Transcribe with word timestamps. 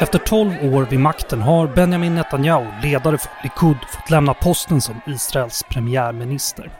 Efter 0.00 0.18
12 0.18 0.74
år 0.74 0.86
vid 0.90 1.00
makten 1.00 1.42
har 1.42 1.66
Benjamin 1.66 2.14
Netanyahu, 2.14 2.66
ledare 2.82 3.18
för 3.18 3.30
Likud, 3.42 3.76
fått 3.88 4.10
lämna 4.10 4.34
posten 4.34 4.80
som 4.80 5.00
Israels 5.06 5.64
premiärminister. 5.70 6.70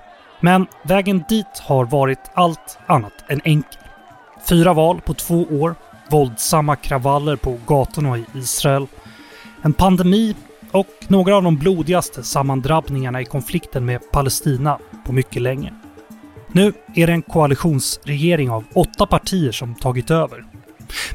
Men 0.41 0.67
vägen 0.83 1.25
dit 1.29 1.59
har 1.63 1.85
varit 1.85 2.31
allt 2.35 2.79
annat 2.87 3.13
än 3.29 3.41
enkel. 3.45 3.81
Fyra 4.49 4.73
val 4.73 5.01
på 5.01 5.15
två 5.15 5.43
år, 5.51 5.75
våldsamma 6.11 6.77
kravaller 6.77 7.37
på 7.37 7.59
gatorna 7.67 8.19
i 8.19 8.25
Israel, 8.35 8.87
en 9.63 9.73
pandemi 9.73 10.37
och 10.73 10.87
några 11.09 11.37
av 11.37 11.43
de 11.43 11.57
blodigaste 11.57 12.23
sammandrabbningarna 12.23 13.21
i 13.21 13.25
konflikten 13.25 13.85
med 13.85 14.13
Palestina 14.13 14.79
på 15.07 15.13
mycket 15.13 15.43
länge. 15.43 15.73
Nu 16.53 16.73
är 16.95 17.07
det 17.07 17.13
en 17.13 17.23
koalitionsregering 17.23 18.51
av 18.51 18.65
åtta 18.75 19.07
partier 19.07 19.53
som 19.53 19.75
tagit 19.75 20.11
över. 20.11 20.50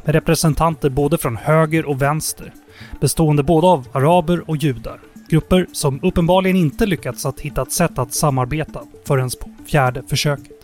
Med 0.04 0.16
representanter 0.16 0.90
både 0.90 1.18
från 1.18 1.38
höger 1.38 1.86
och 1.86 2.02
vänster, 2.02 2.54
bestående 3.02 3.44
både 3.44 3.68
av 3.68 3.88
araber 3.94 4.50
och 4.50 4.58
judar. 4.58 5.00
Grupper 5.30 5.68
som 5.72 6.00
uppenbarligen 6.04 6.58
inte 6.58 6.86
lyckats 6.86 7.26
att 7.26 7.40
hitta 7.40 7.62
ett 7.62 7.72
sätt 7.72 8.00
att 8.00 8.14
samarbeta 8.14 8.82
förrän 9.08 9.30
på 9.30 9.50
fjärde 9.66 10.04
försöket. 10.08 10.62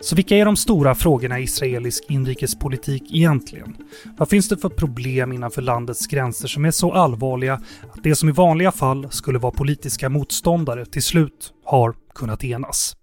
Så 0.00 0.16
vilka 0.16 0.36
är 0.36 0.44
de 0.44 0.56
stora 0.56 0.94
frågorna 0.94 1.38
i 1.38 1.42
israelisk 1.42 2.04
inrikespolitik 2.08 3.02
egentligen? 3.14 3.76
Vad 4.16 4.28
finns 4.28 4.48
det 4.48 4.56
för 4.56 4.68
problem 4.68 5.32
innanför 5.32 5.62
landets 5.62 6.06
gränser 6.06 6.48
som 6.48 6.64
är 6.64 6.70
så 6.70 6.92
allvarliga 6.92 7.54
att 7.92 8.02
det 8.02 8.14
som 8.14 8.28
i 8.28 8.32
vanliga 8.32 8.72
fall 8.72 9.06
skulle 9.10 9.38
vara 9.38 9.52
politiska 9.52 10.08
motståndare 10.08 10.86
till 10.86 11.02
slut 11.02 11.52
har 11.64 11.94
kunnat 12.14 12.44
enas? 12.44 12.97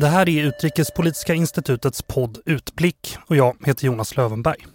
Det 0.00 0.08
här 0.08 0.28
är 0.28 0.44
Utrikespolitiska 0.44 1.34
institutets 1.34 2.02
podd 2.02 2.38
Utblick 2.46 3.16
och 3.26 3.36
jag 3.36 3.56
heter 3.66 3.86
Jonas 3.86 4.16
Lövenberg. 4.16 4.66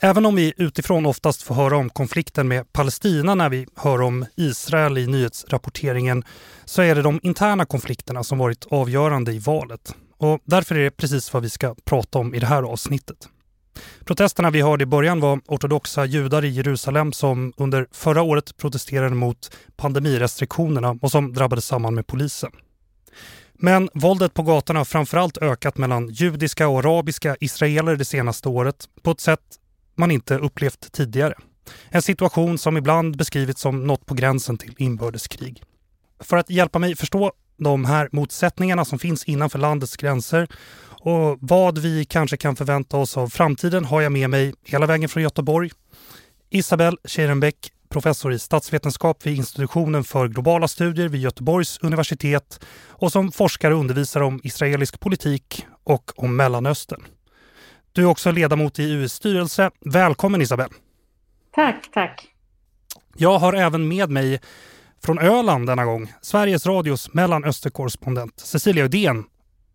Även 0.00 0.26
om 0.26 0.34
vi 0.34 0.52
utifrån 0.56 1.06
oftast 1.06 1.42
får 1.42 1.54
höra 1.54 1.76
om 1.76 1.90
konflikten 1.90 2.48
med 2.48 2.72
Palestina 2.72 3.34
när 3.34 3.48
vi 3.48 3.66
hör 3.76 4.02
om 4.02 4.26
Israel 4.36 4.98
i 4.98 5.06
nyhetsrapporteringen 5.06 6.24
så 6.64 6.82
är 6.82 6.94
det 6.94 7.02
de 7.02 7.20
interna 7.22 7.66
konflikterna 7.66 8.24
som 8.24 8.38
varit 8.38 8.66
avgörande 8.70 9.32
i 9.32 9.38
valet. 9.38 9.94
Och 10.18 10.40
därför 10.44 10.74
är 10.74 10.84
det 10.84 10.90
precis 10.90 11.32
vad 11.32 11.42
vi 11.42 11.50
ska 11.50 11.74
prata 11.84 12.18
om 12.18 12.34
i 12.34 12.38
det 12.38 12.46
här 12.46 12.62
avsnittet. 12.62 13.28
Protesterna 14.04 14.50
vi 14.50 14.60
hörde 14.60 14.82
i 14.82 14.86
början 14.86 15.20
var 15.20 15.40
ortodoxa 15.46 16.04
judar 16.04 16.44
i 16.44 16.48
Jerusalem 16.48 17.12
som 17.12 17.52
under 17.56 17.86
förra 17.92 18.22
året 18.22 18.56
protesterade 18.56 19.14
mot 19.14 19.56
pandemirestriktionerna 19.76 20.98
och 21.02 21.10
som 21.10 21.32
drabbades 21.32 21.66
samman 21.66 21.94
med 21.94 22.06
polisen. 22.06 22.52
Men 23.58 23.88
våldet 23.94 24.34
på 24.34 24.42
gatorna 24.42 24.80
har 24.80 24.84
framförallt 24.84 25.38
ökat 25.38 25.78
mellan 25.78 26.08
judiska 26.08 26.68
och 26.68 26.78
arabiska 26.78 27.36
israeler 27.40 27.96
det 27.96 28.04
senaste 28.04 28.48
året 28.48 28.88
på 29.02 29.10
ett 29.10 29.20
sätt 29.20 29.40
man 29.94 30.10
inte 30.10 30.38
upplevt 30.38 30.92
tidigare. 30.92 31.34
En 31.88 32.02
situation 32.02 32.58
som 32.58 32.76
ibland 32.76 33.16
beskrivits 33.16 33.60
som 33.60 33.86
något 33.86 34.06
på 34.06 34.14
gränsen 34.14 34.58
till 34.58 34.74
inbördeskrig. 34.78 35.62
För 36.20 36.36
att 36.36 36.50
hjälpa 36.50 36.78
mig 36.78 36.96
förstå 36.96 37.32
de 37.58 37.84
här 37.84 38.08
motsättningarna 38.12 38.84
som 38.84 38.98
finns 38.98 39.24
innanför 39.24 39.58
landets 39.58 39.96
gränser 39.96 40.48
och 41.00 41.38
vad 41.40 41.78
vi 41.78 42.04
kanske 42.04 42.36
kan 42.36 42.56
förvänta 42.56 42.96
oss 42.96 43.16
av 43.16 43.28
framtiden 43.28 43.84
har 43.84 44.00
jag 44.00 44.12
med 44.12 44.30
mig 44.30 44.54
hela 44.64 44.86
vägen 44.86 45.08
från 45.08 45.22
Göteborg 45.22 45.70
Isabel 46.50 46.98
Scherenbeck, 47.04 47.72
professor 47.96 48.32
i 48.32 48.38
statsvetenskap 48.38 49.26
vid 49.26 49.36
institutionen 49.36 50.04
för 50.04 50.28
globala 50.28 50.68
studier 50.68 51.08
vid 51.08 51.20
Göteborgs 51.20 51.78
universitet 51.82 52.60
och 52.88 53.12
som 53.12 53.32
forskare 53.32 53.74
och 53.74 53.80
undervisar 53.80 54.20
om 54.20 54.40
israelisk 54.44 55.00
politik 55.00 55.66
och 55.84 56.12
om 56.16 56.36
Mellanöstern. 56.36 57.04
Du 57.92 58.02
är 58.02 58.06
också 58.06 58.30
ledamot 58.30 58.78
i 58.78 58.82
UIs 58.82 59.12
styrelse. 59.12 59.70
Välkommen 59.80 60.42
Isabel! 60.42 60.68
Tack, 61.54 61.90
tack! 61.92 62.26
Jag 63.16 63.38
har 63.38 63.52
även 63.52 63.88
med 63.88 64.10
mig 64.10 64.40
från 65.04 65.18
Öland 65.18 65.66
denna 65.66 65.84
gång, 65.84 66.12
Sveriges 66.22 66.66
Radios 66.66 67.14
Mellanösterkorrespondent 67.14 68.40
Cecilia 68.40 68.84
Udén. 68.84 69.24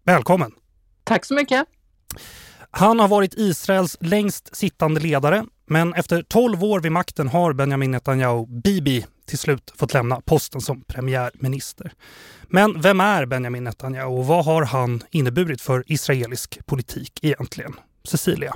Välkommen! 0.06 0.52
Tack 1.04 1.26
så 1.26 1.34
mycket! 1.34 1.66
Han 2.72 3.00
har 3.00 3.08
varit 3.08 3.34
Israels 3.34 3.98
längst 4.00 4.56
sittande 4.56 5.00
ledare, 5.00 5.46
men 5.72 5.94
efter 5.94 6.24
12 6.24 6.64
år 6.64 6.80
vid 6.80 6.92
makten 6.92 7.28
har 7.28 7.54
Benjamin 7.54 7.92
Netanyahu, 7.92 8.46
Bibi, 8.64 9.06
till 9.26 9.38
slut 9.38 9.74
fått 9.76 9.94
lämna 9.94 10.22
posten 10.22 10.62
som 10.62 10.82
premiärminister. 10.82 11.94
Men 12.44 12.82
vem 12.82 13.00
är 13.00 13.26
Benjamin 13.26 13.64
Netanyahu 13.64 14.08
och 14.08 14.26
vad 14.26 14.46
har 14.46 14.66
han 14.66 15.04
inneburit 15.12 15.62
för 15.62 15.84
israelisk 15.88 16.66
politik 16.66 17.20
egentligen? 17.22 17.74
Cecilia? 18.04 18.56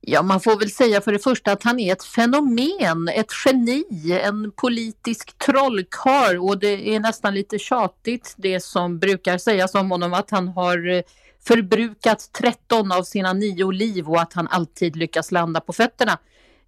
Ja, 0.00 0.22
man 0.22 0.40
får 0.40 0.58
väl 0.58 0.70
säga 0.70 1.00
för 1.00 1.12
det 1.12 1.18
första 1.18 1.52
att 1.52 1.62
han 1.62 1.80
är 1.80 1.92
ett 1.92 2.04
fenomen, 2.04 3.08
ett 3.08 3.32
geni, 3.44 3.84
en 4.22 4.52
politisk 4.52 5.38
trollkarl 5.38 6.36
och 6.38 6.58
det 6.58 6.94
är 6.94 7.00
nästan 7.00 7.34
lite 7.34 7.58
tjatigt 7.58 8.34
det 8.36 8.60
som 8.60 8.98
brukar 8.98 9.38
sägas 9.38 9.74
om 9.74 9.90
honom 9.90 10.14
att 10.14 10.30
han 10.30 10.48
har 10.48 10.88
eh, 10.88 11.02
förbrukat 11.48 12.30
13 12.32 12.92
av 12.92 13.02
sina 13.02 13.32
nio 13.32 13.70
liv 13.70 14.08
och 14.08 14.20
att 14.20 14.32
han 14.32 14.48
alltid 14.48 14.96
lyckas 14.96 15.32
landa 15.32 15.60
på 15.60 15.72
fötterna. 15.72 16.18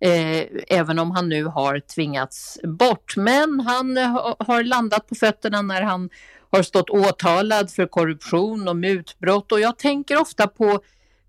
Eh, 0.00 0.46
även 0.68 0.98
om 0.98 1.10
han 1.10 1.28
nu 1.28 1.44
har 1.44 1.80
tvingats 1.80 2.58
bort. 2.64 3.16
Men 3.16 3.60
han 3.60 3.96
eh, 3.96 4.34
har 4.38 4.62
landat 4.64 5.06
på 5.06 5.14
fötterna 5.14 5.62
när 5.62 5.82
han 5.82 6.10
har 6.50 6.62
stått 6.62 6.90
åtalad 6.90 7.70
för 7.70 7.86
korruption 7.86 8.68
och 8.68 8.76
mutbrott 8.76 9.52
och 9.52 9.60
jag 9.60 9.78
tänker 9.78 10.20
ofta 10.20 10.46
på 10.46 10.80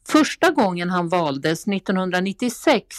första 0.07 0.51
gången 0.51 0.89
han 0.89 1.09
valdes 1.09 1.67
1996. 1.67 2.95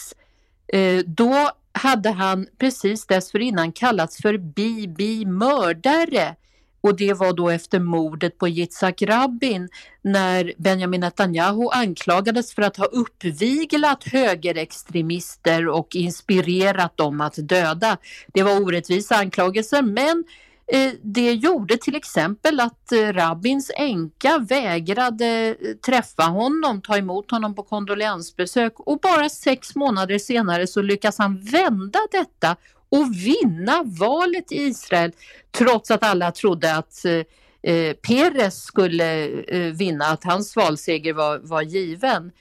Eh, 0.72 0.98
då 1.06 1.50
hade 1.72 2.10
han 2.10 2.46
precis 2.58 3.06
dessförinnan 3.06 3.72
kallats 3.72 4.22
för 4.22 4.38
Bibi 4.38 5.24
mördare 5.24 6.36
och 6.82 6.96
det 6.96 7.12
var 7.12 7.32
då 7.32 7.50
efter 7.50 7.80
mordet 7.80 8.38
på 8.38 8.48
Yitzhak 8.48 9.02
Rabin 9.02 9.68
när 10.02 10.52
Benjamin 10.58 11.00
Netanyahu 11.00 11.68
anklagades 11.72 12.54
för 12.54 12.62
att 12.62 12.76
ha 12.76 12.84
uppviglat 12.84 14.04
högerextremister 14.04 15.68
och 15.68 15.96
inspirerat 15.96 16.96
dem 16.96 17.20
att 17.20 17.48
döda. 17.48 17.96
Det 18.34 18.42
var 18.42 18.60
orättvisa 18.62 19.16
anklagelser 19.16 19.82
men 19.82 20.24
eh, 20.66 20.92
det 21.02 21.32
gjorde 21.32 21.76
till 21.76 21.96
exempel 21.96 22.60
att 22.60 22.92
eh, 22.92 23.12
Rabins 23.12 23.70
änka 23.76 24.38
vägrade 24.38 25.26
eh, 25.60 25.76
träffa 25.86 26.22
honom, 26.22 26.82
ta 26.82 26.96
emot 26.96 27.30
honom 27.30 27.54
på 27.54 27.62
kondoleansbesök 27.62 28.72
och 28.76 29.00
bara 29.00 29.28
sex 29.28 29.74
månader 29.74 30.18
senare 30.18 30.66
så 30.66 30.82
lyckas 30.82 31.18
han 31.18 31.40
vända 31.40 31.98
detta 32.12 32.56
och 32.92 33.14
vinna 33.14 33.82
valet 33.84 34.52
i 34.52 34.56
Israel 34.56 35.12
trots 35.50 35.90
att 35.90 36.02
alla 36.02 36.32
trodde 36.32 36.74
att 36.74 37.04
eh, 37.04 37.72
eh 37.72 37.92
Peres 37.92 38.62
skulle 38.62 39.28
eh, 39.28 39.72
vinna, 39.72 40.04
att 40.04 40.24
hans 40.24 40.56
valseger 40.56 41.12
var, 41.12 41.38
var 41.38 41.62
given. 41.62 42.32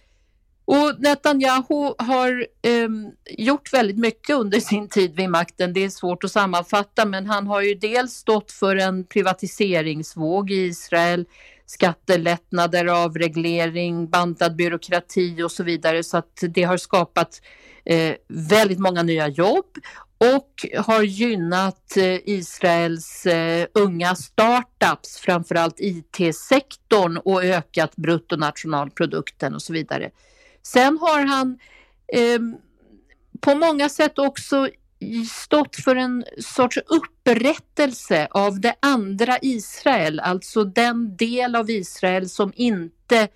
Och 0.66 0.96
Netanyahu 1.00 1.94
har 1.98 2.48
eh, 2.62 2.90
gjort 3.38 3.74
väldigt 3.74 3.98
mycket 3.98 4.36
under 4.36 4.60
sin 4.60 4.90
tid 4.90 5.16
vid 5.16 5.30
makten. 5.30 5.74
Det 5.74 5.84
är 5.84 5.90
svårt 5.90 6.24
att 6.24 6.32
sammanfatta, 6.32 7.06
men 7.06 7.26
han 7.26 7.48
har 7.48 7.62
ju 7.62 7.76
dels 7.76 8.14
stått 8.14 8.52
för 8.52 8.76
en 8.76 9.04
privatiseringsvåg 9.06 10.52
i 10.52 10.56
Israel, 10.56 11.26
skattelättnader, 11.66 12.86
avreglering, 12.86 14.10
bantad 14.10 14.56
byråkrati 14.56 15.44
och 15.44 15.52
så 15.52 15.64
vidare, 15.64 16.04
så 16.04 16.18
att 16.18 16.44
det 16.50 16.64
har 16.64 16.78
skapat 16.78 17.42
eh, 17.86 18.16
väldigt 18.28 18.80
många 18.80 19.04
nya 19.04 19.28
jobb 19.28 19.66
och 20.18 20.66
har 20.78 21.04
gynnat 21.04 21.98
eh, 21.98 22.20
Israels 22.26 23.26
eh, 23.26 23.68
unga 23.74 24.16
startups, 24.16 25.18
framförallt 25.18 25.76
IT-sektorn 25.80 27.18
och 27.18 27.44
ökat 27.44 27.96
bruttonationalprodukten 27.96 29.56
och 29.56 29.62
så 29.62 29.74
vidare. 29.74 30.12
Sen 30.64 30.98
har 31.02 31.26
han 31.26 31.60
eh, 32.14 32.40
på 33.42 33.56
många 33.56 33.90
sätt 33.90 34.20
också 34.20 34.70
stått 35.30 35.76
för 35.76 35.96
en 35.96 36.26
sorts 36.40 36.78
upprättelse 36.78 38.28
av 38.32 38.60
det 38.60 38.76
andra 38.80 39.38
Israel, 39.42 40.20
alltså 40.20 40.64
den 40.64 41.16
del 41.18 41.56
av 41.56 41.70
Israel 41.70 42.30
som 42.30 42.54
inte 42.56 43.28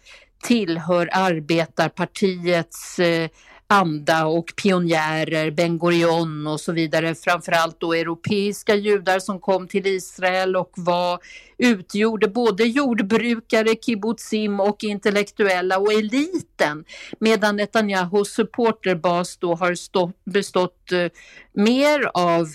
tillhör 0.43 1.09
arbetarpartiets 1.11 2.99
eh, 2.99 3.29
anda 3.67 4.25
och 4.25 4.53
pionjärer, 4.63 5.51
Ben 5.51 5.79
Gurion 5.79 6.47
och 6.47 6.61
så 6.61 6.71
vidare, 6.71 7.15
framförallt 7.15 7.79
då 7.79 7.93
europeiska 7.93 8.75
judar 8.75 9.19
som 9.19 9.39
kom 9.39 9.67
till 9.67 9.87
Israel 9.87 10.55
och 10.55 10.71
var, 10.75 11.19
utgjorde 11.57 12.27
både 12.27 12.63
jordbrukare, 12.63 13.75
kibbutzim 13.75 14.59
och 14.59 14.83
intellektuella 14.83 15.77
och 15.77 15.93
eliten, 15.93 16.85
medan 17.19 17.55
Netanyahus 17.55 18.33
supporterbas 18.33 19.37
då 19.37 19.55
har 19.55 19.75
stått, 19.75 20.25
bestått 20.25 20.91
eh, 20.91 21.07
mer 21.53 22.11
av 22.13 22.47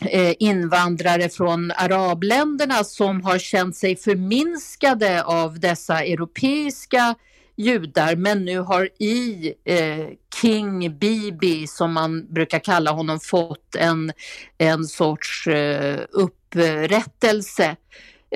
eh, 0.00 0.34
invandrare 0.38 1.28
från 1.28 1.70
arabländerna 1.70 2.84
som 2.84 3.24
har 3.24 3.38
känt 3.38 3.76
sig 3.76 3.96
förminskade 3.96 5.24
av 5.24 5.60
dessa 5.60 6.02
europeiska 6.04 7.14
judar 7.56 8.16
men 8.16 8.44
nu 8.44 8.58
har 8.58 8.88
i 8.98 9.54
eh, 9.64 10.06
King 10.40 10.98
Bibi, 10.98 11.66
som 11.66 11.92
man 11.92 12.34
brukar 12.34 12.58
kalla 12.58 12.90
honom, 12.90 13.20
fått 13.20 13.76
en, 13.76 14.12
en 14.58 14.84
sorts 14.84 15.46
eh, 15.46 16.00
upprättelse. 16.10 17.76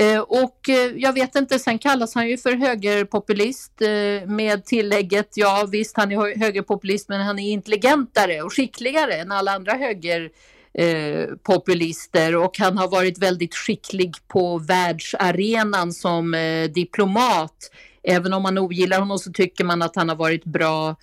Eh, 0.00 0.20
och 0.20 0.68
eh, 0.68 0.92
jag 0.96 1.12
vet 1.12 1.34
inte, 1.34 1.58
sen 1.58 1.78
kallas 1.78 2.14
han 2.14 2.28
ju 2.28 2.38
för 2.38 2.52
högerpopulist 2.52 3.82
eh, 3.82 4.28
med 4.28 4.64
tillägget, 4.64 5.28
ja 5.34 5.68
visst 5.72 5.96
han 5.96 6.12
är 6.12 6.38
högerpopulist 6.38 7.08
men 7.08 7.20
han 7.20 7.38
är 7.38 7.52
intelligentare 7.52 8.42
och 8.42 8.52
skickligare 8.52 9.14
än 9.14 9.32
alla 9.32 9.52
andra 9.52 9.72
högerpopulister 9.72 12.32
eh, 12.32 12.38
och 12.38 12.58
han 12.58 12.78
har 12.78 12.88
varit 12.88 13.18
väldigt 13.18 13.54
skicklig 13.54 14.14
på 14.28 14.58
världsarenan 14.58 15.92
som 15.92 16.34
eh, 16.34 16.64
diplomat. 16.64 17.70
Även 18.10 18.32
om 18.32 18.42
man 18.42 18.58
ogillar 18.58 18.98
honom 18.98 19.18
så 19.18 19.32
tycker 19.32 19.64
man 19.64 19.82
att 19.82 19.96
han 19.96 20.08
har 20.08 20.16
varit 20.16 20.44
bra 20.44 20.96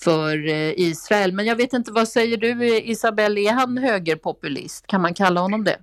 för 0.00 0.48
eh, 0.48 0.72
Israel. 0.80 1.32
Men 1.32 1.46
jag 1.46 1.56
vet 1.56 1.72
inte, 1.72 1.92
vad 1.92 2.08
säger 2.08 2.36
du 2.36 2.76
eh, 2.76 2.90
Isabelle, 2.90 3.40
är 3.40 3.52
han 3.52 3.78
högerpopulist? 3.78 4.86
Kan 4.86 5.00
man 5.00 5.14
kalla 5.14 5.40
honom 5.40 5.64
det? 5.64 5.76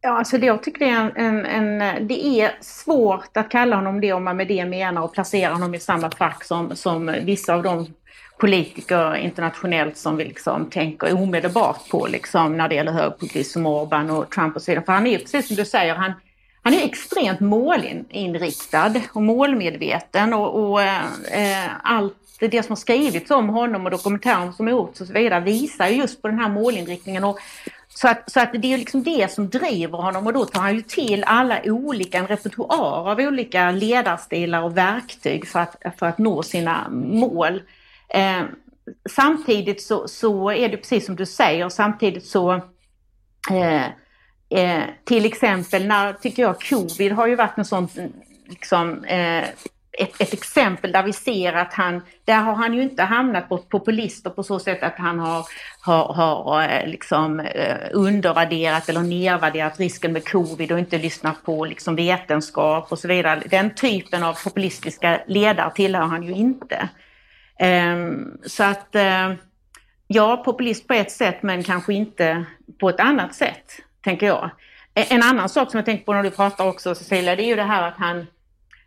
Ja, 0.00 0.18
alltså 0.18 0.38
det, 0.38 0.46
jag 0.46 0.62
tycker 0.62 0.78
det 0.78 0.90
är, 0.90 1.12
en, 1.16 1.46
en, 1.46 1.82
en, 1.82 2.08
det 2.08 2.26
är 2.26 2.52
svårt 2.60 3.36
att 3.36 3.50
kalla 3.50 3.76
honom 3.76 4.00
det 4.00 4.12
om 4.12 4.24
man 4.24 4.36
med 4.36 4.48
det 4.48 4.64
menar 4.64 5.02
och 5.02 5.12
placera 5.12 5.52
honom 5.52 5.74
i 5.74 5.80
samma 5.80 6.10
fack 6.10 6.44
som, 6.44 6.76
som 6.76 7.14
vissa 7.24 7.54
av 7.54 7.62
de 7.62 7.86
politiker 8.38 9.16
internationellt 9.16 9.96
som 9.96 10.16
vi 10.16 10.24
liksom 10.24 10.70
tänker 10.70 11.14
omedelbart 11.14 11.88
på 11.90 12.06
liksom, 12.06 12.56
när 12.56 12.68
det 12.68 12.74
gäller 12.74 12.92
högerpopulism 12.92 13.52
som 13.52 13.66
Orban 13.66 14.10
och 14.10 14.30
Trump 14.30 14.56
och 14.56 14.62
så 14.62 14.70
vidare. 14.70 14.84
För 14.84 14.92
han 14.92 15.06
är 15.06 15.10
ju 15.10 15.18
precis 15.18 15.46
som 15.46 15.56
du 15.56 15.64
säger, 15.64 15.94
han, 15.94 16.12
han 16.62 16.74
är 16.74 16.84
extremt 16.84 17.40
målinriktad 17.40 18.94
och 19.12 19.22
målmedveten 19.22 20.32
och, 20.32 20.70
och 20.70 20.82
eh, 20.82 21.70
allt 21.82 22.14
det 22.40 22.62
som 22.62 22.70
har 22.70 22.76
skrivits 22.76 23.30
om 23.30 23.48
honom 23.48 23.84
och 23.84 23.90
dokumentären 23.90 24.52
som 24.52 24.66
har 24.66 24.72
gjorts 24.72 25.00
och 25.00 25.06
så 25.06 25.12
vidare 25.12 25.40
visar 25.40 25.86
just 25.86 26.22
på 26.22 26.28
den 26.28 26.38
här 26.38 26.48
målinriktningen. 26.48 27.24
Och 27.24 27.38
så 27.88 28.08
att, 28.08 28.32
så 28.32 28.40
att 28.40 28.52
det 28.52 28.72
är 28.72 28.78
liksom 28.78 29.02
det 29.02 29.32
som 29.32 29.48
driver 29.48 29.98
honom 29.98 30.26
och 30.26 30.32
då 30.32 30.44
tar 30.44 30.60
han 30.60 30.74
ju 30.74 30.82
till 30.82 31.24
alla 31.24 31.60
olika, 31.64 32.18
en 32.18 32.26
repertoar 32.26 33.10
av 33.10 33.18
olika 33.18 33.70
ledarstilar 33.70 34.62
och 34.62 34.76
verktyg 34.76 35.48
för 35.48 35.58
att, 35.58 35.76
för 35.98 36.06
att 36.06 36.18
nå 36.18 36.42
sina 36.42 36.88
mål. 36.90 37.62
Eh, 38.08 38.42
samtidigt 39.10 39.82
så, 39.82 40.08
så 40.08 40.50
är 40.50 40.68
det 40.68 40.76
precis 40.76 41.06
som 41.06 41.16
du 41.16 41.26
säger, 41.26 41.68
samtidigt 41.68 42.26
så 42.26 42.52
eh, 43.50 43.86
eh, 44.54 44.82
till 45.04 45.24
exempel 45.24 45.86
när, 45.86 46.12
tycker 46.12 46.42
jag, 46.42 46.60
covid 46.60 47.12
har 47.12 47.26
ju 47.26 47.34
varit 47.34 47.58
en 47.58 47.64
sån 47.64 47.88
liksom, 48.48 49.04
eh, 49.04 49.44
ett, 49.98 50.20
ett, 50.20 50.32
exempel 50.32 50.92
där 50.92 51.02
vi 51.02 51.12
ser 51.12 51.52
att 51.52 51.74
han, 51.74 52.02
där 52.24 52.40
har 52.40 52.54
han 52.54 52.74
ju 52.74 52.82
inte 52.82 53.02
hamnat 53.02 53.48
på 53.48 53.58
populister 53.58 54.30
på 54.30 54.42
så 54.42 54.58
sätt 54.58 54.82
att 54.82 54.98
han 54.98 55.18
har, 55.18 55.46
har, 55.80 56.14
har 56.14 56.62
eh, 56.62 56.86
liksom 56.86 57.40
eh, 57.40 57.76
undervärderat 57.92 58.88
eller 58.88 59.00
nedvärderat 59.00 59.80
risken 59.80 60.12
med 60.12 60.28
covid 60.28 60.72
och 60.72 60.78
inte 60.78 60.98
lyssnat 60.98 61.44
på 61.44 61.64
liksom 61.64 61.96
vetenskap 61.96 62.92
och 62.92 62.98
så 62.98 63.08
vidare. 63.08 63.42
Den 63.46 63.74
typen 63.74 64.22
av 64.22 64.44
populistiska 64.44 65.20
ledare 65.26 65.72
tillhör 65.74 66.06
han 66.06 66.22
ju 66.22 66.32
inte. 66.32 66.88
Ehm, 67.58 68.38
så 68.46 68.64
att 68.64 68.94
eh, 68.94 69.32
ja, 70.06 70.36
populist 70.36 70.88
på 70.88 70.94
ett 70.94 71.10
sätt 71.10 71.42
men 71.42 71.62
kanske 71.62 71.94
inte 71.94 72.44
på 72.80 72.88
ett 72.88 73.00
annat 73.00 73.34
sätt, 73.34 73.72
tänker 74.02 74.26
jag. 74.26 74.50
En 74.94 75.22
annan 75.22 75.48
sak 75.48 75.70
som 75.70 75.78
jag 75.78 75.84
tänker 75.84 76.04
på 76.04 76.12
när 76.12 76.22
du 76.22 76.30
pratar 76.30 76.66
också 76.66 76.94
Cecilia, 76.94 77.36
det 77.36 77.42
är 77.42 77.46
ju 77.46 77.56
det 77.56 77.62
här 77.62 77.88
att 77.88 77.96
han 77.96 78.26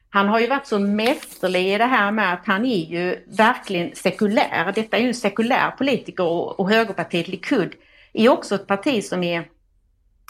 han 0.10 0.28
har 0.28 0.40
ju 0.40 0.48
varit 0.48 0.68
så 0.68 0.80
mästerlig 0.80 1.74
i 1.74 1.78
det 1.78 1.86
här 1.86 2.12
med 2.12 2.34
att 2.34 2.46
han 2.46 2.66
är 2.66 2.86
ju 2.86 3.24
verkligen 3.38 3.96
sekulär. 3.96 4.72
Detta 4.76 4.98
är 4.98 5.02
ju 5.02 5.08
en 5.08 5.14
sekulär 5.14 5.72
politiker 5.72 6.24
och, 6.24 6.60
och 6.60 6.70
högerpartiet 6.70 7.28
Likud 7.28 7.76
är 8.14 8.30
också 8.30 8.56
ett 8.56 8.68
parti 8.68 9.04
som 9.04 9.24
är 9.24 9.48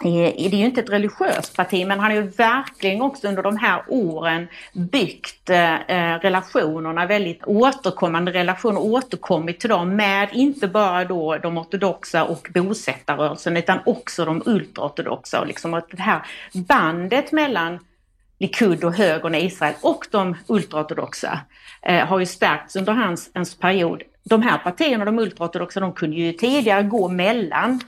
det 0.03 0.45
är 0.45 0.49
ju 0.49 0.65
inte 0.65 0.81
ett 0.81 0.89
religiöst 0.89 1.55
parti 1.55 1.87
men 1.87 1.99
han 1.99 2.11
har 2.11 2.17
ju 2.17 2.27
verkligen 2.27 3.01
också 3.01 3.27
under 3.27 3.43
de 3.43 3.57
här 3.57 3.83
åren 3.87 4.47
byggt 4.73 5.49
eh, 5.49 5.75
relationerna, 6.21 7.05
väldigt 7.05 7.43
återkommande 7.45 8.31
relationer, 8.31 8.81
återkommit 8.81 9.59
till 9.59 9.69
dem 9.69 9.95
med 9.95 10.29
inte 10.33 10.67
bara 10.67 11.05
då 11.05 11.37
de 11.37 11.57
ortodoxa 11.57 12.23
och 12.23 12.47
bosättarrörelsen 12.53 13.57
utan 13.57 13.79
också 13.85 14.25
de 14.25 14.43
ultraortodoxa. 14.45 15.39
Och 15.39 15.47
liksom 15.47 15.81
det 15.91 16.01
här 16.01 16.21
bandet 16.53 17.31
mellan 17.31 17.79
Likud 18.39 18.83
och 18.83 18.93
högern 18.93 19.35
i 19.35 19.45
Israel 19.45 19.73
och 19.81 20.07
de 20.11 20.35
ultraortodoxa 20.47 21.39
eh, 21.81 22.05
har 22.05 22.19
ju 22.19 22.25
stärkts 22.25 22.75
under 22.75 22.93
hans, 22.93 23.31
hans 23.33 23.57
period. 23.57 24.03
De 24.23 24.41
här 24.41 24.57
partierna, 24.57 25.05
de 25.05 25.19
ultraortodoxa, 25.19 25.79
de 25.79 25.93
kunde 25.93 26.15
ju 26.15 26.33
tidigare 26.33 26.83
gå 26.83 27.07
mellan 27.07 27.81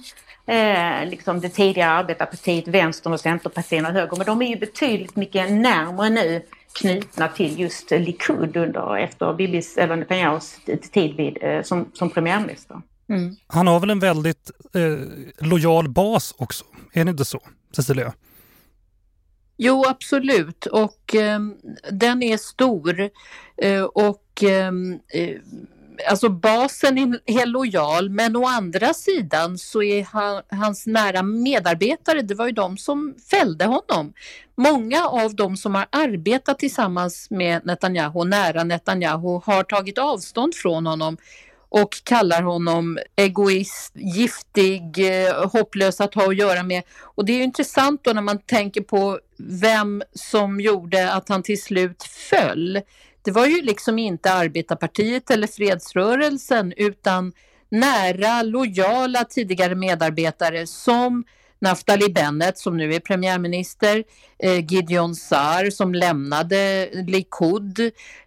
eh, 0.47 1.09
liksom 1.09 1.39
det 1.39 1.49
tidigare 1.49 1.91
arbetarpartiet, 1.91 2.67
vänstern 2.67 3.13
och 3.13 3.19
centerpartierna 3.19 3.91
höger, 3.91 4.17
men 4.17 4.25
de 4.25 4.41
är 4.41 4.47
ju 4.47 4.55
betydligt 4.55 5.15
mycket 5.15 5.51
närmare 5.51 6.09
nu 6.09 6.41
knutna 6.73 7.27
till 7.27 7.59
just 7.59 7.91
Likud 7.91 8.57
under, 8.57 8.97
efter 8.97 9.33
Bibis, 9.33 9.77
eller 9.77 9.95
Netanyahus 9.95 10.55
tid 10.91 11.15
vid, 11.15 11.37
eh, 11.41 11.61
som, 11.61 11.91
som 11.93 12.09
premiärminister. 12.09 12.81
Mm. 13.09 13.35
Han 13.47 13.67
har 13.67 13.79
väl 13.79 13.89
en 13.89 13.99
väldigt 13.99 14.51
eh, 14.73 15.47
lojal 15.47 15.89
bas 15.89 16.35
också, 16.37 16.65
är 16.93 17.05
det 17.05 17.11
inte 17.11 17.25
så, 17.25 17.39
Cecilia? 17.75 18.13
Jo, 19.57 19.85
absolut. 19.87 20.65
Och 20.65 21.15
eh, 21.15 21.39
den 21.91 22.23
är 22.23 22.37
stor. 22.37 23.09
Eh, 23.57 23.83
och 23.83 24.43
ehm, 24.43 24.99
eh, 25.13 25.35
alltså 26.09 26.29
basen 26.29 27.19
är 27.25 27.45
lojal, 27.45 28.09
men 28.09 28.35
å 28.35 28.45
andra 28.45 28.93
sidan 28.93 29.57
så 29.57 29.83
är 29.83 30.03
han, 30.03 30.41
hans 30.49 30.87
nära 30.87 31.23
medarbetare, 31.23 32.21
det 32.21 32.35
var 32.35 32.45
ju 32.45 32.51
de 32.51 32.77
som 32.77 33.15
fällde 33.29 33.65
honom. 33.65 34.13
Många 34.57 35.07
av 35.07 35.35
de 35.35 35.57
som 35.57 35.75
har 35.75 35.87
arbetat 35.89 36.59
tillsammans 36.59 37.29
med 37.29 37.65
Netanyahu, 37.65 38.23
nära 38.23 38.63
Netanyahu, 38.63 39.41
har 39.45 39.63
tagit 39.63 39.97
avstånd 39.97 40.55
från 40.55 40.85
honom 40.85 41.17
och 41.69 41.89
kallar 42.03 42.41
honom 42.41 42.99
egoist, 43.15 43.91
giftig, 43.95 44.83
eh, 44.99 45.49
hopplös 45.49 46.01
att 46.01 46.13
ha 46.13 46.27
att 46.27 46.37
göra 46.37 46.63
med. 46.63 46.83
Och 47.01 47.25
det 47.25 47.33
är 47.33 47.43
intressant 47.43 48.03
då 48.03 48.13
när 48.13 48.21
man 48.21 48.39
tänker 48.39 48.81
på 48.81 49.19
vem 49.37 50.03
som 50.13 50.59
gjorde 50.59 51.11
att 51.11 51.29
han 51.29 51.43
till 51.43 51.61
slut 51.61 52.03
föll. 52.03 52.81
Det 53.27 53.31
var 53.31 53.45
ju 53.45 53.61
liksom 53.61 53.99
inte 53.99 54.33
arbetarpartiet 54.33 55.31
eller 55.31 55.47
fredsrörelsen 55.47 56.73
utan 56.77 57.33
nära, 57.69 58.41
lojala 58.41 59.23
tidigare 59.23 59.75
medarbetare 59.75 60.67
som 60.67 61.23
Naftali 61.59 62.09
Bennett 62.09 62.57
som 62.57 62.77
nu 62.77 62.93
är 62.93 62.99
premiärminister, 62.99 64.03
eh, 64.39 64.65
Gideon 64.65 65.15
Saar 65.15 65.69
som 65.69 65.95
lämnade 65.95 66.89
Likud 66.93 67.79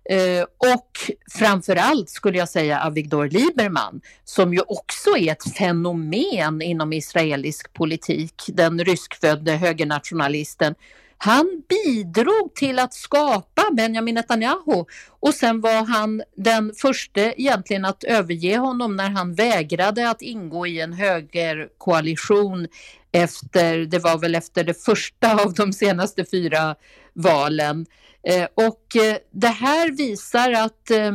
eh, 0.05 0.43
och 0.75 0.91
framförallt 1.33 2.11
skulle 2.11 2.39
jag 2.39 2.49
säga 2.49 2.81
Avigdor 2.81 3.29
Lieberman 3.29 4.01
som 4.25 4.55
ju 4.55 4.61
också 4.61 5.17
är 5.17 5.33
ett 5.33 5.57
fenomen 5.57 6.63
inom 6.63 6.93
israelisk 6.93 7.73
politik, 7.73 8.43
den 8.49 8.85
ryskfödde 8.85 9.53
högernationalisten 9.53 10.75
han 11.23 11.63
bidrog 11.69 12.55
till 12.55 12.79
att 12.79 12.95
skapa 12.95 13.63
Benjamin 13.73 14.15
Netanyahu 14.15 14.85
och 15.21 15.35
sen 15.35 15.61
var 15.61 15.85
han 15.85 16.23
den 16.37 16.73
första 16.75 17.21
egentligen 17.21 17.85
att 17.85 18.05
överge 18.05 18.57
honom 18.57 18.97
när 18.97 19.11
han 19.11 19.35
vägrade 19.35 20.11
att 20.11 20.23
ingå 20.23 20.67
i 20.67 20.81
en 20.81 20.93
högerkoalition 20.93 22.69
efter, 23.13 23.79
det 23.79 23.99
var 23.99 24.19
väl 24.19 24.35
efter 24.35 24.65
det 24.65 24.85
första 24.85 25.35
av 25.45 25.55
de 25.55 25.73
senaste 25.73 26.25
fyra 26.25 26.75
valen. 27.13 27.87
Eh, 28.23 28.47
och 28.55 28.97
eh, 28.97 29.17
det 29.31 29.49
här 29.49 29.91
visar 29.91 30.53
att 30.53 30.91
eh, 30.91 31.13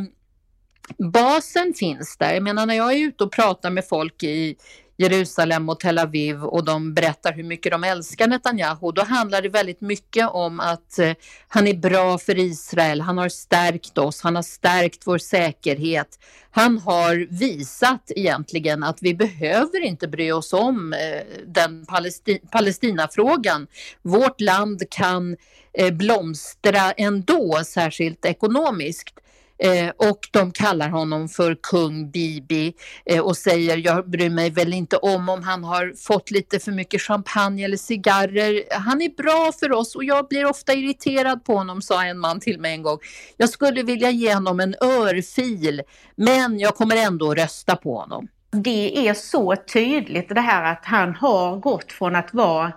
basen 0.98 1.74
finns 1.74 2.18
där. 2.18 2.34
Jag 2.34 2.44
menar 2.44 2.66
när 2.66 2.76
jag 2.76 2.94
är 2.94 2.98
ute 2.98 3.24
och 3.24 3.32
pratar 3.32 3.70
med 3.70 3.88
folk 3.88 4.24
i 4.24 4.56
Jerusalem 4.98 5.70
och 5.70 5.80
Tel 5.80 6.00
Aviv 6.00 6.44
och 6.44 6.66
de 6.66 6.94
berättar 6.94 7.34
hur 7.34 7.44
mycket 7.44 7.72
de 7.72 7.84
älskar 7.84 8.28
Netanyahu, 8.28 8.92
då 8.92 9.04
handlar 9.04 9.42
det 9.42 9.50
väldigt 9.50 9.82
mycket 9.82 10.30
om 10.30 10.60
att 10.60 11.00
eh, 11.00 11.14
han 11.48 11.68
är 11.68 11.74
bra 11.74 12.18
för 12.18 12.40
Israel, 12.40 13.02
han 13.02 13.18
har 13.18 13.30
stärkt 13.30 13.98
oss, 13.98 14.22
han 14.22 14.36
har 14.36 14.44
stärkt 14.44 15.02
vår 15.06 15.18
säkerhet. 15.18 16.20
Han 16.52 16.78
har 16.78 17.28
visat 17.40 18.12
egentligen 18.16 18.84
att 18.84 18.98
vi 19.02 19.16
behöver 19.16 19.84
inte 19.84 20.08
bry 20.08 20.32
oss 20.32 20.54
om 20.54 20.94
eh, 20.94 21.22
den 21.46 21.86
Palesti 21.86 22.40
Palestinafrågan. 22.52 23.68
Vårt 24.02 24.42
land 24.42 24.84
kan 24.90 25.38
eh, 25.74 25.94
blomstra 25.94 26.92
ändå, 26.92 27.62
särskilt 27.66 28.26
ekonomiskt. 28.26 29.20
Eh, 29.58 29.90
och 29.98 30.20
de 30.32 30.52
kallar 30.52 30.90
honom 30.90 31.30
för 31.30 31.56
kung 31.64 32.12
Bibi 32.12 32.74
eh, 33.06 33.20
och 33.20 33.38
säger 33.38 33.78
jag 33.78 34.10
bryr 34.10 34.30
mig 34.30 34.50
väl 34.50 34.74
inte 34.74 34.98
om 34.98 35.30
om 35.30 35.44
han 35.44 35.64
har 35.64 35.94
fått 36.08 36.32
lite 36.32 36.60
för 36.60 36.72
mycket 36.72 37.02
champagne 37.02 37.66
eller 37.66 37.78
cigarrer. 37.78 38.64
Han 38.72 39.02
är 39.02 39.10
bra 39.10 39.52
för 39.60 39.72
oss 39.72 39.96
och 39.96 40.04
jag 40.04 40.28
blir 40.28 40.46
ofta 40.46 40.74
irriterad 40.74 41.44
på 41.44 41.56
honom, 41.56 41.82
sa 41.82 42.06
en 42.06 42.20
man 42.20 42.40
till 42.40 42.60
mig 42.60 42.74
en 42.74 42.84
gång. 42.84 42.98
Jag 43.38 43.50
skulle 43.50 43.84
vilja 43.84 44.10
ge 44.10 44.34
honom 44.34 44.60
en 44.60 44.76
örfil, 44.82 45.82
men 46.16 46.60
jag 46.60 46.76
kommer 46.76 46.96
ändå 46.96 47.36
rösta 47.36 47.76
på 47.76 47.98
honom. 47.98 48.28
Det 48.52 49.08
är 49.08 49.14
så 49.14 49.56
tydligt 49.56 50.30
det 50.30 50.42
här 50.42 50.72
att 50.72 50.86
han 50.86 51.16
har 51.16 51.58
gått 51.58 51.92
från 51.92 52.16
att 52.16 52.34
vara 52.34 52.74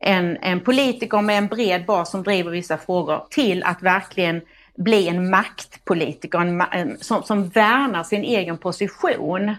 en, 0.00 0.36
en 0.36 0.60
politiker 0.60 1.22
med 1.22 1.38
en 1.38 1.46
bred 1.46 1.86
bas 1.86 2.10
som 2.10 2.22
driver 2.22 2.50
vissa 2.50 2.78
frågor 2.78 3.26
till 3.30 3.62
att 3.62 3.82
verkligen 3.82 4.40
bli 4.80 5.08
en 5.08 5.30
maktpolitiker 5.30 6.38
en, 6.38 6.96
som, 7.00 7.22
som 7.22 7.48
värnar 7.48 8.02
sin 8.02 8.24
egen 8.24 8.58
position 8.58 9.56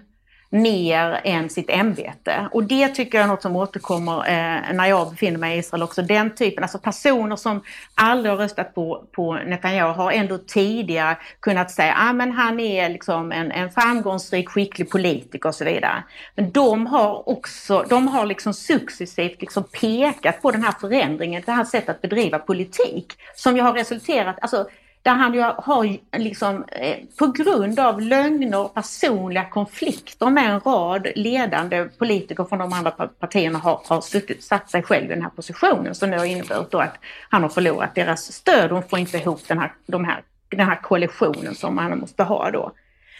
mer 0.52 1.22
än 1.24 1.50
sitt 1.50 1.70
ämbete. 1.70 2.48
Och 2.52 2.64
det 2.64 2.88
tycker 2.88 3.18
jag 3.18 3.26
är 3.26 3.28
något 3.28 3.42
som 3.42 3.56
återkommer 3.56 4.18
eh, 4.18 4.74
när 4.74 4.86
jag 4.86 5.10
befinner 5.10 5.38
mig 5.38 5.56
i 5.56 5.60
Israel 5.60 5.84
också. 5.84 6.02
Den 6.02 6.36
typen, 6.36 6.64
alltså 6.64 6.80
personer 6.80 7.36
som 7.36 7.62
aldrig 7.96 8.32
har 8.32 8.38
röstat 8.38 8.76
på, 8.76 9.04
på 9.12 9.34
Netanyahu 9.34 9.94
har 9.94 10.12
ändå 10.12 10.38
tidigare 10.38 11.18
kunnat 11.40 11.72
säga 11.72 11.94
att 11.94 12.16
ah, 12.16 12.32
han 12.32 12.60
är 12.60 12.90
liksom 12.90 13.32
en, 13.32 13.52
en 13.52 13.72
framgångsrik, 13.72 14.50
skicklig 14.50 14.90
politiker 14.90 15.50
och 15.50 15.56
så 15.56 15.66
vidare. 15.66 16.04
Men 16.36 16.52
de 16.52 16.88
har 16.88 17.30
också, 17.30 17.86
de 17.90 18.08
har 18.08 18.26
liksom 18.26 18.54
successivt 18.54 19.42
liksom 19.42 19.64
pekat 19.64 20.42
på 20.42 20.52
den 20.52 20.64
här 20.64 20.74
förändringen, 20.82 21.44
det 21.46 21.52
här 21.52 21.66
sättet 21.66 21.90
att 21.90 22.02
bedriva 22.02 22.40
politik 22.40 23.14
som 23.36 23.56
ju 23.56 23.62
har 23.62 23.74
resulterat, 23.74 24.36
alltså 24.42 24.68
där 25.04 25.12
han 25.12 25.34
ju 25.34 25.42
har 25.42 25.98
liksom, 26.18 26.66
eh, 26.68 26.98
på 27.20 27.28
grund 27.28 27.80
av 27.80 28.02
lögner 28.02 28.60
och 28.60 28.74
personliga 28.74 29.50
konflikter 29.50 30.30
med 30.30 30.52
en 30.52 30.60
rad 30.60 31.08
ledande 31.16 31.86
politiker 31.86 32.44
från 32.44 32.60
de 32.60 32.74
andra 32.74 32.92
partierna 32.92 33.60
har, 33.60 33.82
har 33.86 34.02
suttit, 34.02 34.44
satt 34.44 34.70
sig 34.70 34.84
själv 34.84 35.06
i 35.06 35.14
den 35.14 35.22
här 35.22 35.30
positionen 35.30 35.96
som 35.96 36.10
nu 36.10 36.18
har 36.18 36.26
inneburit 36.26 36.74
att 36.74 36.98
han 37.30 37.42
har 37.42 37.50
förlorat 37.50 37.96
deras 37.96 38.32
stöd. 38.32 38.72
och 38.72 38.90
får 38.90 39.00
inte 39.00 39.18
ihop 39.18 39.48
den 39.48 39.60
här, 39.60 39.74
de 39.86 40.06
här, 40.06 40.24
den 40.50 40.68
här 40.68 40.82
koalitionen 40.82 41.56
som 41.56 41.78
han 41.78 42.00
måste 42.00 42.24
ha 42.24 42.52
då. 42.52 42.72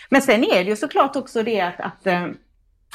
Men 0.10 0.22
sen 0.22 0.44
är 0.44 0.64
det 0.64 0.70
ju 0.70 0.76
såklart 0.76 1.16
också 1.16 1.44
det 1.44 1.62
att, 1.62 1.80
att 1.80 2.08
eh, 2.08 2.28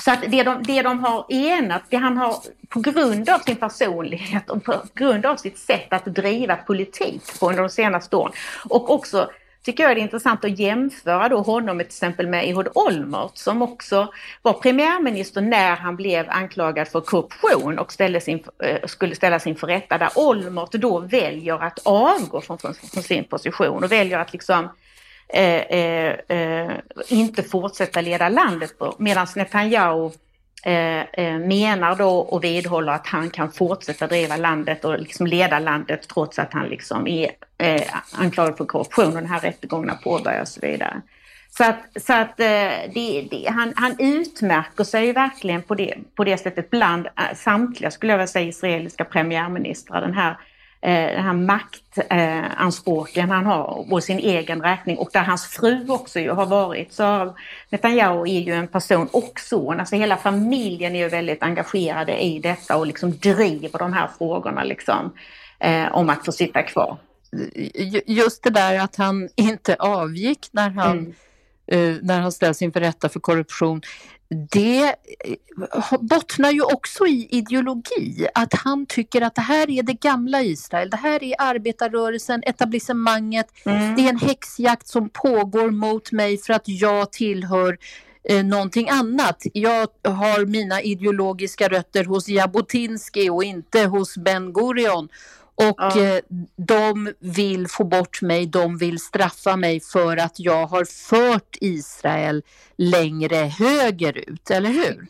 så 0.04 0.10
att 0.12 0.22
det 0.28 0.42
de, 0.42 0.62
det 0.62 0.82
de 0.82 1.04
har 1.04 1.32
enat, 1.32 1.82
det 1.88 1.96
han 1.96 2.16
har 2.16 2.34
på 2.68 2.80
grund 2.80 3.28
av 3.28 3.38
sin 3.38 3.56
personlighet 3.56 4.50
och 4.50 4.64
på 4.64 4.82
grund 4.94 5.26
av 5.26 5.36
sitt 5.36 5.58
sätt 5.58 5.92
att 5.92 6.04
driva 6.04 6.56
politik 6.56 7.22
på 7.40 7.48
under 7.48 7.62
de 7.62 7.70
senaste 7.70 8.16
åren. 8.16 8.32
Och 8.68 8.90
också 8.90 9.30
tycker 9.66 9.84
jag 9.84 9.96
det 9.96 10.00
är 10.00 10.02
intressant 10.02 10.44
att 10.44 10.58
jämföra 10.58 11.28
då 11.28 11.40
honom 11.40 11.78
till 11.78 11.86
exempel 11.86 12.26
med 12.26 12.44
Ehud 12.44 12.68
Olmert 12.74 13.30
som 13.34 13.62
också 13.62 14.08
var 14.42 14.52
premiärminister 14.52 15.40
när 15.40 15.76
han 15.76 15.96
blev 15.96 16.26
anklagad 16.28 16.88
för 16.88 17.00
korruption 17.00 17.78
och 17.78 17.92
sin, 17.92 18.44
eh, 18.62 18.86
skulle 18.86 19.14
ställas 19.14 19.46
inför 19.46 19.66
rätta 19.66 19.98
där 19.98 20.10
Olmert 20.14 20.72
då 20.72 20.98
väljer 20.98 21.62
att 21.62 21.78
avgå 21.84 22.40
från, 22.40 22.58
från, 22.58 22.74
från 22.74 23.02
sin 23.02 23.24
position 23.24 23.84
och 23.84 23.92
väljer 23.92 24.18
att 24.18 24.32
liksom 24.32 24.64
eh, 24.64 24.70
Eh, 25.28 25.60
eh, 25.60 26.14
eh, 26.28 26.76
inte 27.08 27.42
fortsätta 27.42 28.00
leda 28.00 28.28
landet 28.28 28.78
på. 28.78 28.94
Medan 28.98 29.26
Netanyahu 29.36 30.10
menar 31.40 31.96
då 31.96 32.18
och 32.18 32.44
vidhåller 32.44 32.92
att 32.92 33.06
han 33.06 33.30
kan 33.30 33.52
fortsätta 33.52 34.06
driva 34.06 34.36
landet 34.36 34.84
och 34.84 34.98
liksom 34.98 35.26
leda 35.26 35.58
landet 35.58 36.08
trots 36.08 36.38
att 36.38 36.52
han 36.52 36.68
liksom 36.68 37.06
är 37.06 37.30
anklagad 38.12 38.56
för 38.56 38.64
korruption 38.64 39.06
och 39.06 39.12
den 39.12 39.26
här 39.26 39.40
rättegången 39.40 39.88
har 39.88 39.96
påbörjats 39.96 40.56
och 40.56 40.62
så 40.62 40.66
vidare. 40.66 41.00
Så 41.50 41.64
att, 41.64 42.02
så 42.02 42.12
att 42.12 42.36
det, 42.36 43.28
det, 43.30 43.48
han, 43.48 43.72
han 43.76 43.96
utmärker 43.98 44.84
sig 44.84 45.12
verkligen 45.12 45.62
på 45.62 45.74
det, 45.74 45.94
på 46.14 46.24
det 46.24 46.38
sättet 46.38 46.70
bland 46.70 47.08
samtliga, 47.34 47.90
skulle 47.90 48.12
jag 48.12 48.18
vilja 48.18 48.26
säga, 48.26 48.48
israeliska 48.48 49.04
premiärministrar. 49.04 50.00
Den 50.00 50.14
här 50.14 50.30
Eh, 50.30 50.36
den 50.90 51.24
här 51.24 51.32
maktanspråken 51.32 53.30
han 53.30 53.46
har 53.46 53.92
och 53.92 54.04
sin 54.04 54.18
egen 54.18 54.62
räkning 54.62 54.98
och 54.98 55.10
där 55.12 55.22
hans 55.22 55.46
fru 55.46 55.88
också 55.88 56.20
ju 56.20 56.30
har 56.30 56.46
varit. 56.46 56.92
Så 56.92 57.34
Netanyahu 57.70 58.20
är 58.20 58.40
ju 58.40 58.52
en 58.52 58.68
person 58.68 59.08
och 59.12 59.40
son, 59.40 59.80
alltså 59.80 59.96
hela 59.96 60.16
familjen 60.16 60.94
är 60.94 60.98
ju 60.98 61.08
väldigt 61.08 61.42
engagerade 61.42 62.24
i 62.24 62.38
detta 62.38 62.76
och 62.76 62.86
liksom 62.86 63.18
driver 63.18 63.78
de 63.78 63.92
här 63.92 64.10
frågorna 64.18 64.64
liksom 64.64 65.12
eh, 65.58 65.94
om 65.94 66.10
att 66.10 66.24
få 66.24 66.32
sitta 66.32 66.62
kvar. 66.62 66.96
Just 68.06 68.42
det 68.42 68.50
där 68.50 68.78
att 68.78 68.96
han 68.96 69.28
inte 69.36 69.74
avgick 69.74 70.48
när 70.52 70.70
han 70.70 70.98
mm. 70.98 71.14
Uh, 71.72 71.98
när 72.02 72.20
han 72.20 72.32
ställs 72.32 72.62
inför 72.62 72.80
rätta 72.80 73.08
för 73.08 73.20
korruption 73.20 73.80
det 74.28 74.84
eh, 74.84 75.98
bottnar 76.00 76.50
ju 76.50 76.62
också 76.62 77.06
i 77.06 77.28
ideologi, 77.30 78.28
att 78.34 78.54
han 78.54 78.86
tycker 78.86 79.22
att 79.22 79.34
det 79.34 79.40
här 79.40 79.70
är 79.70 79.82
det 79.82 79.92
gamla 79.92 80.42
Israel, 80.42 80.90
det 80.90 80.96
här 80.96 81.22
är 81.22 81.34
arbetarrörelsen, 81.38 82.42
etablissemanget, 82.46 83.46
mm. 83.64 83.94
det 83.94 84.02
är 84.02 84.08
en 84.08 84.18
häxjakt 84.18 84.88
som 84.88 85.08
pågår 85.08 85.70
mot 85.70 86.12
mig 86.12 86.38
för 86.38 86.52
att 86.52 86.68
jag 86.68 87.12
tillhör 87.12 87.78
eh, 88.28 88.44
någonting 88.44 88.88
annat. 88.88 89.42
Jag 89.52 89.88
har 90.04 90.46
mina 90.46 90.82
ideologiska 90.82 91.68
rötter 91.68 92.04
hos 92.04 92.28
Jabotinsky 92.28 93.30
och 93.30 93.44
inte 93.44 93.84
hos 93.84 94.16
Ben 94.16 94.52
Gurion. 94.52 95.08
Och 95.56 95.74
ja. 95.76 96.00
Eh, 96.00 96.22
de 96.56 97.12
vill 97.18 97.68
få 97.68 97.84
bort 97.84 98.22
mig, 98.22 98.46
de 98.46 98.78
vill 98.78 98.98
straffa 98.98 99.56
mig 99.56 99.80
för 99.80 100.16
att 100.16 100.40
jag 100.40 100.66
har 100.66 100.84
fört 100.84 101.56
Israel 101.60 102.42
längre 102.76 103.36
högerut, 103.36 104.50
eller 104.50 104.70
hur? 104.70 105.06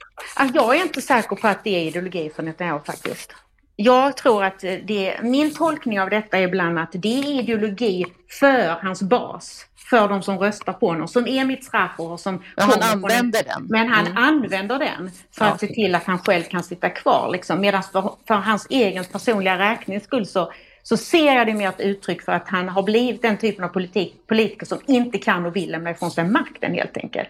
Jag 0.55 0.77
är 0.77 0.83
inte 0.83 1.03
säker 1.03 1.37
på 1.37 1.49
att 1.49 1.65
det 1.65 1.71
är 1.71 1.85
ideologi 1.85 2.31
för 2.31 2.43
Netanyahu 2.43 2.81
faktiskt. 2.85 3.33
Jag 3.77 4.17
tror 4.17 4.45
att 4.45 4.61
det, 4.61 5.21
min 5.23 5.55
tolkning 5.55 6.01
av 6.01 6.11
detta 6.11 6.39
är 6.39 6.43
ibland 6.43 6.79
att 6.79 6.93
det 6.93 7.19
är 7.19 7.41
ideologi 7.41 8.07
för 8.41 8.69
hans 8.69 9.03
bas 9.03 9.67
för 9.91 10.09
de 10.09 10.23
som 10.23 10.39
röstar 10.39 10.73
på 10.73 10.89
honom, 10.89 11.09
som 11.09 11.27
är 11.27 11.45
mitt 11.45 11.71
och 11.97 12.21
som 12.21 12.43
ja, 12.57 12.63
Han 12.63 12.83
använder 12.83 13.43
den. 13.43 13.67
Men 13.69 13.89
han 13.89 14.07
mm. 14.07 14.17
använder 14.17 14.79
den 14.79 15.11
för 15.33 15.45
ja. 15.45 15.53
att 15.53 15.61
se 15.61 15.67
till 15.67 15.95
att 15.95 16.05
han 16.05 16.19
själv 16.19 16.43
kan 16.43 16.63
sitta 16.63 16.91
kvar. 16.91 17.31
Liksom. 17.33 17.61
Medan 17.61 17.83
för, 17.83 18.13
för 18.29 18.35
hans 18.35 18.67
egen 18.71 19.05
personliga 19.05 19.59
räknings 19.59 20.05
skull 20.05 20.27
så, 20.27 20.53
så 20.83 20.97
ser 20.97 21.33
jag 21.33 21.47
det 21.47 21.55
mer 21.55 21.69
ett 21.69 21.81
uttryck 21.81 22.23
för 22.23 22.33
att 22.33 22.49
han 22.49 22.69
har 22.69 22.83
blivit 22.83 23.23
den 23.23 23.39
typen 23.39 23.65
av 23.65 23.69
politik, 23.69 24.27
politiker 24.27 24.67
som 24.67 24.79
inte 24.87 25.19
kan 25.19 25.47
och 25.47 25.57
vill 25.57 25.71
lämna 25.71 25.91
ifrån 25.91 26.11
sig 26.11 26.25
makten 26.25 26.75
helt 26.75 26.97
enkelt. 26.97 27.29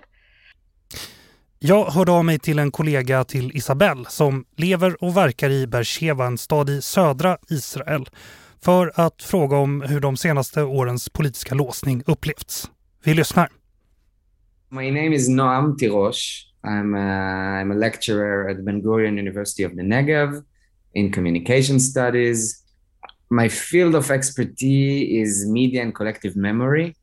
Jag 1.59 1.85
hörde 1.85 2.13
av 2.13 2.25
mig 2.25 2.39
till 2.39 2.59
en 2.59 2.71
kollega 2.71 3.25
till 3.25 3.57
Isabelle 3.57 4.05
som 4.09 4.45
lever 4.57 5.05
och 5.05 5.17
verkar 5.17 5.51
i 5.51 5.67
Beersheva, 5.67 6.27
en 6.27 6.39
stad 6.39 6.71
i 6.71 6.83
södra 6.83 7.39
Israel 7.49 8.09
för 8.66 8.92
att 8.94 9.23
fråga 9.23 9.56
om 9.56 9.80
hur 9.80 10.00
de 10.00 10.16
senaste 10.16 10.62
årens 10.62 11.08
politiska 11.08 11.54
låsning 11.54 12.02
upplevts. 12.06 12.70
Vi 13.04 13.14
lyssnar. 13.14 13.49
My 14.68 14.90
name 14.90 15.14
is 15.14 15.28
Noam 15.28 15.76
Tirosh. 15.76 16.20
I'm 16.64 16.94
a, 16.94 17.61
I'm 17.61 17.73
a 17.73 17.75
lecturer 17.75 18.50
at 18.50 18.56
the 18.56 18.62
Ben 18.62 18.82
Gurion 18.82 19.18
University 19.18 19.66
of 19.66 19.73
the 19.73 19.82
Negev 19.82 20.42
in 20.94 21.12
communication 21.12 21.80
studies. 21.80 22.64
My 23.30 23.49
field 23.49 23.94
of 23.94 24.11
expertise 24.11 25.23
is 25.23 25.46
media 25.46 25.82
and 25.82 25.94
collective 25.94 26.37
memory, 26.37 26.96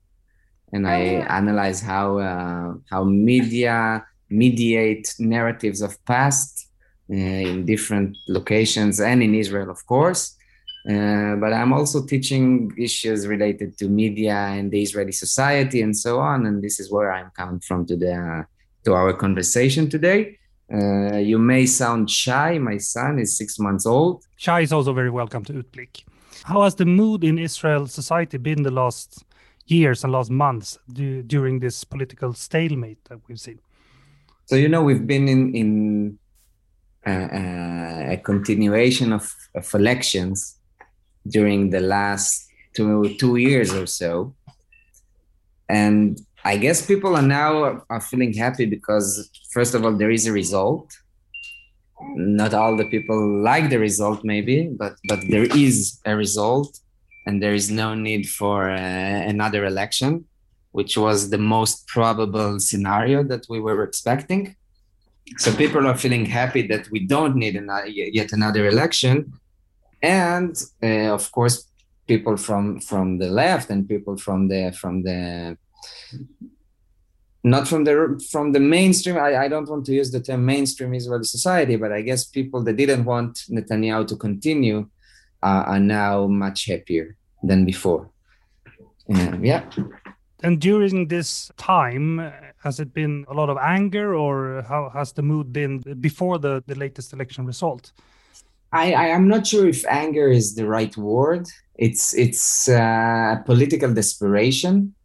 and 0.74 0.86
I 0.88 1.16
oh, 1.16 1.36
analyze 1.40 1.82
how 1.82 2.18
uh, 2.18 2.74
how 2.92 3.04
media 3.04 4.04
mediate 4.30 5.16
narratives 5.20 5.82
of 5.82 5.92
past 6.06 6.68
uh, 7.10 7.50
in 7.50 7.66
different 7.66 8.18
locations 8.28 9.00
and 9.00 9.24
in 9.24 9.34
Israel, 9.34 9.70
of 9.70 9.86
course. 9.86 10.38
Uh, 10.90 11.36
but 11.38 11.54
I'm 11.54 11.72
also 11.72 12.06
teaching 12.06 12.74
issues 12.78 13.26
related 13.26 13.78
to 13.78 13.88
media 13.88 14.36
and 14.36 14.70
the 14.70 14.82
Israeli 14.82 15.14
society 15.14 15.82
and 15.82 15.96
so 15.96 16.20
on. 16.20 16.46
And 16.46 16.62
this 16.62 16.80
is 16.80 16.92
where 16.92 17.12
I'm 17.12 17.32
coming 17.38 17.62
from 17.62 17.86
to 17.86 17.96
the 17.96 18.46
to 18.84 18.94
our 18.94 19.14
conversation 19.14 19.90
today. 19.90 20.38
Uh, 20.74 21.18
you 21.18 21.40
may 21.40 21.66
sound 21.66 22.10
shy. 22.10 22.58
My 22.58 22.78
son 22.78 23.18
is 23.20 23.38
six 23.38 23.58
months 23.60 23.86
old. 23.86 24.26
Shy 24.36 24.60
is 24.62 24.74
also 24.74 24.92
very 24.92 25.10
welcome 25.10 25.46
to 25.46 25.54
Utblick. 25.54 26.04
How 26.44 26.64
has 26.64 26.76
the 26.76 26.86
mood 26.86 27.24
in 27.24 27.38
Israel 27.38 27.88
society 27.88 28.38
been 28.38 28.64
the 28.64 28.72
last 28.72 29.24
years 29.68 30.04
and 30.04 30.12
last 30.12 30.30
months 30.30 30.78
do, 30.92 31.24
during 31.24 31.60
this 31.60 31.86
political 31.86 32.34
stalemate 32.34 33.02
that 33.06 33.20
we've 33.28 33.40
seen? 33.40 33.60
So 34.46 34.58
you 34.58 34.68
know 34.68 34.84
we've 34.84 35.08
been 35.08 35.30
in 35.30 35.56
in 35.56 36.20
uh, 37.06 37.10
uh, 37.10 38.14
a 38.16 38.18
continuation 38.18 39.14
of, 39.14 39.34
of 39.56 39.74
elections 39.74 40.58
during 41.28 41.70
the 41.70 41.80
last 41.80 42.48
two 42.76 43.16
two 43.20 43.36
years 43.38 43.74
or 43.74 43.86
so. 43.86 44.34
And 45.70 46.20
i 46.46 46.58
guess 46.58 46.86
people 46.86 47.16
are 47.16 47.30
now 47.42 47.84
are 47.90 48.02
feeling 48.02 48.34
happy 48.34 48.66
because 48.66 49.30
first 49.52 49.74
of 49.74 49.86
all 49.86 49.96
there 49.98 50.12
is 50.12 50.28
a 50.28 50.32
result. 50.32 50.92
Not 52.16 52.54
all 52.54 52.76
the 52.76 52.90
people 52.96 53.20
like 53.42 53.70
the 53.70 53.80
result 53.80 54.20
maybe 54.24 54.70
but 54.82 54.96
but 55.08 55.20
there 55.30 55.48
is 55.56 56.00
a 56.06 56.16
result. 56.16 56.80
And 57.26 57.42
there 57.42 57.54
is 57.54 57.72
no 57.72 57.96
need 57.96 58.28
for 58.28 58.70
uh, 58.70 58.76
another 59.34 59.64
election 59.66 60.26
which 60.74 60.98
was 60.98 61.30
the 61.30 61.38
most 61.38 61.88
probable 61.88 62.60
scenario 62.60 63.24
that 63.24 63.46
we 63.48 63.60
were 63.60 63.84
expecting. 63.84 64.56
So 65.38 65.56
people 65.56 65.88
are 65.88 65.98
feeling 65.98 66.26
happy 66.26 66.68
that 66.68 66.90
we 66.92 67.06
don't 67.06 67.36
need 67.36 67.56
another, 67.56 67.88
yet 67.88 68.34
another 68.34 68.68
election, 68.68 69.34
and 70.04 70.56
uh, 70.84 71.14
of 71.14 71.32
course, 71.32 71.68
people 72.08 72.38
from 72.38 72.80
from 72.80 73.18
the 73.18 73.30
left 73.30 73.70
and 73.72 73.88
people 73.88 74.18
from 74.18 74.48
the 74.50 74.72
from 74.80 75.04
the 75.04 75.58
not 77.44 77.68
from 77.68 77.84
the 77.84 78.24
from 78.32 78.52
the 78.52 78.60
mainstream. 78.60 79.18
I, 79.18 79.38
I 79.46 79.48
don't 79.48 79.70
want 79.70 79.86
to 79.86 79.94
use 79.94 80.12
the 80.12 80.22
term 80.22 80.46
mainstream 80.46 80.94
israeli 80.94 81.26
society 81.26 81.76
but 81.76 81.92
i 81.92 82.02
guess 82.02 82.24
people 82.24 82.64
that 82.64 82.78
didn't 82.78 83.04
want 83.04 83.34
netanyahu 83.50 84.08
to 84.08 84.16
continue 84.16 84.88
uh, 85.44 85.64
are 85.68 85.80
now 85.80 86.26
much 86.28 86.66
happier 86.66 87.18
than 87.44 87.66
before. 87.66 88.10
Uh, 89.14 89.38
yeah. 89.42 89.64
And 90.42 90.60
during 90.60 91.08
this 91.08 91.52
time 91.58 92.32
has 92.64 92.80
it 92.80 92.94
been 92.94 93.26
a 93.28 93.34
lot 93.34 93.50
of 93.50 93.58
anger 93.58 94.16
or 94.16 94.64
how 94.68 94.90
has 94.90 95.12
the 95.14 95.22
mood 95.22 95.52
been 95.54 95.80
before 96.00 96.40
the, 96.40 96.64
the 96.68 96.76
latest 96.76 97.14
election 97.14 97.46
result 97.46 97.92
I, 98.74 98.94
I 98.94 99.08
am 99.08 99.28
not 99.28 99.48
sure 99.48 99.68
if 99.68 99.86
anger 99.88 100.28
is 100.30 100.56
the 100.56 100.68
right 100.68 100.96
word. 100.98 101.48
It's 101.76 102.14
it's 102.14 102.68
uh, 102.68 103.38
political 103.46 103.94
desperation 103.94 104.96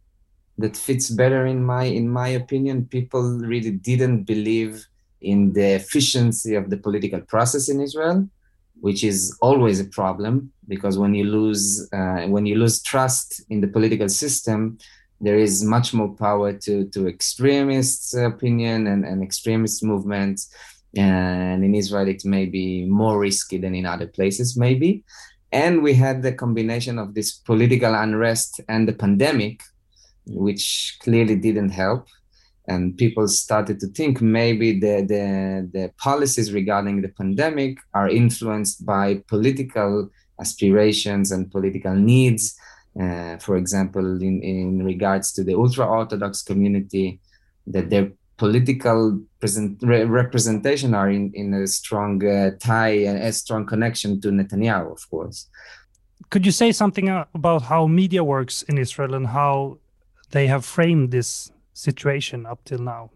that 0.57 0.75
fits 0.75 1.09
better 1.09 1.45
in 1.45 1.63
my 1.63 1.85
in 1.85 2.09
my 2.09 2.29
opinion. 2.29 2.85
People 2.85 3.23
really 3.39 3.71
didn't 3.71 4.23
believe 4.23 4.85
in 5.21 5.53
the 5.53 5.75
efficiency 5.75 6.55
of 6.55 6.69
the 6.69 6.77
political 6.77 7.21
process 7.21 7.69
in 7.69 7.81
israel 7.81 8.27
which 8.81 9.03
is 9.03 9.37
always 9.41 9.79
a 9.79 9.85
problem 9.85 10.51
because 10.67 10.97
when 10.97 11.13
you 11.13 11.25
lose 11.25 11.89
uh, 11.91 12.21
when 12.27 12.45
you 12.45 12.55
lose 12.55 12.81
trust 12.81 13.41
in 13.49 13.61
the 13.61 13.67
political 13.67 14.07
system 14.07 14.77
there 15.19 15.37
is 15.37 15.63
much 15.63 15.93
more 15.93 16.15
power 16.15 16.53
to 16.53 16.85
to 16.85 17.07
extremists 17.07 18.13
opinion 18.13 18.87
and, 18.87 19.03
and 19.05 19.21
extremist 19.21 19.83
movements 19.83 20.53
and 20.95 21.63
in 21.63 21.75
israel 21.75 22.07
it 22.07 22.23
may 22.25 22.45
be 22.45 22.85
more 22.85 23.19
risky 23.19 23.57
than 23.57 23.75
in 23.75 23.85
other 23.85 24.07
places 24.07 24.57
maybe 24.57 25.03
and 25.51 25.81
we 25.81 25.93
had 25.93 26.21
the 26.21 26.33
combination 26.33 26.99
of 26.99 27.15
this 27.15 27.31
political 27.31 27.93
unrest 27.95 28.61
and 28.67 28.87
the 28.87 28.93
pandemic 28.93 29.61
which 30.25 30.97
clearly 31.01 31.35
didn't 31.35 31.69
help. 31.69 32.07
And 32.67 32.95
people 32.95 33.27
started 33.27 33.79
to 33.79 33.87
think 33.87 34.21
maybe 34.21 34.79
the, 34.79 35.03
the, 35.07 35.69
the 35.73 35.91
policies 35.97 36.53
regarding 36.53 37.01
the 37.01 37.09
pandemic 37.09 37.79
are 37.95 38.09
influenced 38.09 38.85
by 38.85 39.23
political 39.27 40.09
aspirations 40.39 41.31
and 41.31 41.51
political 41.51 41.95
needs. 41.95 42.55
Uh, 42.99 43.37
for 43.37 43.57
example, 43.57 44.21
in, 44.21 44.43
in 44.43 44.83
regards 44.83 45.31
to 45.33 45.43
the 45.43 45.55
ultra 45.55 45.85
Orthodox 45.85 46.43
community, 46.43 47.19
that 47.65 47.89
their 47.89 48.11
political 48.39 49.19
present, 49.39 49.77
re- 49.83 50.05
representation 50.05 50.95
are 50.95 51.11
in, 51.11 51.31
in 51.35 51.53
a 51.53 51.67
strong 51.67 52.25
uh, 52.25 52.51
tie 52.59 52.97
and 53.09 53.17
a 53.21 53.31
strong 53.31 53.67
connection 53.67 54.19
to 54.21 54.29
Netanyahu, 54.29 54.91
of 54.93 55.07
course. 55.11 55.47
Could 56.31 56.45
you 56.45 56.51
say 56.51 56.71
something 56.71 57.09
uh, 57.09 57.25
about 57.35 57.61
how 57.63 57.85
media 57.85 58.23
works 58.23 58.63
in 58.63 58.77
Israel 58.77 59.13
and 59.13 59.27
how 59.27 59.77
they 60.31 60.47
have 60.47 60.63
framed 60.65 61.11
this 61.11 61.51
situation 61.73 62.45
up 62.45 62.59
till 62.63 62.79
now? 62.79 63.11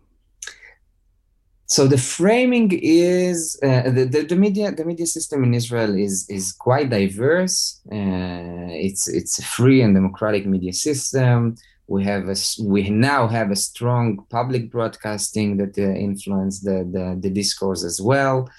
So 1.66 1.88
the 1.88 1.98
framing 1.98 2.70
is 2.84 3.58
uh, 3.64 3.90
the, 3.90 4.04
the, 4.14 4.22
the 4.32 4.36
media 4.36 4.72
the 4.72 4.86
media 4.86 5.08
system 5.08 5.44
in 5.48 5.54
Israel 5.62 5.96
is 6.08 6.30
is 6.30 6.52
quite 6.52 6.90
diverse. 6.90 7.56
Uh, 7.92 8.68
it's 8.88 9.08
it's 9.08 9.40
a 9.40 9.46
free 9.56 9.82
and 9.82 9.96
democratic 9.96 10.46
media 10.46 10.74
system. 10.74 11.56
We 11.88 12.04
have 12.06 12.30
a, 12.30 12.36
we 12.62 12.90
now 12.90 13.28
have 13.28 13.52
a 13.52 13.56
strong 13.56 14.26
public 14.30 14.72
broadcasting 14.72 15.58
that 15.58 15.78
uh, 15.78 15.82
influence 15.82 16.62
the, 16.62 16.88
the 16.92 17.18
the 17.20 17.30
discourse 17.30 17.84
as 17.84 18.02
well. 18.02 18.50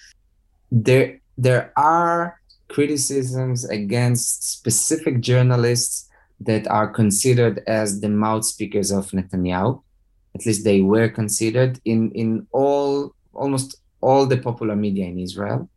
There 0.70 1.20
there 1.38 1.72
are 1.76 2.38
criticisms 2.68 3.64
against 3.64 4.50
specific 4.52 5.20
journalists 5.20 6.08
that 6.40 6.66
are 6.68 6.88
considered 6.88 7.62
as 7.66 8.00
the 8.00 8.08
mouth 8.08 8.44
speakers 8.44 8.90
of 8.90 9.10
Netanyahu. 9.10 9.82
At 10.34 10.44
least 10.46 10.64
they 10.64 10.80
were 10.80 11.08
considered 11.08 11.80
in, 11.84 12.10
in 12.12 12.46
all 12.50 13.14
almost 13.32 13.76
all 14.00 14.26
the 14.26 14.38
popular 14.38 14.76
media 14.76 15.06
in 15.06 15.18
Israel. 15.18 15.68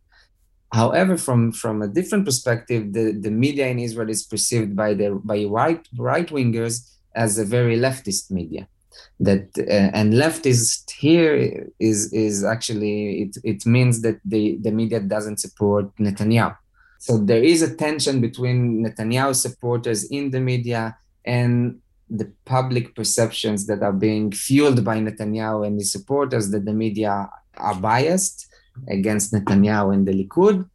However, 0.72 1.16
from, 1.16 1.52
from 1.52 1.80
a 1.80 1.88
different 1.88 2.24
perspective, 2.26 2.92
the, 2.92 3.12
the 3.12 3.30
media 3.30 3.68
in 3.68 3.78
Israel 3.78 4.10
is 4.10 4.22
perceived 4.22 4.76
by 4.76 4.94
the 4.94 5.18
by 5.24 5.44
right 5.44 5.86
right 5.96 6.28
wingers 6.28 6.90
as 7.24 7.38
a 7.38 7.44
very 7.56 7.76
leftist 7.86 8.30
media. 8.30 8.64
That 9.20 9.46
uh, 9.58 9.90
and 9.98 10.08
leftist 10.24 10.90
here 11.04 11.34
is 11.90 11.98
is 12.12 12.36
actually 12.54 12.96
it, 13.22 13.32
it 13.52 13.60
means 13.66 13.94
that 14.02 14.18
the, 14.24 14.58
the 14.64 14.72
media 14.80 15.00
doesn't 15.00 15.38
support 15.38 15.84
Netanyahu 15.96 16.56
so 16.98 17.16
there 17.16 17.42
is 17.42 17.62
a 17.62 17.74
tension 17.74 18.20
between 18.20 18.84
Netanyahu 18.84 19.34
supporters 19.34 20.04
in 20.10 20.30
the 20.32 20.40
media 20.40 20.98
and 21.24 21.78
the 22.10 22.32
public 22.44 22.94
perceptions 22.96 23.66
that 23.66 23.82
are 23.82 23.92
being 23.92 24.32
fueled 24.32 24.84
by 24.84 24.98
Netanyahu 24.98 25.66
and 25.66 25.78
his 25.78 25.92
supporters 25.92 26.50
that 26.50 26.64
the 26.64 26.72
media 26.72 27.30
are 27.56 27.74
biased 27.76 28.48
against 28.88 29.32
Netanyahu 29.32 29.94
and 29.94 30.08
the 30.08 30.12
Likud. 30.12 30.68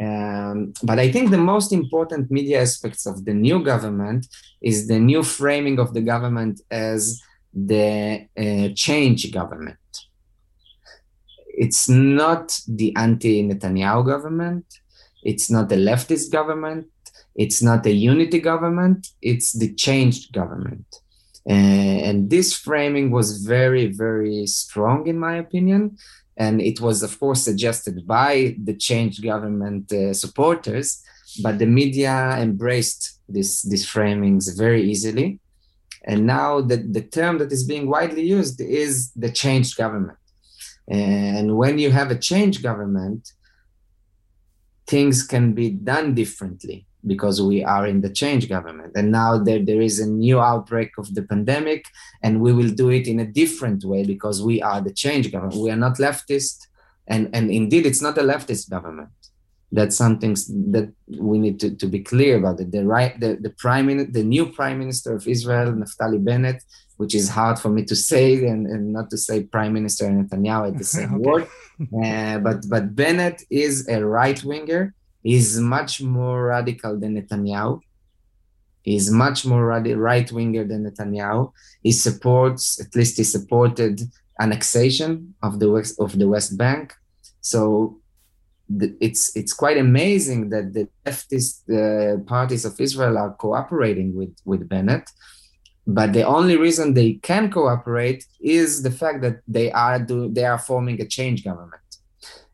Um, 0.00 0.74
but 0.82 0.98
I 0.98 1.10
think 1.12 1.30
the 1.30 1.38
most 1.38 1.72
important 1.72 2.30
media 2.30 2.60
aspects 2.62 3.06
of 3.06 3.24
the 3.24 3.34
new 3.34 3.62
government 3.62 4.26
is 4.60 4.88
the 4.88 4.98
new 4.98 5.22
framing 5.22 5.78
of 5.78 5.94
the 5.94 6.00
government 6.00 6.60
as 6.70 7.20
the 7.52 8.26
uh, 8.36 8.68
change 8.74 9.30
government. 9.32 9.78
It's 11.46 11.88
not 11.88 12.58
the 12.66 12.94
anti 12.96 13.42
Netanyahu 13.48 14.04
government 14.04 14.66
it's 15.24 15.50
not 15.50 15.72
a 15.72 15.76
leftist 15.76 16.30
government. 16.30 16.86
It's 17.34 17.62
not 17.62 17.86
a 17.86 17.92
unity 17.92 18.38
government. 18.38 19.08
It's 19.22 19.52
the 19.52 19.74
changed 19.74 20.32
government. 20.32 20.86
Uh, 21.48 21.98
and 22.08 22.30
this 22.30 22.54
framing 22.54 23.10
was 23.10 23.44
very, 23.44 23.86
very 23.86 24.46
strong, 24.46 25.06
in 25.06 25.18
my 25.18 25.36
opinion. 25.36 25.96
And 26.36 26.60
it 26.60 26.80
was, 26.80 27.02
of 27.02 27.18
course, 27.18 27.42
suggested 27.42 28.06
by 28.06 28.56
the 28.62 28.74
changed 28.74 29.22
government 29.22 29.92
uh, 29.92 30.12
supporters, 30.12 31.02
but 31.42 31.58
the 31.58 31.66
media 31.66 32.36
embraced 32.38 33.20
this, 33.28 33.62
these 33.62 33.86
framings 33.86 34.56
very 34.56 34.82
easily. 34.82 35.40
And 36.04 36.26
now 36.26 36.60
the, 36.60 36.76
the 36.76 37.02
term 37.02 37.38
that 37.38 37.52
is 37.52 37.64
being 37.64 37.88
widely 37.88 38.24
used 38.26 38.60
is 38.60 39.10
the 39.12 39.30
changed 39.30 39.76
government. 39.76 40.18
And 40.88 41.56
when 41.56 41.78
you 41.78 41.90
have 41.92 42.10
a 42.10 42.18
changed 42.18 42.62
government, 42.62 43.32
things 44.86 45.26
can 45.26 45.54
be 45.54 45.70
done 45.70 46.14
differently 46.14 46.86
because 47.06 47.40
we 47.42 47.64
are 47.64 47.86
in 47.86 48.00
the 48.00 48.10
change 48.10 48.48
government 48.48 48.92
and 48.94 49.10
now 49.10 49.38
there, 49.38 49.62
there 49.64 49.80
is 49.80 50.00
a 50.00 50.06
new 50.06 50.40
outbreak 50.40 50.90
of 50.98 51.14
the 51.14 51.22
pandemic 51.22 51.84
and 52.22 52.40
we 52.40 52.52
will 52.52 52.70
do 52.70 52.90
it 52.90 53.06
in 53.06 53.20
a 53.20 53.26
different 53.26 53.84
way 53.84 54.04
because 54.04 54.42
we 54.42 54.62
are 54.62 54.80
the 54.80 54.92
change 54.92 55.30
government 55.32 55.60
we 55.60 55.70
are 55.70 55.76
not 55.86 55.96
leftist 55.98 56.66
and 57.06 57.28
and 57.34 57.50
indeed 57.50 57.84
it's 57.86 58.02
not 58.02 58.18
a 58.18 58.22
leftist 58.22 58.70
government 58.70 59.10
that's 59.72 59.96
something 59.96 60.34
that 60.76 60.92
we 61.18 61.36
need 61.36 61.58
to, 61.58 61.74
to 61.74 61.86
be 61.86 62.00
clear 62.00 62.36
about 62.38 62.60
it 62.60 62.70
the 62.70 62.84
right 62.84 63.18
the, 63.20 63.36
the 63.40 63.50
prime 63.50 64.12
the 64.12 64.22
new 64.22 64.46
prime 64.46 64.78
minister 64.78 65.14
of 65.14 65.26
israel 65.26 65.72
naftali 65.72 66.22
bennett 66.22 66.62
which 66.96 67.14
is 67.14 67.28
hard 67.28 67.58
for 67.58 67.70
me 67.70 67.84
to 67.84 67.96
say 67.96 68.46
and, 68.46 68.66
and 68.66 68.92
not 68.92 69.10
to 69.10 69.18
say 69.18 69.42
Prime 69.42 69.72
Minister 69.72 70.06
Netanyahu 70.06 70.68
at 70.72 70.78
the 70.78 70.84
same 70.84 71.14
okay. 71.16 71.24
word. 71.24 71.46
Uh, 72.04 72.38
but 72.38 72.68
but 72.68 72.94
Bennett 72.94 73.42
is 73.50 73.88
a 73.88 74.04
right 74.04 74.42
winger. 74.44 74.94
He's 75.24 75.58
much 75.58 76.02
more 76.02 76.38
radical 76.54 76.92
than 77.00 77.12
Netanyahu. 77.16 77.80
He's 78.82 79.10
much 79.10 79.46
more 79.46 79.64
radi- 79.72 79.98
right 79.98 80.30
winger 80.30 80.64
than 80.64 80.80
Netanyahu. 80.84 81.50
He 81.82 81.92
supports, 81.92 82.64
at 82.80 82.94
least 82.94 83.16
he 83.16 83.24
supported 83.24 84.02
annexation 84.38 85.34
of 85.42 85.58
the 85.60 85.70
west 85.70 85.98
of 85.98 86.10
the 86.20 86.28
West 86.28 86.58
Bank. 86.58 86.92
So 87.40 87.98
it's 89.00 89.34
it's 89.34 89.54
quite 89.62 89.78
amazing 89.78 90.50
that 90.50 90.66
the 90.76 90.88
leftist 91.06 91.54
uh, 91.70 92.22
parties 92.34 92.64
of 92.64 92.78
Israel 92.78 93.16
are 93.18 93.32
cooperating 93.34 94.14
with 94.14 94.34
with 94.44 94.68
Bennett 94.68 95.08
but 95.86 96.12
the 96.12 96.22
only 96.22 96.56
reason 96.56 96.94
they 96.94 97.14
can 97.14 97.50
cooperate 97.50 98.26
is 98.40 98.82
the 98.82 98.90
fact 98.90 99.20
that 99.20 99.40
they 99.46 99.70
are 99.72 99.98
do, 99.98 100.30
they 100.32 100.44
are 100.44 100.58
forming 100.58 101.00
a 101.00 101.06
change 101.06 101.44
government 101.44 101.83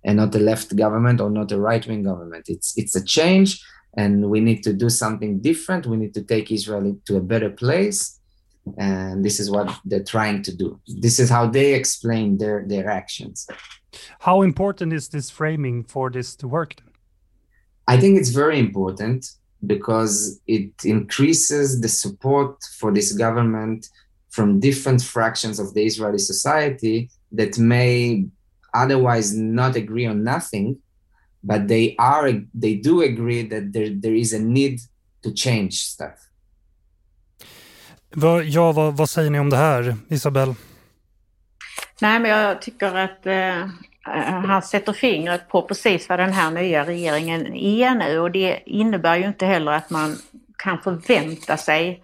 and 0.05 0.17
not 0.17 0.35
a 0.35 0.39
left 0.39 0.75
government 0.77 1.21
or 1.21 1.31
not 1.31 1.53
a 1.53 1.61
right 1.61 1.87
wing 1.87 2.03
government. 2.03 2.47
It's 2.49 2.77
it's 2.77 2.97
a 2.97 3.05
change 3.05 3.63
and 3.97 4.31
we 4.31 4.41
need 4.41 4.63
to 4.63 4.73
do 4.73 4.89
something 4.89 5.41
different. 5.41 5.87
We 5.87 5.97
need 5.97 6.15
to 6.15 6.23
take 6.23 6.51
israel 6.51 6.97
to 7.07 7.17
a 7.17 7.21
better 7.21 7.51
place 7.51 8.19
and 8.77 9.25
this 9.25 9.41
is 9.41 9.51
what 9.51 9.69
they're 9.85 10.05
trying 10.05 10.43
to 10.43 10.57
do. 10.57 10.81
This 10.87 11.19
is 11.19 11.29
how 11.31 11.47
they 11.47 11.75
explain 11.75 12.39
their 12.39 12.65
their 12.67 12.89
actions. 12.89 13.47
How 14.21 14.43
important 14.43 14.93
is 14.93 15.09
this 15.09 15.31
framing 15.31 15.85
for 15.85 16.11
this 16.11 16.37
to 16.37 16.47
work 16.49 16.75
i 17.89 17.97
think 18.01 18.13
it's 18.21 18.35
very 18.43 18.59
important 18.59 19.21
because 19.67 20.41
it 20.47 20.73
increases 20.85 21.81
the 21.81 21.89
support 21.89 22.57
for 22.79 22.93
this 22.93 23.13
government 23.13 23.89
from 24.31 24.61
different 24.61 25.03
fractions 25.03 25.59
of 25.59 25.75
the 25.75 25.85
Israeli 25.85 26.19
society 26.19 27.11
that 27.33 27.59
may 27.59 28.27
otherwise 28.75 29.37
not 29.37 29.77
agree 29.77 30.09
on 30.09 30.25
nothing, 30.25 30.77
but 31.41 31.69
they 31.69 31.95
are 31.99 32.33
they 32.63 32.75
do 32.75 33.03
agree 33.03 33.49
that 33.49 33.73
there, 33.73 34.01
there 34.03 34.17
is 34.17 34.35
a 34.35 34.39
need 34.39 34.79
to 35.23 35.31
change 35.35 35.73
stuff. 35.73 36.31
Ja, 38.45 38.73
vad, 38.73 38.97
vad 38.97 39.11
säger 39.11 39.31
ni 39.31 39.39
om 39.39 39.51
det 39.51 39.57
här, 39.57 39.97
Isabel? 40.09 40.55
Nej, 42.01 42.21
men 42.21 42.31
jag 42.31 42.63
tycker 42.63 42.95
att 42.95 43.27
eh, 43.27 43.67
han 44.47 44.63
sätter 44.63 44.93
fingret 44.93 45.49
på 45.49 45.63
precis 45.63 46.09
vad 46.09 46.19
den 46.19 46.33
här 46.33 46.51
nya 46.51 46.87
regeringen 46.87 47.55
är 47.55 47.95
nu 47.95 48.19
och 48.19 48.31
det 48.31 48.63
innebär 48.67 49.17
ju 49.17 49.27
inte 49.27 49.47
heller 49.47 49.73
att 49.73 49.91
man 49.91 50.17
kan 50.57 50.79
förvänta 50.79 51.57
sig 51.57 52.03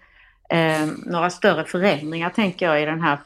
eh, 0.49 0.85
några 1.05 1.29
större 1.29 1.65
förändringar, 1.65 2.29
tänker 2.29 2.65
jag, 2.65 2.81
i 2.81 2.85
den 2.85 3.01
här 3.01 3.19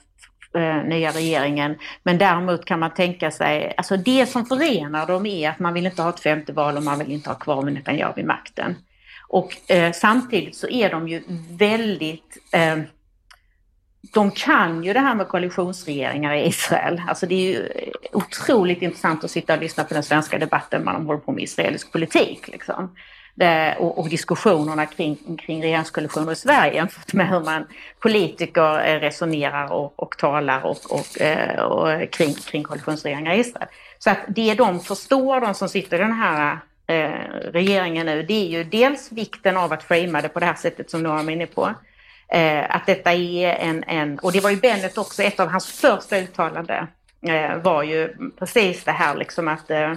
eh, 0.55 0.83
nya 0.83 1.11
regeringen. 1.11 1.75
Men 2.03 2.17
däremot 2.17 2.65
kan 2.65 2.79
man 2.79 2.93
tänka 2.93 3.31
sig, 3.31 3.73
alltså 3.77 3.97
det 3.97 4.25
som 4.25 4.45
förenar 4.45 5.07
dem 5.07 5.25
är 5.25 5.49
att 5.49 5.59
man 5.59 5.73
vill 5.73 5.85
inte 5.85 6.01
ha 6.01 6.09
ett 6.09 6.19
femte 6.19 6.53
val 6.53 6.77
och 6.77 6.83
man 6.83 6.99
vill 6.99 7.11
inte 7.11 7.29
ha 7.29 7.35
kvar 7.35 7.63
Netanyahu 7.63 8.13
vid 8.15 8.25
makten. 8.25 8.75
Och 9.27 9.71
eh, 9.71 9.91
samtidigt 9.91 10.55
så 10.55 10.69
är 10.69 10.89
de 10.89 11.07
ju 11.07 11.23
väldigt 11.49 12.37
eh, 12.51 12.77
de 14.13 14.31
kan 14.31 14.83
ju 14.83 14.93
det 14.93 14.99
här 14.99 15.15
med 15.15 15.27
koalitionsregeringar 15.27 16.35
i 16.35 16.47
Israel. 16.47 17.01
Alltså 17.07 17.25
det 17.25 17.35
är 17.35 17.53
ju 17.53 17.69
otroligt 18.13 18.81
intressant 18.81 19.23
att 19.23 19.31
sitta 19.31 19.53
och 19.53 19.61
lyssna 19.61 19.83
på 19.83 19.93
den 19.93 20.03
svenska 20.03 20.39
debatten 20.39 20.83
man 20.83 21.05
håller 21.05 21.19
på 21.19 21.31
med 21.31 21.43
israelisk 21.43 21.91
politik. 21.91 22.47
Liksom. 22.47 22.95
Det, 23.35 23.75
och, 23.79 23.99
och, 23.99 24.09
diskussionerna 24.09 24.85
kring, 24.85 25.37
kring 25.37 25.63
regeringskollisioner 25.63 26.31
i 26.31 26.35
Sverige 26.35 26.73
jämfört 26.73 27.13
med 27.13 27.29
hur 27.29 27.39
man 27.39 27.67
politiker 27.99 28.87
eh, 28.87 28.99
resonerar 28.99 29.71
och, 29.71 29.93
och 29.95 30.17
talar 30.17 30.65
och, 30.65 30.77
och, 30.89 31.21
eh, 31.21 31.59
och, 31.59 32.11
kring, 32.11 32.33
kring 32.33 32.63
koalitionsregeringar 32.63 33.33
i 33.33 33.39
Israel. 33.39 33.67
Så 33.99 34.09
att 34.09 34.17
det 34.27 34.53
de 34.53 34.79
förstår, 34.79 35.41
de 35.41 35.53
som 35.53 35.69
sitter 35.69 35.97
i 35.97 36.01
den 36.01 36.13
här 36.13 36.59
eh, 36.87 37.09
regeringen 37.53 38.05
nu, 38.05 38.23
det 38.23 38.33
är 38.33 38.47
ju 38.47 38.63
dels 38.63 39.11
vikten 39.11 39.57
av 39.57 39.73
att 39.73 39.83
framea 39.83 40.21
det 40.21 40.29
på 40.29 40.39
det 40.39 40.45
här 40.45 40.55
sättet 40.55 40.89
som 40.89 41.03
Noam 41.03 41.29
är 41.29 41.33
inne 41.33 41.45
på. 41.45 41.73
Eh, 42.31 42.75
att 42.75 42.85
detta 42.85 43.13
är 43.13 43.55
en, 43.55 43.83
en, 43.83 44.19
och 44.19 44.31
det 44.31 44.39
var 44.39 44.49
ju 44.49 44.55
Bennet 44.55 44.97
också, 44.97 45.23
ett 45.23 45.39
av 45.39 45.47
hans 45.47 45.71
första 45.71 46.17
uttalanden 46.17 46.87
eh, 47.27 47.57
var 47.57 47.83
ju 47.83 48.15
precis 48.39 48.83
det 48.83 48.91
här 48.91 49.15
liksom 49.15 49.47
att 49.47 49.71
eh, 49.71 49.93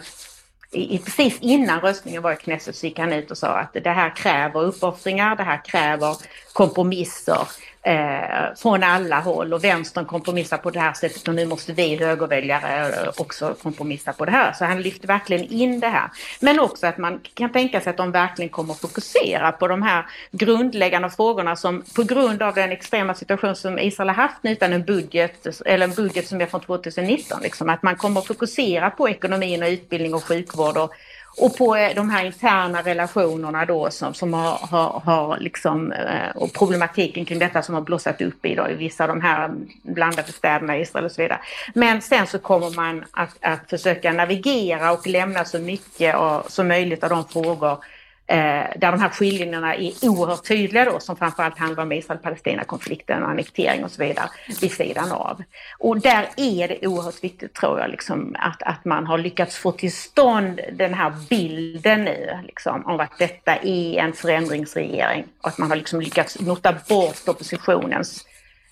i, 0.74 0.98
precis 0.98 1.38
innan 1.40 1.80
röstningen 1.80 2.22
var 2.22 2.32
i 2.32 2.36
Knesset 2.36 2.76
så 2.76 2.86
gick 2.86 2.98
han 2.98 3.12
ut 3.12 3.30
och 3.30 3.38
sa 3.38 3.48
att 3.48 3.72
det 3.72 3.90
här 3.90 4.16
kräver 4.16 4.62
uppoffringar, 4.62 5.36
det 5.36 5.42
här 5.42 5.64
kräver 5.64 6.16
kompromisser 6.54 7.48
eh, 7.82 8.54
från 8.56 8.82
alla 8.82 9.20
håll 9.20 9.54
och 9.54 9.64
vänstern 9.64 10.04
kompromissar 10.04 10.56
på 10.56 10.70
det 10.70 10.80
här 10.80 10.92
sättet 10.92 11.28
och 11.28 11.34
nu 11.34 11.46
måste 11.46 11.72
vi 11.72 11.96
högerväljare 11.96 12.88
eh, 12.88 13.08
också 13.16 13.54
kompromissa 13.62 14.12
på 14.12 14.24
det 14.24 14.30
här. 14.30 14.52
Så 14.52 14.64
han 14.64 14.82
lyfter 14.82 15.08
verkligen 15.08 15.44
in 15.44 15.80
det 15.80 15.88
här. 15.88 16.10
Men 16.40 16.60
också 16.60 16.86
att 16.86 16.98
man 16.98 17.20
kan 17.34 17.52
tänka 17.52 17.80
sig 17.80 17.90
att 17.90 17.96
de 17.96 18.12
verkligen 18.12 18.48
kommer 18.48 18.74
fokusera 18.74 19.52
på 19.52 19.68
de 19.68 19.82
här 19.82 20.06
grundläggande 20.30 21.10
frågorna 21.10 21.56
som 21.56 21.82
på 21.96 22.02
grund 22.02 22.42
av 22.42 22.54
den 22.54 22.72
extrema 22.72 23.14
situation 23.14 23.56
som 23.56 23.78
Israel 23.78 24.08
har 24.08 24.16
haft 24.16 24.42
nu 24.42 24.50
utan 24.50 24.72
en 24.72 24.84
budget, 24.84 25.46
eller 25.66 25.86
en 25.86 25.94
budget 25.94 26.28
som 26.28 26.40
är 26.40 26.46
från 26.46 26.60
2019, 26.60 27.42
liksom, 27.42 27.68
att 27.68 27.82
man 27.82 27.96
kommer 27.96 28.20
fokusera 28.20 28.90
på 28.90 29.08
ekonomin 29.08 29.62
och 29.62 29.68
utbildning 29.68 30.14
och 30.14 30.24
sjukvård 30.24 30.76
och 30.76 30.94
och 31.36 31.56
på 31.56 31.76
eh, 31.76 31.94
de 31.94 32.10
här 32.10 32.24
interna 32.24 32.82
relationerna 32.82 33.64
då 33.64 33.90
som, 33.90 34.14
som 34.14 34.34
har, 34.34 34.58
har, 34.70 35.02
har 35.04 35.38
liksom, 35.38 35.92
eh, 35.92 36.36
och 36.36 36.52
problematiken 36.52 37.24
kring 37.24 37.38
detta 37.38 37.62
som 37.62 37.74
har 37.74 37.82
blossat 37.82 38.20
upp 38.20 38.46
i, 38.46 38.54
då, 38.54 38.68
i 38.68 38.74
vissa 38.74 39.04
av 39.04 39.08
de 39.08 39.20
här 39.20 39.50
blandade 39.82 40.32
städerna 40.32 40.78
i 40.78 40.80
Israel 40.80 41.04
och 41.04 41.12
så 41.12 41.22
vidare. 41.22 41.40
Men 41.74 42.02
sen 42.02 42.26
så 42.26 42.38
kommer 42.38 42.70
man 42.70 43.04
att, 43.10 43.36
att 43.40 43.70
försöka 43.70 44.12
navigera 44.12 44.92
och 44.92 45.06
lämna 45.06 45.44
så 45.44 45.58
mycket 45.58 46.16
som 46.48 46.68
möjligt 46.68 47.04
av 47.04 47.10
de 47.10 47.24
frågor 47.24 47.78
Eh, 47.78 47.78
Eh, 48.26 48.66
där 48.76 48.92
de 48.92 49.00
här 49.00 49.08
skiljelinjerna 49.08 49.74
är 49.74 49.92
oerhört 50.02 50.48
tydliga 50.48 50.84
då, 50.84 51.00
som 51.00 51.16
framförallt 51.16 51.58
handlar 51.58 51.82
om 51.82 51.92
Israel-Palestina-konflikten 51.92 53.22
och 53.22 53.28
annektering 53.30 53.84
och 53.84 53.90
så 53.90 54.02
vidare, 54.02 54.28
vid 54.60 54.72
sidan 54.72 55.12
av. 55.12 55.42
Och 55.78 56.00
där 56.00 56.28
är 56.36 56.68
det 56.68 56.86
oerhört 56.86 57.24
viktigt, 57.24 57.54
tror 57.54 57.80
jag, 57.80 57.90
liksom, 57.90 58.36
att, 58.38 58.62
att 58.62 58.84
man 58.84 59.06
har 59.06 59.18
lyckats 59.18 59.56
få 59.56 59.72
till 59.72 59.92
stånd 59.92 60.60
den 60.72 60.94
här 60.94 61.12
bilden 61.30 62.04
nu, 62.04 62.38
liksom, 62.42 62.86
om 62.86 63.00
att 63.00 63.18
detta 63.18 63.56
är 63.56 63.98
en 63.98 64.12
förändringsregering 64.12 65.24
och 65.40 65.48
att 65.48 65.58
man 65.58 65.68
har 65.68 65.76
liksom 65.76 66.00
lyckats 66.00 66.40
nota 66.40 66.74
bort 66.88 67.28
oppositionens 67.28 68.26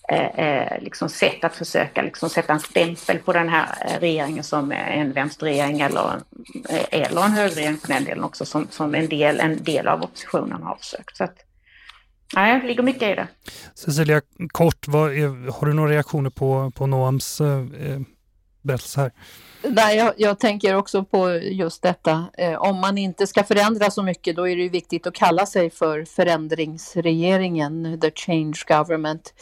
Eh, 0.09 0.47
eh, 0.47 0.83
liksom 0.83 1.09
sätt 1.09 1.45
att 1.45 1.57
försöka 1.57 2.03
liksom 2.03 2.31
sätta 2.31 2.53
en 2.53 2.61
stämpel 2.61 3.19
på 3.19 3.33
den 3.33 3.49
här 3.49 3.67
eh, 3.81 4.01
regeringen 4.01 4.45
som 4.45 4.73
en 4.73 5.13
vänsterregering 5.13 5.81
eller, 5.81 6.21
eller 6.91 7.25
en 7.25 7.33
högerregering 7.33 7.77
för 7.77 7.89
den 7.89 8.05
delen 8.05 8.25
också 8.25 8.45
som, 8.45 8.67
som 8.71 8.95
en, 8.95 9.09
del, 9.09 9.41
en 9.41 9.63
del 9.63 9.89
av 9.89 10.03
oppositionen 10.03 10.63
har 10.63 10.77
försökt. 10.77 11.17
Så 11.17 11.25
att, 11.25 11.37
nej, 12.35 12.61
det 12.61 12.67
ligger 12.67 12.83
mycket 12.83 13.03
i 13.03 13.15
det. 13.15 13.27
Cecilia, 13.75 14.23
kort, 14.53 14.89
är, 14.89 15.53
har 15.53 15.67
du 15.67 15.73
några 15.73 15.93
reaktioner 15.93 16.31
på, 16.31 16.73
på 16.75 16.87
Noams 16.87 17.41
eh, 17.41 17.65
berättelse 18.63 19.01
här? 19.01 19.13
Nej, 19.63 19.97
jag, 19.97 20.15
jag, 20.17 20.39
tänker 20.41 20.75
också 20.75 21.05
på 21.05 21.31
just 21.31 21.83
detta. 21.83 22.25
Eh, 22.39 22.63
om 22.63 22.81
man 22.81 22.99
inte 22.99 23.27
ska 23.27 23.45
förändra 23.45 23.91
så 23.91 24.03
mycket 24.03 24.37
då 24.37 24.49
är 24.49 24.57
det 24.57 24.69
viktigt 24.69 25.07
att 25.07 25.15
kalla 25.15 25.47
sig 25.47 25.71
för 25.71 26.05
förändringsregeringen, 26.05 28.01
the 28.01 28.11
change 28.15 28.59
government. 28.69 29.35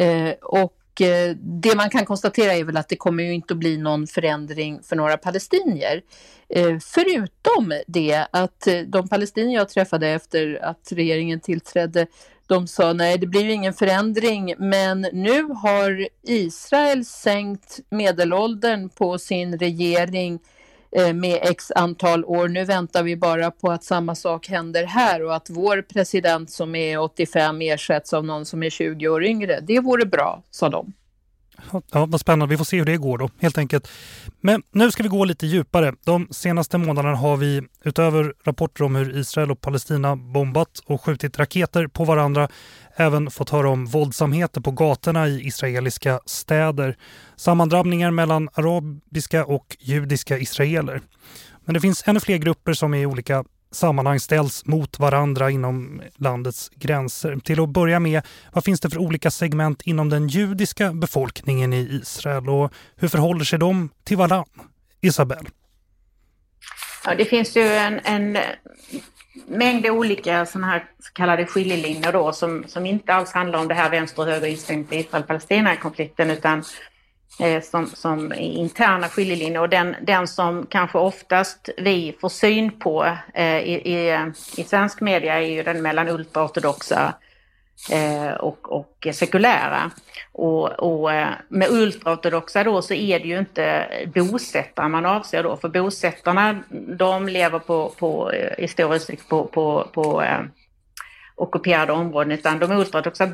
Eh, 0.00 0.32
och 0.42 1.00
eh, 1.00 1.36
det 1.40 1.76
man 1.76 1.90
kan 1.90 2.04
konstatera 2.04 2.52
är 2.52 2.64
väl 2.64 2.76
att 2.76 2.88
det 2.88 2.96
kommer 2.96 3.22
ju 3.22 3.34
inte 3.34 3.54
att 3.54 3.58
bli 3.58 3.76
någon 3.76 4.06
förändring 4.06 4.82
för 4.82 4.96
några 4.96 5.16
palestinier. 5.16 6.02
Eh, 6.48 6.78
förutom 6.80 7.72
det 7.86 8.26
att 8.30 8.68
de 8.86 9.08
palestinier 9.08 9.58
jag 9.58 9.68
träffade 9.68 10.08
efter 10.08 10.64
att 10.64 10.92
regeringen 10.92 11.40
tillträdde 11.40 12.06
de 12.46 12.66
sa 12.66 12.92
nej, 12.92 13.18
det 13.18 13.26
blir 13.26 13.48
ingen 13.48 13.74
förändring, 13.74 14.54
men 14.58 15.06
nu 15.12 15.42
har 15.42 16.08
Israel 16.22 17.04
sänkt 17.04 17.80
medelåldern 17.90 18.88
på 18.88 19.18
sin 19.18 19.58
regering 19.58 20.40
Eh, 20.92 21.12
med 21.12 21.38
x 21.42 21.72
antal 21.74 22.24
år. 22.24 22.48
Nu 22.48 22.64
väntar 22.64 23.02
vi 23.02 23.16
bara 23.16 23.50
på 23.50 23.70
att 23.70 23.84
samma 23.84 24.14
sak 24.14 24.48
händer 24.48 24.84
här 24.84 25.22
och 25.22 25.34
att 25.34 25.50
vår 25.50 25.82
president 25.82 26.50
som 26.50 26.74
är 26.74 26.98
85 26.98 27.60
ersätts 27.60 28.12
av 28.12 28.24
någon 28.24 28.46
som 28.46 28.62
är 28.62 28.70
20 28.70 29.08
år 29.08 29.24
yngre. 29.24 29.60
Det 29.60 29.80
vore 29.80 30.06
bra, 30.06 30.42
sa 30.50 30.68
de. 30.68 30.92
Ja, 31.92 32.06
vad 32.06 32.20
spännande. 32.20 32.52
Vi 32.52 32.56
får 32.56 32.64
se 32.64 32.78
hur 32.78 32.84
det 32.84 32.96
går 32.96 33.18
då, 33.18 33.30
helt 33.40 33.58
enkelt. 33.58 33.88
Men 34.40 34.62
nu 34.72 34.90
ska 34.90 35.02
vi 35.02 35.08
gå 35.08 35.24
lite 35.24 35.46
djupare. 35.46 35.94
De 36.04 36.28
senaste 36.30 36.78
månaderna 36.78 37.16
har 37.16 37.36
vi, 37.36 37.62
utöver 37.84 38.34
rapporter 38.44 38.84
om 38.84 38.94
hur 38.94 39.18
Israel 39.18 39.50
och 39.50 39.60
Palestina 39.60 40.16
bombat 40.16 40.82
och 40.86 41.04
skjutit 41.04 41.38
raketer 41.38 41.86
på 41.86 42.04
varandra, 42.04 42.48
även 42.96 43.30
fått 43.30 43.50
höra 43.50 43.68
om 43.68 43.86
våldsamheter 43.86 44.60
på 44.60 44.70
gatorna 44.70 45.28
i 45.28 45.46
israeliska 45.46 46.20
städer. 46.26 46.96
Sammandrabbningar 47.36 48.10
mellan 48.10 48.48
arabiska 48.54 49.44
och 49.44 49.76
judiska 49.80 50.38
israeler. 50.38 51.00
Men 51.64 51.74
det 51.74 51.80
finns 51.80 52.02
ännu 52.06 52.20
fler 52.20 52.36
grupper 52.36 52.72
som 52.72 52.94
är 52.94 52.98
i 52.98 53.06
olika 53.06 53.44
sammanhang 53.72 54.20
ställs 54.20 54.66
mot 54.66 54.98
varandra 54.98 55.50
inom 55.50 56.02
landets 56.16 56.70
gränser. 56.74 57.36
Till 57.36 57.60
att 57.60 57.68
börja 57.68 58.00
med, 58.00 58.22
vad 58.52 58.64
finns 58.64 58.80
det 58.80 58.90
för 58.90 58.98
olika 58.98 59.30
segment 59.30 59.82
inom 59.82 60.08
den 60.08 60.28
judiska 60.28 60.92
befolkningen 60.92 61.72
i 61.72 62.00
Israel 62.02 62.48
och 62.48 62.72
hur 62.96 63.08
förhåller 63.08 63.44
sig 63.44 63.58
de 63.58 63.88
till 64.04 64.16
varann? 64.16 64.48
Isabel? 65.00 65.48
Ja, 67.04 67.14
det 67.14 67.24
finns 67.24 67.56
ju 67.56 67.62
en, 67.62 68.00
en 68.04 68.38
mängd 69.46 69.86
olika 69.86 70.46
sådana 70.46 70.66
här 70.66 70.84
så 71.00 71.12
kallade 71.12 71.46
skiljelinjer 71.46 72.12
då 72.12 72.32
som, 72.32 72.64
som 72.68 72.86
inte 72.86 73.14
alls 73.14 73.32
handlar 73.32 73.58
om 73.58 73.68
det 73.68 73.74
här 73.74 73.90
vänster 73.90 74.22
och 74.22 74.28
höger 74.28 74.46
inställning 74.46 74.84
till 74.84 74.98
Israel-Palestina-konflikten 74.98 76.30
utan 76.30 76.64
Eh, 77.40 77.62
som, 77.62 77.86
som 77.86 78.32
interna 78.32 79.08
skiljelinjer 79.08 79.60
och 79.60 79.68
den, 79.68 79.96
den 80.02 80.28
som 80.28 80.66
kanske 80.66 80.98
oftast 80.98 81.68
vi 81.76 82.16
får 82.20 82.28
syn 82.28 82.78
på 82.78 83.16
eh, 83.34 83.58
i, 83.58 83.72
i, 83.72 84.30
i 84.56 84.64
svensk 84.64 85.00
media 85.00 85.34
är 85.34 85.46
ju 85.46 85.62
den 85.62 85.82
mellan 85.82 86.08
ultraortodoxa 86.08 87.14
eh, 87.90 88.30
och, 88.30 88.72
och 88.72 89.06
sekulära. 89.12 89.90
Och, 90.32 90.68
och 90.68 91.12
eh, 91.12 91.28
med 91.48 91.70
ultraortodoxa 91.70 92.64
då 92.64 92.82
så 92.82 92.94
är 92.94 93.20
det 93.20 93.28
ju 93.28 93.38
inte 93.38 93.86
bosättare 94.14 94.88
man 94.88 95.06
avser 95.06 95.42
då, 95.42 95.56
för 95.56 95.68
bosättarna 95.68 96.62
de 96.70 97.28
lever 97.28 97.58
på, 97.58 97.92
på, 97.98 98.32
eh, 98.32 98.64
i 98.64 98.68
stor 98.68 98.94
utsträckning 98.94 99.28
på, 99.28 99.44
på, 99.44 99.86
på 99.92 100.22
eh, 100.22 100.40
ockuperade 101.40 101.92
områden, 101.92 102.32
utan 102.32 102.58
de 102.58 102.72
ultraortodoxa 102.72 103.26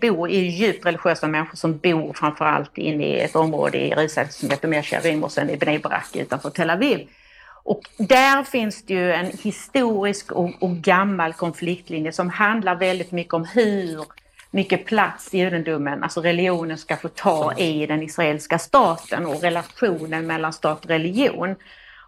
bor, 0.00 0.30
är 0.30 0.40
djupt 0.40 0.86
religiösa 0.86 1.28
människor 1.28 1.56
som 1.56 1.78
bor 1.78 2.12
framförallt 2.12 2.78
inne 2.78 3.04
i 3.04 3.20
ett 3.20 3.36
område 3.36 3.78
i 3.78 3.88
Jerusalem 3.88 4.30
som 4.30 4.50
heter 4.50 4.68
Mesharim 4.68 5.24
och 5.24 5.32
sen 5.32 5.50
i 5.50 5.56
Bnei 5.56 5.78
Brak 5.78 6.16
utanför 6.16 6.50
Tel 6.50 6.70
Aviv. 6.70 7.08
Och 7.62 7.80
där 7.96 8.42
finns 8.42 8.82
det 8.82 8.94
ju 8.94 9.12
en 9.12 9.26
historisk 9.42 10.32
och, 10.32 10.50
och 10.60 10.76
gammal 10.76 11.32
konfliktlinje 11.32 12.12
som 12.12 12.30
handlar 12.30 12.74
väldigt 12.74 13.12
mycket 13.12 13.34
om 13.34 13.44
hur 13.44 14.04
mycket 14.50 14.84
plats 14.84 15.34
i 15.34 15.38
judendomen, 15.38 16.02
alltså 16.02 16.20
religionen 16.20 16.78
ska 16.78 16.96
få 16.96 17.08
ta 17.08 17.54
i 17.58 17.86
den 17.86 18.02
israeliska 18.02 18.58
staten 18.58 19.26
och 19.26 19.42
relationen 19.42 20.26
mellan 20.26 20.52
stat 20.52 20.84
och 20.84 20.90
religion. 20.90 21.56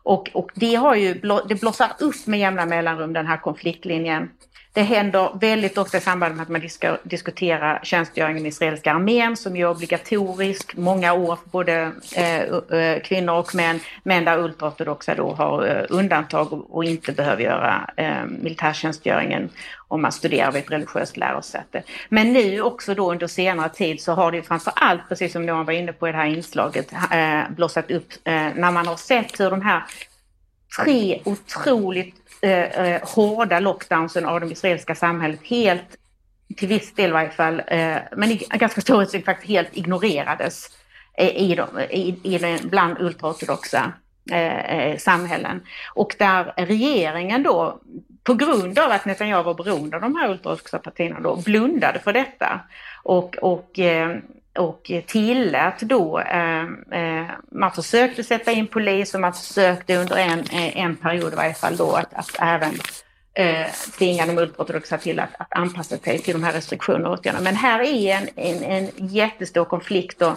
Och, 0.02 0.30
och 0.34 0.50
det 0.54 0.74
har 0.74 0.94
ju, 0.94 1.14
det 1.48 1.60
blossar 1.60 1.92
upp 1.98 2.26
med 2.26 2.40
jämna 2.40 2.66
mellanrum 2.66 3.12
den 3.12 3.26
här 3.26 3.36
konfliktlinjen. 3.36 4.30
Det 4.74 4.82
händer 4.82 5.30
väldigt 5.40 5.78
ofta 5.78 5.98
i 5.98 6.00
samband 6.00 6.34
med 6.34 6.42
att 6.42 6.48
man 6.48 6.60
disk 6.60 6.84
diskuterar 7.02 7.80
tjänstgöringen 7.82 8.46
i 8.46 8.48
israeliska 8.48 8.92
armén 8.92 9.36
som 9.36 9.56
är 9.56 9.66
obligatorisk 9.66 10.76
många 10.76 11.12
år 11.12 11.36
för 11.36 11.50
både 11.50 11.92
eh, 12.16 12.40
eh 12.40 13.02
kvinnor 13.02 13.34
och 13.34 13.54
män, 13.54 13.80
men 14.02 14.24
där 14.24 14.38
ultraortodoxa 14.38 15.14
då 15.14 15.32
har 15.32 15.66
eh, 15.66 15.84
undantag 15.88 16.52
och, 16.52 16.76
och, 16.76 16.84
inte 16.84 17.12
behöver 17.12 17.42
göra 17.42 17.90
eh, 17.96 18.24
militärtjänstgöringen 18.26 19.50
om 19.88 20.02
man 20.02 20.12
studerar 20.12 20.52
vid 20.52 20.62
ett 20.62 20.70
religiöst 20.70 21.16
lärosäte. 21.16 21.82
Men 22.08 22.32
nu 22.32 22.60
också 22.60 22.94
då 22.94 23.12
under 23.12 23.26
senare 23.26 23.68
tid 23.68 24.00
så 24.00 24.12
har 24.12 24.32
det 24.32 24.42
framför 24.42 24.72
allt, 24.76 25.08
precis 25.08 25.32
som 25.32 25.46
någon 25.46 25.66
var 25.66 25.72
inne 25.72 25.92
på 25.92 26.08
i 26.08 26.12
det 26.12 26.18
här 26.18 26.26
inslaget, 26.26 26.92
eh, 26.92 27.50
blossat 27.50 27.90
upp 27.90 28.12
eh, 28.24 28.32
när 28.34 28.70
man 28.70 28.86
har 28.86 28.96
sett 28.96 29.40
hur 29.40 29.50
de 29.50 29.62
här 29.62 29.82
tre 30.80 31.20
otroligt 31.24 32.21
Eh, 32.44 32.86
eh, 32.86 33.02
hårda 33.02 33.60
lockdownsen 33.60 34.26
av 34.26 34.40
det 34.40 34.46
israeliska 34.46 34.94
samhället 34.94 35.40
helt, 35.42 35.96
till 36.56 36.68
viss 36.68 36.94
del 36.94 37.10
i 37.10 37.12
varje 37.12 37.30
fall, 37.30 37.62
eh, 37.66 37.96
men 38.16 38.30
i 38.30 38.46
ganska 38.50 38.80
stor 38.80 39.02
utsträckning 39.02 39.24
faktiskt 39.24 39.50
helt 39.50 39.76
ignorerades 39.76 40.68
i, 41.18 41.54
de, 41.54 41.80
i, 41.90 42.20
i 42.22 42.58
bland 42.62 43.00
ultraortodoxa 43.00 43.92
eh, 44.30 44.76
eh, 44.76 44.96
samhällen. 44.96 45.60
Och 45.94 46.14
där 46.18 46.52
regeringen 46.56 47.42
då, 47.42 47.80
på 48.24 48.34
grund 48.34 48.78
av 48.78 48.90
att 48.90 49.04
Netanyahu 49.04 49.42
var 49.42 49.54
beroende 49.54 49.96
av 49.96 50.02
de 50.02 50.16
här 50.16 50.30
ultraortodoxa 50.30 50.78
partierna, 50.78 51.20
då, 51.20 51.36
blundade 51.36 51.98
för 51.98 52.12
detta. 52.12 52.60
Och, 53.02 53.36
och 53.36 53.78
eh, 53.78 54.16
och 54.58 54.90
tillät 55.06 55.80
då, 55.80 56.18
eh, 56.18 56.62
eh 56.92 57.26
man 57.50 57.72
försökte 57.72 58.24
sätta 58.24 58.52
in 58.52 58.66
polis 58.66 59.14
och 59.14 59.20
man 59.20 59.32
försökte 59.32 59.96
under 59.96 60.16
en, 60.16 60.40
eh, 60.40 60.76
en 60.76 60.96
period 60.96 61.32
i 61.32 61.36
varje 61.36 61.54
fall 61.54 61.76
då 61.76 61.92
att, 61.92 62.14
att 62.14 62.36
även 62.38 62.72
eh, 63.34 63.66
tvinga 63.98 64.26
de 64.26 64.38
ultraortodoxa 64.38 64.98
till 64.98 65.20
att, 65.20 65.30
att 65.38 65.56
anpassa 65.56 65.98
sig 65.98 66.18
till 66.18 66.32
de 66.32 66.44
här 66.44 66.52
restriktionerna 66.52 67.08
och 67.08 67.18
åtgärderna. 67.18 67.44
Men 67.44 67.56
här 67.56 67.80
är 67.80 68.16
en, 68.16 68.28
en, 68.36 68.62
en 68.62 68.90
jättestor 68.96 69.64
konflikt 69.64 70.18
då, 70.18 70.36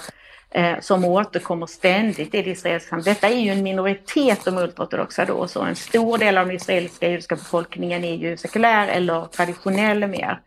eh, 0.51 0.79
som 0.79 1.05
återkommer 1.05 1.65
ständigt 1.65 2.35
i 2.35 2.41
det 2.41 2.49
israeliska 2.49 2.89
samhället. 2.89 3.21
Detta 3.21 3.33
är 3.33 3.39
ju 3.39 3.49
en 3.49 3.63
minoritet 3.63 4.45
de 4.45 4.57
ultraortodoxa 4.57 5.25
då, 5.25 5.47
så 5.47 5.61
en 5.61 5.75
stor 5.75 6.17
del 6.17 6.37
av 6.37 6.47
den 6.47 6.55
israeliska 6.55 7.09
judiska 7.09 7.35
befolkningen 7.35 8.03
är 8.03 8.15
ju 8.15 8.37
sekulär 8.37 8.87
eller 8.87 9.25
traditionell 9.25 10.07
mer. 10.07 10.39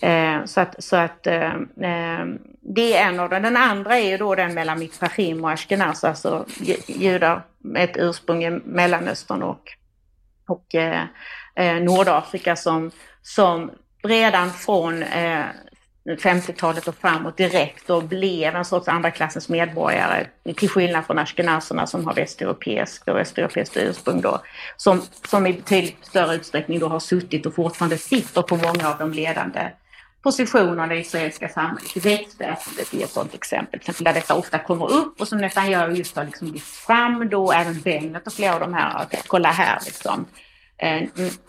Eh, 0.00 0.44
så 0.44 0.60
att, 0.60 0.84
så 0.84 0.96
att 0.96 1.26
eh, 1.26 1.54
eh, 1.80 2.26
det 2.60 2.96
är 2.96 3.08
en 3.08 3.20
av 3.20 3.30
dem. 3.30 3.42
Den 3.42 3.56
andra 3.56 3.98
är 3.98 4.10
ju 4.10 4.16
då 4.16 4.34
den 4.34 4.54
mellan 4.54 4.78
Mitzrachim 4.78 5.44
och 5.44 5.50
Ashkenaz, 5.50 6.04
alltså 6.04 6.46
judar 6.86 7.42
med 7.58 7.84
ett 7.84 7.96
ursprung 7.96 8.44
i 8.44 8.50
Mellanöstern 8.50 9.42
och, 9.42 9.72
och 10.48 10.74
eh, 10.74 11.02
eh 11.54 11.82
Nordafrika 11.82 12.56
som, 12.56 12.90
som 13.22 13.70
redan 14.02 14.50
från 14.50 15.02
eh, 15.02 15.44
50-talet 16.16 16.88
och 16.88 16.94
framåt 16.94 17.36
direkt 17.36 17.90
och 17.90 18.04
blev 18.04 18.56
en 18.56 18.64
sorts 18.64 18.88
andra 18.88 19.10
klassens 19.10 19.48
medborgare 19.48 20.26
till 20.56 20.68
skillnad 20.68 21.06
från 21.06 21.18
ashkenazerna 21.18 21.86
som 21.86 22.06
har 22.06 22.14
västeuropeiskt 22.14 23.08
och 23.08 23.16
västeuropeiskt 23.16 23.76
ursprung 23.76 24.20
då 24.20 24.40
som, 24.76 25.02
som 25.28 25.46
i 25.46 25.52
betydligt 25.52 26.04
större 26.06 26.34
utsträckning 26.34 26.78
då 26.78 26.88
har 26.88 27.00
suttit 27.00 27.46
och 27.46 27.54
fortfarande 27.54 27.98
sitter 27.98 28.42
på 28.42 28.56
många 28.56 28.88
av 28.88 28.98
de 28.98 29.12
ledande 29.12 29.60
positionerna 30.22 30.94
i 30.94 31.00
israeliska 31.00 31.48
samhället. 31.48 31.96
Rättsväsendet 31.96 32.94
är 32.94 33.04
ett 33.04 33.10
sådant 33.10 33.34
exempel, 33.34 33.80
till 33.80 33.90
exempel 33.90 34.04
där 34.04 34.20
detta 34.20 34.34
ofta 34.34 34.58
kommer 34.58 34.92
upp 34.92 35.20
och 35.20 35.28
som 35.28 35.38
nästan 35.38 35.70
gör 35.70 35.88
just 35.88 36.16
har 36.16 36.24
liksom 36.24 36.52
lyft 36.52 36.76
fram 36.76 37.28
då 37.28 37.52
även 37.52 37.80
Bennet 37.80 38.26
och 38.26 38.32
flera 38.32 38.54
av 38.54 38.60
de 38.60 38.74
här, 38.74 39.02
att 39.02 39.28
kolla 39.28 39.48
här 39.48 39.78
liksom. 39.84 40.26
Eh, 40.78 41.02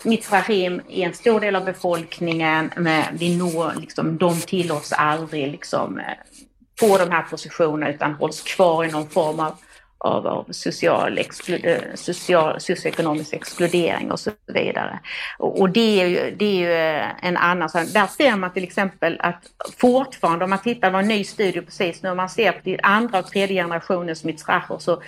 Mitzrahim 0.04 0.82
är 0.90 1.06
en 1.06 1.14
stor 1.14 1.40
del 1.40 1.56
av 1.56 1.66
befolkningen, 1.66 2.72
men 2.76 3.04
vi 3.14 3.38
når 3.38 3.74
liksom, 3.80 4.18
de 4.18 4.40
tillåts 4.42 4.94
aldrig 4.94 5.52
liksom 5.52 6.02
på 6.80 6.88
få 6.88 6.98
de 6.98 7.12
här 7.12 7.22
positionerna 7.22 7.90
utan 7.90 8.14
hålls 8.14 8.42
kvar 8.42 8.86
i 8.86 8.92
någon 8.92 9.10
form 9.10 9.40
av 9.40 9.56
av, 10.00 10.28
av 10.28 10.46
social, 10.52 11.18
exkluder, 11.18 11.92
social, 11.96 12.62
socioekonomisk 12.62 13.34
exkludering 13.34 14.12
och 14.12 14.20
så 14.20 14.32
vidare. 14.48 15.00
Och, 15.38 15.62
och 15.62 15.70
det, 15.70 16.02
är 16.02 16.08
ju, 16.08 16.36
det 16.36 16.46
är 16.46 16.56
ju 16.56 16.72
eh, 16.72 17.26
en 17.28 17.38
annan 17.38 17.70
sak. 17.70 17.88
Där 17.94 18.08
ser 18.08 18.36
man 18.36 18.54
till 18.54 18.64
exempel 18.64 19.18
att 19.20 19.44
fortfarande, 19.78 20.44
om 20.44 20.50
man 20.50 20.62
tittar 20.62 20.92
på 20.92 20.98
en 20.98 21.08
ny 21.08 21.24
studie 21.24 21.62
precis 21.62 22.04
nu, 22.04 22.10
om 22.10 22.18
man 22.18 22.30
ser 22.30 22.52
på 22.52 22.78
andra 22.84 23.20
och 23.20 23.28
tredje 23.28 23.64
generationens 23.64 24.24
mitzrachor 24.24 24.80
så 24.80 25.02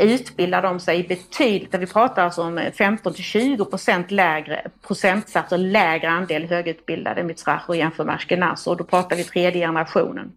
utbildar 0.00 0.62
de 0.62 0.80
sig 0.80 1.02
betydligt, 1.02 1.74
vi 1.74 1.86
pratar 1.86 2.24
alltså 2.24 2.42
om 2.42 2.60
15 2.78 3.14
till 3.14 3.24
20 3.24 3.64
procent 3.64 4.10
lägre 4.10 4.70
procentsatser, 4.86 5.58
lägre 5.58 6.08
andel 6.08 6.44
högutbildade 6.44 7.22
mitzrachor 7.22 7.76
jämfört 7.76 8.06
med 8.06 8.14
ashkenazer 8.14 8.70
och 8.70 8.76
då 8.76 8.84
pratar 8.84 9.16
vi 9.16 9.24
tredje 9.24 9.66
generationen. 9.66 10.32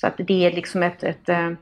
Så 0.00 0.06
att 0.06 0.14
det 0.16 0.46
är 0.46 0.52
liksom 0.52 0.82
ett, 0.82 1.02
ett, 1.02 1.28
eh, 1.28 1.52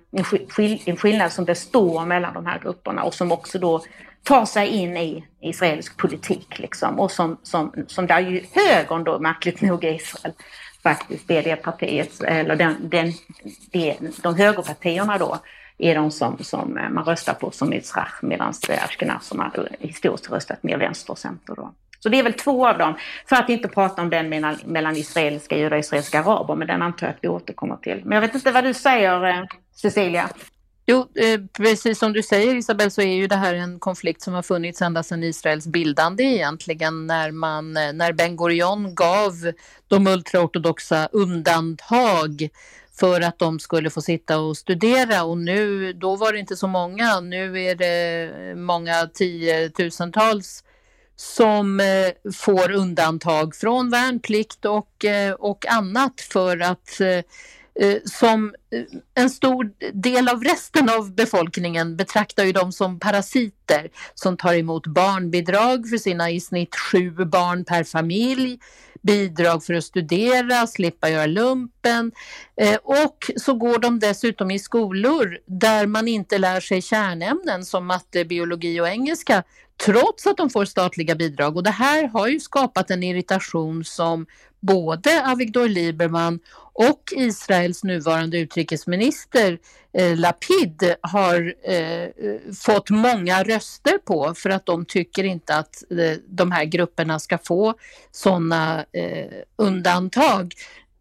en, 0.87 0.97
skillnad 0.97 1.33
som 1.33 1.45
består 1.45 2.07
mellan 2.07 2.35
de 2.35 2.47
här 2.47 2.59
grupperna 2.59 3.03
och 3.03 3.15
som 3.15 3.33
också 3.33 3.59
då 3.59 3.83
tar 4.23 4.45
sig 4.45 4.69
in 4.69 4.97
i 4.97 5.25
israelisk 5.41 5.97
politik. 5.97 6.59
Liksom. 6.59 7.01
Och 7.01 7.11
som, 7.11 7.39
som, 7.43 7.73
som 7.87 8.07
där 8.07 8.21
ju 8.21 8.45
högern 8.53 9.05
då, 9.05 9.19
märkligt 9.19 9.61
nog 9.61 9.85
i 9.85 9.89
Israel, 9.89 10.35
faktiskt 10.83 11.31
är 11.31 11.43
det 11.43 11.57
partiet, 11.57 12.23
eller 12.23 12.57
den, 12.57 12.77
den, 12.89 13.13
det, 13.73 13.97
de 14.23 14.35
högerpartierna 14.35 15.19
då, 15.19 15.39
är 15.79 15.95
de 15.95 16.11
som, 16.11 16.39
som 16.39 16.79
man 16.91 17.05
röstar 17.05 17.35
på 17.35 17.51
som 17.51 17.73
Yitzrach, 17.73 18.23
medan 18.23 18.53
ashkenazerna 18.85 19.53
historiskt 19.79 20.31
röstat 20.31 20.63
mer 20.63 20.79
vänster 20.79 21.13
och 21.13 21.19
center. 21.19 21.55
Då. 21.55 21.75
Så 22.07 22.11
det 22.11 22.19
är 22.19 22.23
väl 22.23 22.33
två 22.33 22.69
av 22.69 22.79
dem. 22.79 22.95
För 23.29 23.37
att 23.37 23.49
inte 23.49 23.69
prata 23.69 24.03
om 24.03 24.11
den 24.11 24.29
mellan, 24.29 24.57
mellan 24.65 24.97
israeliska 24.97 25.57
judar 25.57 25.73
och 25.73 25.79
israeliska 25.79 26.21
araber, 26.21 26.55
men 26.55 26.67
den 26.67 26.83
antar 26.83 27.07
jag 27.07 27.15
att 27.15 27.19
vi 27.21 27.29
återkommer 27.29 27.77
till. 27.77 28.03
Men 28.05 28.13
jag 28.13 28.21
vet 28.21 28.35
inte 28.35 28.53
vad 28.53 28.65
du 28.65 28.75
säger, 28.75 29.25
eh, 29.25 29.45
Cecilia? 29.75 30.31
Jo, 30.87 30.99
eh, 30.99 31.41
precis 31.57 31.99
som 31.99 32.13
du 32.13 32.23
säger 32.23 32.55
Isabel 32.55 32.91
så 32.91 33.03
är 33.03 33.15
ju 33.15 33.27
det 33.27 33.37
här 33.37 33.55
en 33.55 33.79
konflikt 33.79 34.23
som 34.23 34.35
har 34.35 34.43
funnits 34.43 34.83
ända 34.83 35.03
sedan 35.03 35.23
Israels 35.23 35.67
bildande 35.67 36.25
egentligen 36.25 37.07
när, 37.07 37.31
man, 37.31 37.77
eh, 37.77 37.93
när 37.93 38.13
Ben 38.13 38.37
Gurion 38.37 38.95
gav 38.95 39.33
de 39.89 40.07
ultraortodoxa 40.07 41.09
undantag 41.13 42.49
för 43.01 43.21
att 43.21 43.39
de 43.39 43.59
skulle 43.59 43.91
få 43.91 44.01
sitta 44.01 44.39
och 44.39 44.57
studera 44.57 45.25
och 45.25 45.39
nu, 45.39 45.93
då 45.93 46.17
var 46.17 46.33
det 46.33 46.39
inte 46.39 46.57
så 46.57 46.67
många, 46.67 47.21
nu 47.21 47.63
är 47.63 47.75
det 47.75 48.57
många 48.57 49.07
tiotusentals 49.15 50.63
som 51.17 51.81
eh, 51.81 52.33
får 52.33 52.71
undantag 52.71 53.57
från 53.57 53.91
värnplikt 53.91 54.65
och, 54.65 55.05
eh, 55.05 55.33
och 55.33 55.67
annat 55.67 56.21
för 56.21 56.61
att 56.61 57.01
eh, 57.01 57.23
eh 57.81 57.99
som 58.05 58.55
eh, 58.71 58.83
en 59.15 59.31
stor 59.31 59.71
del 59.93 60.29
av 60.29 60.45
resten 60.45 60.91
av 60.91 61.15
befolkningen 61.15 61.97
betraktar 61.97 62.45
ju 62.45 62.53
dem 62.53 62.73
som 62.73 63.01
parasiter 63.01 63.91
som 64.15 64.37
tar 64.37 64.55
emot 64.55 64.87
barnbidrag 64.87 65.89
för 65.89 65.99
sina 65.99 66.31
i 66.31 66.41
snitt 66.41 66.77
sju 66.77 67.11
barn 67.11 67.65
per 67.65 67.85
familj, 67.85 68.59
bidrag 69.03 69.65
för 69.65 69.75
att 69.75 69.85
studera, 69.85 70.67
slippa 70.67 71.11
göra 71.11 71.27
lumpen 71.27 72.13
eh, 72.61 72.79
och 72.83 73.31
så 73.37 73.55
går 73.55 73.79
de 73.79 73.99
dessutom 73.99 74.51
i 74.51 74.59
skolor 74.59 75.39
där 75.47 75.87
man 75.87 76.09
inte 76.09 76.39
lär 76.39 76.61
sig 76.61 76.83
kärnämnen 76.83 77.65
som 77.65 77.87
matte, 77.87 78.25
biologi 78.25 78.81
och 78.81 78.89
engelska 78.89 79.43
trots 79.85 80.27
att 80.27 80.37
de 80.37 80.51
får 80.51 80.65
statliga 80.65 81.15
bidrag. 81.15 81.57
Och 81.57 81.63
det 81.63 81.71
här 81.71 82.09
har 82.09 82.29
ju 82.29 82.41
skapat 82.41 82.91
en 82.91 83.03
irritation 83.03 83.85
som 83.85 84.27
både 84.61 85.31
Avigdor 85.31 85.69
Lieberman 85.69 86.41
och 86.73 87.13
Israels 87.17 87.85
nuvarande 87.85 88.39
utrikesminister 88.39 89.59
eh, 89.93 90.17
Lapid 90.17 90.95
har 91.01 91.55
eh, 91.71 92.09
fått 92.55 92.91
många 92.91 93.43
röster 93.43 93.99
på 93.99 94.35
för 94.35 94.51
att 94.51 94.67
de 94.67 94.85
tycker 94.85 95.25
inte 95.25 95.57
att 95.57 95.83
eh, 95.91 96.19
de 96.29 96.53
här 96.53 96.65
grupperna 96.65 97.19
ska 97.19 97.39
få 97.39 97.75
sådana 98.11 98.85
eh, 98.93 99.33
undantag. 99.57 100.55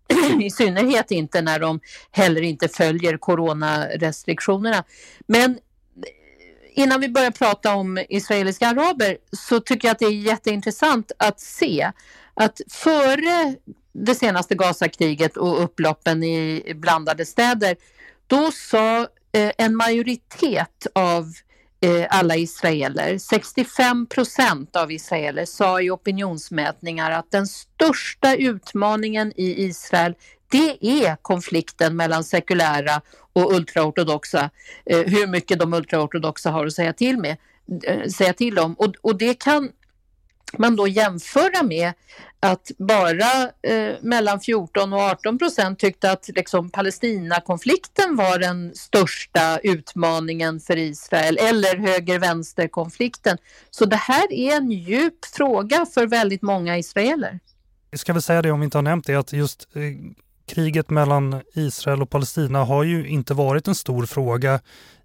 I 0.42 0.50
synnerhet 0.50 1.12
inte 1.12 1.42
när 1.42 1.60
de 1.60 1.80
heller 2.12 2.42
inte 2.42 2.68
följer 2.68 3.18
coronarestriktionerna. 3.18 4.84
Men 5.28 5.60
innan 6.76 7.02
vi 7.02 7.10
börjar 7.10 7.32
prata 7.32 7.76
om 7.76 8.06
israeliska 8.10 8.68
araber 8.68 9.18
så 9.32 9.60
tycker 9.60 9.88
jag 9.88 9.94
att 9.94 10.00
det 10.00 10.06
är 10.06 10.12
jätteintressant 10.12 11.12
att 11.18 11.40
se 11.40 11.92
att 12.34 12.62
före 12.70 13.56
det 13.94 14.16
senaste 14.16 14.56
Gazakriget 14.56 15.38
och 15.38 15.64
upploppen 15.64 16.24
i 16.24 16.74
blandade 16.76 17.26
städer, 17.26 17.76
då 18.28 18.52
sa 18.52 19.00
eh, 19.32 19.52
en 19.58 19.76
majoritet 19.76 20.88
av 20.96 21.34
eh, 21.82 22.06
alla 22.10 22.36
israeler. 22.36 23.18
65 23.18 24.06
procent 24.06 24.76
av 24.76 24.92
israeler 24.92 25.46
sa 25.46 25.82
i 25.82 25.90
opinionsmätningar 25.90 27.12
att 27.12 27.32
den 27.32 27.48
största 27.48 28.36
utmaningen 28.36 29.34
i 29.36 29.64
Israel 29.64 30.16
det 30.56 30.78
är 31.02 31.16
konflikten 31.16 31.96
mellan 31.96 32.24
sekulära 32.24 33.02
och 33.34 33.54
ultraortodoxa, 33.54 34.50
eh, 34.86 35.00
hur 35.00 35.28
mycket 35.28 35.60
de 35.60 35.74
ultraortodoxa 35.74 36.52
har 36.52 36.66
att 36.66 36.74
säga 36.74 36.94
till, 36.94 37.18
med, 37.18 37.38
eh, 37.84 38.08
säga 38.08 38.34
till 38.34 38.60
om. 38.60 38.74
Och, 38.74 38.96
och 39.02 39.18
det 39.18 39.34
kan 39.34 39.70
man 40.58 40.76
då 40.76 40.88
jämföra 40.88 41.64
med 41.64 41.94
att 42.40 42.72
bara 42.78 43.44
eh, 43.62 43.96
mellan 44.02 44.40
14 44.40 44.94
och 44.94 45.00
18 45.00 45.38
procent 45.38 45.80
tyckte 45.80 46.12
att 46.12 46.30
liksom, 46.36 46.70
Palestinakonflikten 46.70 48.16
var 48.16 48.40
den 48.40 48.76
största 48.76 49.60
utmaningen 49.64 50.60
för 50.60 50.78
Israel 50.78 51.38
eller 51.38 51.78
höger-vänster-konflikten. 51.78 53.38
Så 53.70 53.86
det 53.86 53.96
här 53.96 54.34
är 54.34 54.56
en 54.58 54.72
djup 54.72 55.26
fråga 55.26 55.86
för 55.94 56.08
väldigt 56.08 56.42
många 56.42 56.78
israeler. 56.78 57.40
Jag 57.90 58.00
ska 58.00 58.14
väl 58.14 58.22
säga 58.22 58.42
det 58.42 58.52
om 58.52 58.60
vi 58.60 58.66
inte 58.66 58.78
har 58.78 58.84
nämnt 58.84 59.08
det 59.08 59.16
att 59.16 59.34
just 59.34 59.68
eh, 59.76 59.82
kriget 60.46 60.90
mellan 60.90 61.42
Israel 61.54 62.02
och 62.02 62.10
Palestina 62.10 62.64
har 62.64 62.84
ju 62.84 63.08
inte 63.08 63.34
varit 63.34 63.68
en 63.68 63.76
stor 63.76 64.06
fråga 64.06 64.60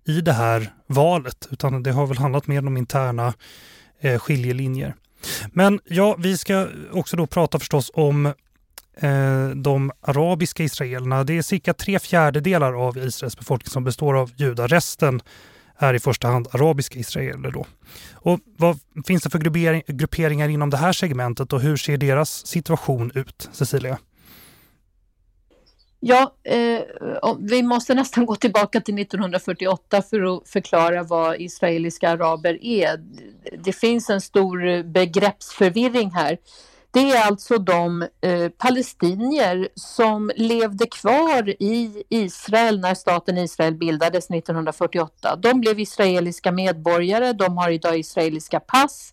i 0.06 0.20
det 0.20 0.32
här 0.32 0.72
valet 0.86 1.48
utan 1.50 1.82
det 1.82 1.92
har 1.92 2.06
väl 2.06 2.18
handlat 2.18 2.46
mer 2.46 2.66
om 2.66 2.76
interna 2.76 3.34
eh, 4.00 4.18
skiljelinjer. 4.18 4.94
Men 5.52 5.80
ja, 5.84 6.16
vi 6.18 6.38
ska 6.38 6.68
också 6.92 7.16
då 7.16 7.26
prata 7.26 7.58
förstås 7.58 7.90
om 7.94 8.26
eh, 8.96 9.48
de 9.48 9.92
arabiska 10.00 10.64
israelerna. 10.64 11.24
Det 11.24 11.38
är 11.38 11.42
cirka 11.42 11.74
tre 11.74 11.98
fjärdedelar 11.98 12.86
av 12.86 12.98
Israels 12.98 13.36
befolkning 13.36 13.70
som 13.70 13.84
består 13.84 14.16
av 14.16 14.30
judar. 14.36 14.68
Resten 14.68 15.22
är 15.78 15.94
i 15.94 15.98
första 15.98 16.28
hand 16.28 16.48
arabiska 16.50 16.98
israeler. 16.98 17.50
Då. 17.50 17.66
Och 18.12 18.40
vad 18.56 18.78
finns 19.06 19.22
det 19.22 19.30
för 19.30 19.38
grupperingar 19.92 20.48
inom 20.48 20.70
det 20.70 20.76
här 20.76 20.92
segmentet 20.92 21.52
och 21.52 21.60
hur 21.60 21.76
ser 21.76 21.96
deras 21.96 22.46
situation 22.46 23.12
ut, 23.14 23.48
Cecilia? 23.52 23.98
Ja, 26.02 26.34
eh, 26.44 26.82
vi 27.38 27.62
måste 27.62 27.94
nästan 27.94 28.26
gå 28.26 28.36
tillbaka 28.36 28.80
till 28.80 28.98
1948 28.98 30.02
för 30.02 30.36
att 30.36 30.48
förklara 30.48 31.02
vad 31.02 31.40
israeliska 31.40 32.10
araber 32.10 32.64
är. 32.64 33.00
Det 33.64 33.72
finns 33.72 34.10
en 34.10 34.20
stor 34.20 34.82
begreppsförvirring 34.82 36.10
här. 36.10 36.38
Det 36.92 37.10
är 37.10 37.26
alltså 37.26 37.58
de 37.58 38.02
eh, 38.20 38.48
palestinier 38.48 39.68
som 39.74 40.30
levde 40.36 40.86
kvar 40.86 41.48
i 41.62 42.04
Israel 42.08 42.80
när 42.80 42.94
staten 42.94 43.38
Israel 43.38 43.74
bildades 43.74 44.30
1948. 44.30 45.36
De 45.36 45.60
blev 45.60 45.80
israeliska 45.80 46.52
medborgare, 46.52 47.32
de 47.32 47.56
har 47.56 47.70
idag 47.70 47.98
israeliska 47.98 48.60
pass 48.60 49.12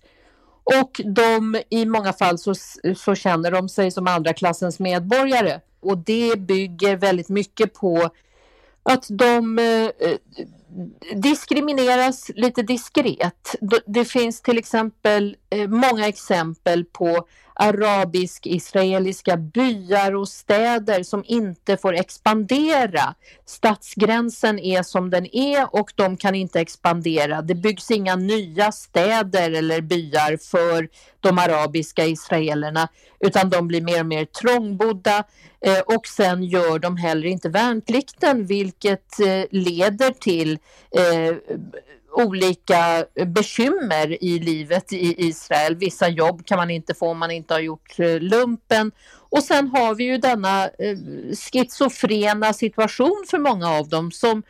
och 0.76 1.02
de, 1.06 1.62
i 1.70 1.86
många 1.86 2.14
fall 2.14 2.38
så, 2.38 2.54
så 2.96 3.16
känner 3.16 3.52
de 3.52 3.70
sig 3.70 3.92
som 3.92 4.08
andra 4.08 4.34
klassens 4.34 4.80
medborgare. 4.80 5.60
Och 5.80 5.98
det 5.98 6.40
bygger 6.40 6.96
väldigt 6.96 7.30
mycket 7.30 7.74
på 7.74 8.10
att 8.84 9.06
de 9.10 9.60
eh, 9.60 9.90
diskrimineras 11.16 12.32
lite 12.36 12.62
diskret. 12.62 13.56
Det 13.86 14.06
finns 14.06 14.42
till 14.42 14.58
exempel 14.58 15.36
eh, 15.50 15.68
många 15.68 16.08
exempel 16.08 16.86
på 16.86 17.28
arabisk-israeliska 17.60 19.38
byar 19.38 20.16
och 20.16 20.30
städer 20.30 21.04
som 21.04 21.24
inte 21.28 21.78
får 21.78 21.94
expandera. 21.94 23.16
Stadsgränsen 23.46 24.60
är 24.60 24.84
som 24.84 25.10
den 25.10 25.36
är 25.36 25.76
och 25.76 25.94
de 25.96 26.18
kan 26.18 26.36
inte 26.36 26.60
expandera. 26.60 27.42
Det 27.42 27.56
byggs 27.56 27.92
inga 27.92 28.16
nya 28.16 28.72
städer 28.72 29.52
eller 29.52 29.82
byar 29.82 30.38
för 30.52 30.90
de 31.20 31.38
arabiska 31.38 32.06
israelerna 32.06 32.90
utan 33.20 33.50
de 33.50 33.68
blir 33.68 33.82
mer 33.82 34.00
och 34.00 34.06
mer 34.06 34.26
trångbodda 34.26 35.24
eh, 35.62 35.80
och 35.80 36.08
sen 36.08 36.44
gör 36.44 36.80
de 36.80 36.98
heller 36.98 37.28
inte 37.28 37.50
värnplikten 37.50 38.46
vilket 38.46 39.20
eh, 39.20 39.44
leder 39.52 40.12
till 40.12 40.60
eh, 40.92 41.36
olika 42.18 43.06
bekymmer 43.26 44.24
i 44.24 44.40
livet 44.40 44.94
i 44.94 45.28
Israel. 45.28 45.76
Vissa 45.76 46.10
jobb 46.10 46.46
kan 46.46 46.58
man 46.58 46.70
inte 46.70 46.94
få 46.94 47.10
om 47.10 47.18
man 47.18 47.32
inte 47.32 47.54
har 47.54 47.62
gjort 47.62 48.00
eh, 48.00 48.20
lumpen. 48.20 48.92
Och 49.30 49.44
sen 49.44 49.68
har 49.68 49.96
vi 49.96 50.04
ju 50.04 50.18
denna 50.18 50.64
eh, 50.66 50.98
schizofrena 51.52 52.54
situation 52.54 53.26
för 53.30 53.38
många 53.38 53.70
av 53.70 53.90
dem 53.90 54.12
som 54.12 54.38
eh, 54.38 54.44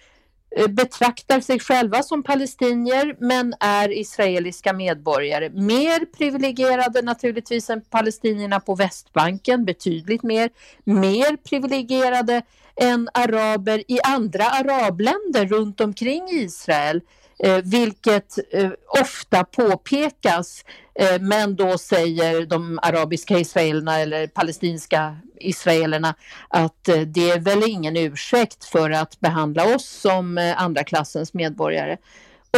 Eh, 0.56 0.68
betraktar 0.68 1.40
sig 1.40 1.60
själva 1.60 2.04
som 2.04 2.24
palestinier 2.24 3.16
men 3.20 3.54
är 3.60 3.98
israeliska 3.98 4.74
medborgare. 4.74 5.50
Mer 5.50 6.06
privilegierade 6.06 7.02
naturligtvis 7.02 7.70
än 7.70 7.82
palestinierna 7.82 8.60
på 8.60 8.76
Västbanken, 8.76 9.66
betydligt 9.66 10.24
mer. 10.24 10.50
Mer 10.84 11.38
privilegierade 11.38 12.42
än 12.76 13.10
araber 13.14 13.84
i 13.88 14.00
andra 14.04 14.44
arabländer 14.46 15.46
runt 15.46 15.82
omkring 15.82 16.30
Israel. 16.30 17.02
Eh, 17.40 17.62
vilket 17.64 18.38
eh, 18.54 18.70
ofta 19.02 19.44
påpekas 19.44 20.66
eh, 20.66 20.87
Eh, 21.00 21.22
men 21.22 21.56
då 21.56 21.78
säger 21.78 22.46
de 22.46 22.80
arabiska 22.82 23.40
israelerna 23.40 24.00
eller 24.00 24.28
palestinska 24.28 25.18
israelerna 25.40 26.16
att 26.48 26.88
eh, 26.88 27.02
det 27.02 27.30
är 27.30 27.40
väl 27.40 27.64
ingen 27.68 27.98
ursäkt 27.98 28.66
för 28.66 28.92
att 28.92 29.20
behandla 29.20 29.76
oss 29.76 29.86
som 29.86 30.38
eh, 30.38 30.62
andra 30.62 30.84
klassens 30.84 31.34
medborgare. 31.34 31.98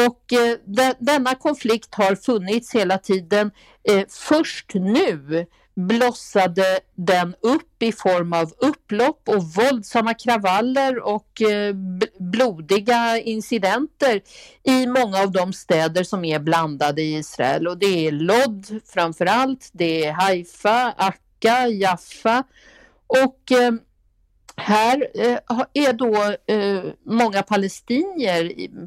Och 0.08 0.34
denna 1.00 1.36
konflikt 1.36 1.96
har 1.96 2.16
funnits 2.16 2.76
hela 2.76 2.98
tiden. 2.98 3.52
Först 4.10 4.74
nu 4.74 5.46
blossade 5.88 6.80
den 6.96 7.36
upp 7.42 7.84
i 7.84 7.92
form 7.92 8.34
av 8.34 8.54
upplopp 8.58 9.30
och 9.30 9.44
våldsamma 9.44 10.14
kravaller 10.14 11.00
och 11.00 11.42
eh, 11.42 11.76
blodiga 12.20 13.18
incidenter 13.20 14.22
i 14.64 14.88
många 14.88 15.20
av 15.20 15.32
de 15.32 15.54
städer 15.54 16.04
som 16.04 16.26
är 16.26 16.40
blandade 16.40 17.02
i 17.02 17.18
Israel. 17.18 17.68
Och 17.68 17.78
det 17.78 18.08
är 18.08 18.12
Lod 18.12 18.82
framför 18.86 19.26
allt, 19.26 19.70
det 19.74 20.06
är 20.06 20.12
Haifa, 20.12 20.94
Akka, 20.98 21.68
Jaffa 21.68 22.44
och 23.08 23.52
eh, 23.52 23.72
här 24.56 25.08
eh, 25.16 25.38
är 25.74 25.94
då 25.94 26.36
många 27.06 27.44
palestinier 27.44 28.44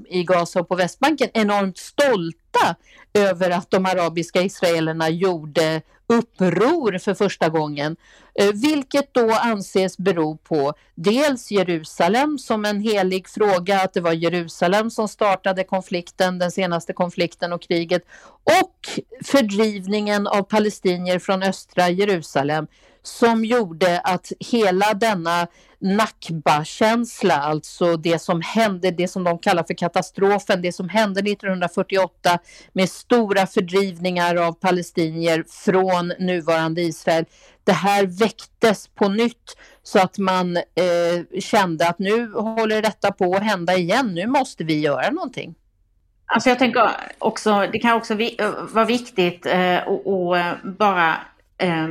i 0.09 0.24
Gaza 0.24 0.61
och 0.61 0.68
på 0.68 0.76
Västbanken 0.76 1.28
enormt 1.35 1.78
stolta 1.78 2.76
över 3.14 3.51
att 3.51 3.70
de 3.70 3.87
arabiska 3.87 4.42
israelerna 4.42 5.09
gjorde 5.09 5.83
uppror 6.07 6.98
för 6.98 7.14
första 7.14 7.48
gången, 7.48 7.96
eh, 8.35 8.53
vilket 8.55 9.14
då 9.14 9.33
anses 9.33 9.98
bero 9.98 10.37
på 10.37 10.75
dels 10.94 11.51
Jerusalem 11.51 12.38
som 12.38 12.64
en 12.64 12.81
helig 12.81 13.29
fråga, 13.29 13.81
att 13.81 13.94
det 13.94 14.01
var 14.01 14.12
Jerusalem 14.12 14.90
som 14.90 15.09
startade 15.09 15.64
konflikten, 15.64 16.38
den 16.38 16.51
senaste 16.51 16.92
konflikten 16.92 17.53
och 17.53 17.62
kriget, 17.62 18.03
och 18.44 19.03
fördrivningen 19.25 20.27
av 20.27 20.42
palestinier 20.42 21.18
från 21.18 21.42
östra 21.42 21.90
Jerusalem 21.90 22.66
som 23.02 23.44
gjorde 23.44 24.00
att 24.00 24.32
hela 24.40 24.94
denna 24.94 25.46
Nakba-känsla, 25.78 27.34
alltså 27.34 27.96
det 27.96 28.18
som 28.18 28.40
hände, 28.40 28.90
det 28.90 29.08
som 29.08 29.24
de 29.24 29.38
kallar 29.38 29.62
för 29.62 29.74
katastrofen, 29.74 30.62
det 30.62 30.72
som 30.72 30.88
hände 30.88 31.20
1948 31.20 32.38
med 32.72 32.88
stora 32.88 33.46
fördrivningar 33.46 34.36
av 34.36 34.52
palestinier 34.52 35.44
från 35.48 36.12
nuvarande 36.18 36.82
Israel. 36.82 37.24
Det 37.64 37.72
här 37.72 38.06
väcktes 38.06 38.88
på 38.88 39.08
nytt 39.08 39.56
så 39.82 39.98
att 39.98 40.18
man 40.18 40.56
eh, 40.56 41.40
kände 41.40 41.88
att 41.88 41.98
nu 41.98 42.32
håller 42.32 42.82
detta 42.82 43.12
på 43.12 43.34
att 43.34 43.42
hända 43.42 43.74
igen, 43.74 44.14
nu 44.14 44.26
måste 44.26 44.64
vi 44.64 44.80
göra 44.80 45.10
någonting. 45.10 45.54
Alltså 46.26 46.48
jag 46.48 46.58
tänker 46.58 46.90
också, 47.18 47.68
det 47.72 47.78
kan 47.78 47.96
också 47.96 48.20
eh, 48.20 48.50
vara 48.72 48.84
viktigt 48.84 49.46
eh, 49.46 49.78
och, 49.88 50.38
eh, 50.38 50.55
bara 50.64 51.16
eh, 51.59 51.88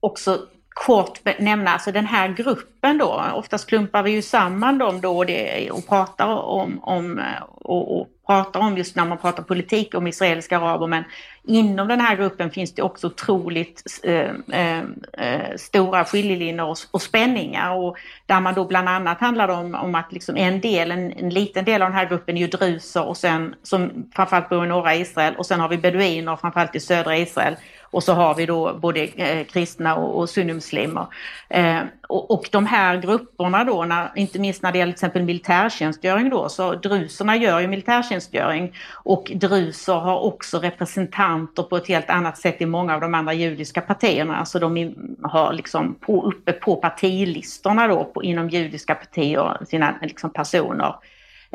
också 0.00 0.38
kort 0.76 1.20
nämna, 1.38 1.70
alltså 1.70 1.92
den 1.92 2.06
här 2.06 2.28
gruppen 2.28 2.98
då, 2.98 3.24
oftast 3.34 3.68
klumpar 3.68 4.02
vi 4.02 4.10
ju 4.10 4.22
samman 4.22 4.78
dem 4.78 5.00
då 5.00 5.16
och, 5.16 5.26
det, 5.26 5.70
och 5.70 5.88
pratar 5.88 6.26
om, 6.26 6.78
om 6.82 7.18
eh, 7.18 7.42
och, 7.48 8.00
och, 8.00 8.08
pratar 8.26 8.60
om 8.60 8.78
just 8.78 8.96
när 8.96 9.04
man 9.04 9.18
pratar 9.18 9.42
politik 9.42 9.94
om 9.94 10.06
israeliska 10.06 10.58
araber, 10.58 10.86
men 10.86 11.04
inom 11.44 11.88
den 11.88 12.00
här 12.00 12.16
gruppen 12.16 12.50
finns 12.50 12.74
det 12.74 12.82
också 12.82 13.06
otroligt 13.06 13.82
eh, 14.02 14.30
eh, 14.52 14.84
eh, 15.12 15.56
stora 15.56 16.04
skiljelinjer 16.04 16.64
och, 16.64 16.76
och, 16.90 17.02
spänningar 17.02 17.74
och 17.74 17.96
där 18.26 18.40
man 18.40 18.54
då 18.54 18.64
bland 18.64 18.88
annat 18.88 19.20
handlar 19.20 19.48
om, 19.48 19.74
om 19.74 19.94
att 19.94 20.12
liksom 20.12 20.36
en 20.36 20.60
del, 20.60 20.90
en, 20.90 21.12
en, 21.12 21.30
liten 21.30 21.64
del 21.64 21.82
av 21.82 21.88
den 21.88 21.98
här 21.98 22.08
gruppen 22.08 22.36
är 22.36 22.40
ju 22.40 22.46
druser 22.46 23.04
och 23.04 23.16
sen 23.16 23.54
som 23.62 24.10
framförallt 24.14 24.48
bor 24.48 24.64
i 24.64 24.68
norra 24.68 24.94
Israel 24.94 25.36
och 25.36 25.46
sen 25.46 25.60
har 25.60 25.68
vi 25.68 25.78
beduiner 25.78 26.36
framförallt 26.36 26.74
i 26.74 26.80
södra 26.80 27.16
Israel 27.16 27.56
och 27.96 28.02
så 28.02 28.12
har 28.12 28.34
vi 28.34 28.46
då 28.46 28.74
både 28.74 29.04
eh, 29.04 29.44
kristna 29.46 29.96
och, 29.96 30.18
och 30.18 30.28
sunnimuslimer. 30.28 31.06
Eh, 31.48 31.78
och, 32.08 32.30
och, 32.30 32.48
de 32.52 32.66
här 32.66 32.96
grupperna 32.96 33.64
då, 33.64 33.84
när, 33.84 34.12
inte 34.14 34.38
minst 34.38 34.62
när 34.62 34.72
det 34.72 34.78
gäller 34.78 34.92
till 34.92 34.96
exempel 34.96 35.22
militärtjänstgöring 35.22 36.30
då, 36.30 36.48
så 36.48 36.74
druserna 36.74 37.36
gör 37.36 37.60
ju 37.60 37.66
militärtjänstgöring 37.66 38.74
och 38.92 39.32
druser 39.34 39.92
har 39.92 40.18
också 40.18 40.58
representanter 40.58 41.62
på 41.62 41.76
ett 41.76 41.88
helt 41.88 42.10
annat 42.10 42.38
sätt 42.38 42.60
i 42.60 42.66
många 42.66 42.94
av 42.94 43.00
de 43.00 43.14
andra 43.14 43.32
judiska 43.32 43.80
partierna. 43.80 44.36
Alltså 44.36 44.58
de 44.58 44.94
har 45.22 45.52
liksom 45.52 45.94
på, 45.94 46.22
uppe 46.22 46.52
på 46.52 46.76
partilistorna 46.76 47.88
då 47.88 48.04
på, 48.04 48.22
inom 48.22 48.48
judiska 48.48 48.94
partier 48.94 49.64
sina 49.66 49.94
liksom, 50.02 50.30
personer 50.30 50.94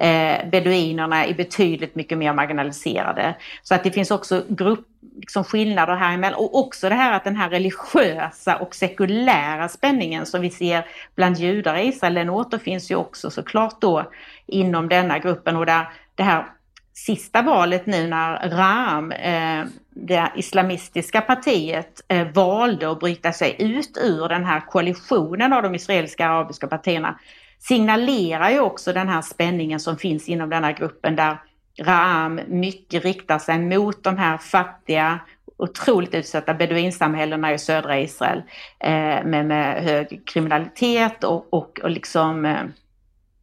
eh, 0.01 0.49
beduinerna 0.49 1.25
är 1.25 1.33
betydligt 1.33 1.95
mycket 1.95 2.17
mer 2.17 2.33
marginaliserade. 2.33 3.35
Så 3.63 3.75
att 3.75 3.83
det 3.83 3.91
finns 3.91 4.11
också 4.11 4.43
grupp, 4.49 4.87
liksom 5.15 5.43
skillnader 5.43 5.95
här 5.95 6.13
emellan. 6.13 6.39
Och 6.39 6.59
också 6.59 6.89
det 6.89 6.95
här 6.95 7.13
att 7.13 7.23
den 7.23 7.35
här 7.35 7.49
religiösa 7.49 8.55
och 8.57 8.75
sekulära 8.75 9.67
spänningen 9.67 10.25
som 10.25 10.41
vi 10.41 10.49
ser 10.49 10.85
bland 11.15 11.37
judar 11.37 11.75
i 11.75 11.87
Israel, 11.87 12.13
den 12.13 12.29
återfinns 12.29 12.91
ju 12.91 12.95
också 12.95 13.31
såklart 13.31 13.81
då 13.81 14.11
inom 14.47 14.89
denna 14.89 15.19
gruppen 15.19 15.55
och 15.55 15.65
där 15.65 15.89
det 16.15 16.23
här 16.23 16.45
sista 16.93 17.41
valet 17.41 17.85
nu 17.85 18.07
när 18.07 18.49
Ram, 18.49 19.11
eh, 19.11 19.65
det 19.89 20.31
islamistiska 20.35 21.21
partiet, 21.21 22.01
eh, 22.07 22.27
valde 22.27 22.91
att 22.91 22.99
bryta 22.99 23.33
sig 23.33 23.55
ut 23.59 23.97
ur 24.03 24.29
den 24.29 24.45
här 24.45 24.59
koalitionen 24.59 25.53
av 25.53 25.63
de 25.63 25.75
israeliska 25.75 26.27
arabiska 26.27 26.67
partierna 26.67 27.19
signalerar 27.61 28.49
ju 28.49 28.59
också 28.59 28.93
den 28.93 29.09
här 29.09 29.21
spänningen 29.21 29.79
som 29.79 29.97
finns 29.97 30.29
inom 30.29 30.49
den 30.49 30.63
här 30.63 30.73
gruppen 30.73 31.15
där 31.15 31.37
Raam 31.79 32.39
mycket 32.47 33.05
riktar 33.05 33.39
sig 33.39 33.59
mot 33.59 34.03
de 34.03 34.17
här 34.17 34.37
fattiga, 34.37 35.19
otroligt 35.57 36.15
utsatta 36.15 36.53
beduinsamhällena 36.53 37.53
i 37.53 37.59
södra 37.59 37.99
Israel 37.99 38.41
eh, 38.79 39.23
med, 39.23 39.45
med 39.45 39.83
hög 39.83 40.21
kriminalitet 40.25 41.23
och, 41.23 41.53
och, 41.53 41.79
och 41.83 41.89
liksom 41.89 42.45
eh, 42.45 42.61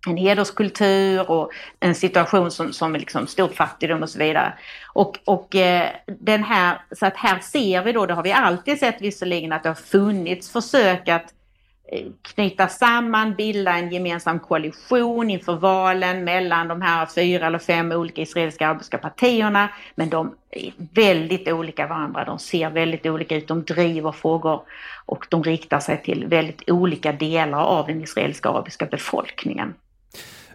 en 0.08 0.16
hederskultur 0.16 1.30
och 1.30 1.50
en 1.80 1.94
situation 1.94 2.50
som, 2.50 2.72
som 2.72 2.94
är 2.94 2.98
liksom 2.98 3.26
stor 3.26 3.48
fattigdom 3.48 4.02
och 4.02 4.10
så 4.10 4.18
vidare. 4.18 4.52
Och, 4.92 5.18
och 5.24 5.54
eh, 5.54 5.88
den 6.06 6.44
här, 6.44 6.80
så 6.92 7.06
att 7.06 7.16
här 7.16 7.38
ser 7.38 7.82
vi 7.82 7.92
då, 7.92 8.06
det 8.06 8.14
har 8.14 8.22
vi 8.22 8.32
alltid 8.32 8.78
sett 8.78 9.00
visserligen 9.00 9.52
att 9.52 9.62
det 9.62 9.68
har 9.68 9.74
funnits 9.74 10.50
försök 10.50 11.08
att 11.08 11.34
Eh, 11.92 12.06
knyta 12.22 12.68
samman, 12.68 13.34
bilda 13.34 13.72
en 13.72 13.92
gemensam 13.92 14.40
koalition 14.40 15.30
inför 15.30 15.56
valen 15.56 16.24
mellan 16.24 16.68
de 16.68 16.82
här 16.82 17.06
fyra 17.06 17.46
eller 17.46 17.58
fem 17.58 17.92
olika 17.92 18.22
israeliska 18.22 18.68
arabiska 18.68 18.98
partierna. 18.98 19.68
Men 19.94 20.10
de 20.10 20.34
är 20.50 20.72
väldigt 20.94 21.48
olika 21.48 21.86
varandra, 21.86 22.24
de 22.24 22.38
ser 22.38 22.70
väldigt 22.70 23.06
olika 23.06 23.36
ut, 23.36 23.48
de 23.48 23.62
driver 23.62 24.12
frågor 24.12 24.60
och 25.06 25.26
de 25.30 25.44
riktar 25.44 25.80
sig 25.80 26.02
till 26.02 26.26
väldigt 26.26 26.70
olika 26.70 27.12
delar 27.12 27.58
av 27.58 27.86
den 27.86 28.02
israeliska 28.02 28.48
arabiska 28.48 28.86
befolkningen. 28.86 29.74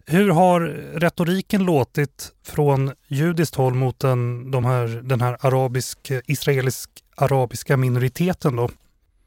Hur 0.06 0.30
har 0.30 0.60
retoriken 1.00 1.66
låtit 1.66 2.32
från 2.46 2.92
judiskt 3.08 3.56
håll 3.56 3.74
mot 3.74 4.00
den, 4.00 4.52
de 4.52 4.66
här, 4.66 4.88
den 5.04 5.22
här 5.22 5.38
arabisk, 5.42 6.12
israelisk 6.26 6.90
arabiska 7.16 7.78
minoriteten 7.78 8.56
då? 8.56 8.70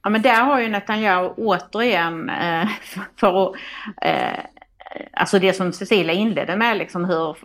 Ja 0.07 0.11
men 0.11 0.22
där 0.22 0.42
har 0.42 0.61
ju 0.61 0.68
Netanyahu 0.68 1.28
återigen 1.36 2.28
eh, 2.28 2.68
för 3.16 3.48
att 3.48 3.54
eh, 4.02 4.44
Alltså 5.12 5.38
det 5.38 5.52
som 5.52 5.72
Cecilia 5.72 6.14
inledde 6.14 6.57
med, 6.57 6.76
liksom 6.76 7.04
hur 7.04 7.36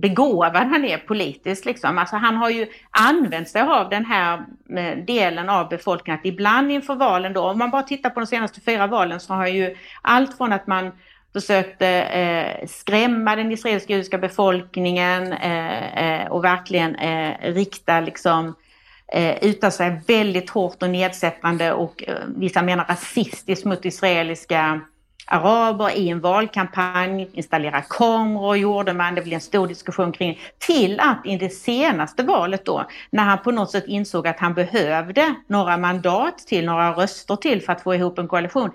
begåvad 0.00 0.66
han 0.66 0.84
är 0.84 0.98
politiskt. 0.98 1.64
Liksom. 1.64 1.98
Alltså 1.98 2.16
han 2.16 2.36
har 2.36 2.50
ju 2.50 2.66
använt 2.90 3.48
sig 3.48 3.62
av 3.62 3.88
den 3.88 4.04
här 4.04 4.44
eh, 4.76 5.04
delen 5.06 5.48
av 5.48 5.68
befolkningen. 5.68 6.18
Att 6.20 6.26
ibland 6.26 6.70
inför 6.70 6.94
valen 6.94 7.32
då, 7.32 7.42
om 7.42 7.58
man 7.58 7.70
bara 7.70 7.82
tittar 7.82 8.10
på 8.10 8.20
de 8.20 8.26
senaste 8.26 8.60
fyra 8.60 8.86
valen 8.86 9.20
så 9.20 9.34
har 9.34 9.46
ju 9.46 9.76
allt 10.02 10.36
från 10.36 10.52
att 10.52 10.66
man 10.66 10.92
försökte 11.32 11.88
eh, 11.88 12.66
skrämma 12.66 13.36
den 13.36 13.52
israeliska 13.52 13.92
judiska 13.92 14.18
befolkningen 14.18 15.32
eh, 15.32 16.22
eh, 16.22 16.26
och 16.26 16.44
verkligen 16.44 16.96
eh, 16.96 17.52
rikta 17.52 18.00
liksom 18.00 18.54
eh, 19.14 19.44
utan 19.44 19.72
sig 19.72 20.00
väldigt 20.06 20.50
hårt 20.50 20.82
och 20.82 20.90
nedsättande 20.90 21.72
och 21.72 22.04
eh, 22.06 22.14
vissa 22.36 22.62
menar 22.62 22.84
rasistiskt 22.84 23.64
mot 23.64 23.84
israeliska 23.84 24.80
araber 25.26 25.96
i 25.96 26.08
en 26.08 26.20
valkampanj, 26.20 27.30
installera 27.32 27.80
kameror 27.80 28.56
gjorde 28.56 28.92
man, 28.92 29.14
det 29.14 29.22
blev 29.22 29.34
en 29.34 29.40
stor 29.40 29.66
diskussion 29.66 30.12
kring 30.12 30.38
till 30.58 31.00
att 31.00 31.26
i 31.26 31.36
det 31.36 31.50
senaste 31.50 32.22
valet 32.22 32.66
då, 32.66 32.86
när 33.10 33.22
han 33.22 33.38
på 33.38 33.50
något 33.50 33.70
sätt 33.70 33.84
insåg 33.86 34.26
att 34.26 34.40
han 34.40 34.54
behövde 34.54 35.34
några 35.46 35.76
mandat 35.76 36.38
till, 36.38 36.64
några 36.64 36.92
röster 36.92 37.36
till 37.36 37.62
för 37.62 37.72
att 37.72 37.82
få 37.82 37.94
ihop 37.94 38.18
en 38.18 38.28
koalition, 38.28 38.70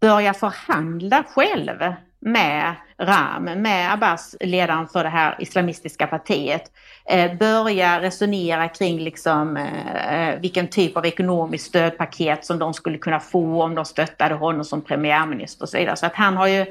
börja 0.00 0.34
förhandla 0.34 1.24
själv 1.34 1.94
med 2.20 2.74
Ram, 3.00 3.44
med 3.44 3.92
Abbas, 3.92 4.36
ledaren 4.40 4.88
för 4.88 5.04
det 5.04 5.10
här 5.10 5.36
islamistiska 5.38 6.06
partiet, 6.06 6.62
eh, 7.10 7.34
börja 7.34 8.00
resonera 8.00 8.68
kring 8.68 9.00
liksom, 9.00 9.56
eh, 9.56 10.40
vilken 10.40 10.68
typ 10.68 10.96
av 10.96 11.06
ekonomiskt 11.06 11.66
stödpaket 11.66 12.44
som 12.44 12.58
de 12.58 12.74
skulle 12.74 12.98
kunna 12.98 13.20
få 13.20 13.62
om 13.62 13.74
de 13.74 13.84
stöttade 13.84 14.34
honom 14.34 14.64
som 14.64 14.82
premiärminister 14.82 15.62
och 15.62 15.68
så 15.68 15.78
vidare. 15.78 15.96
Så 15.96 16.06
att 16.06 16.14
han 16.14 16.36
har 16.36 16.46
ju 16.46 16.66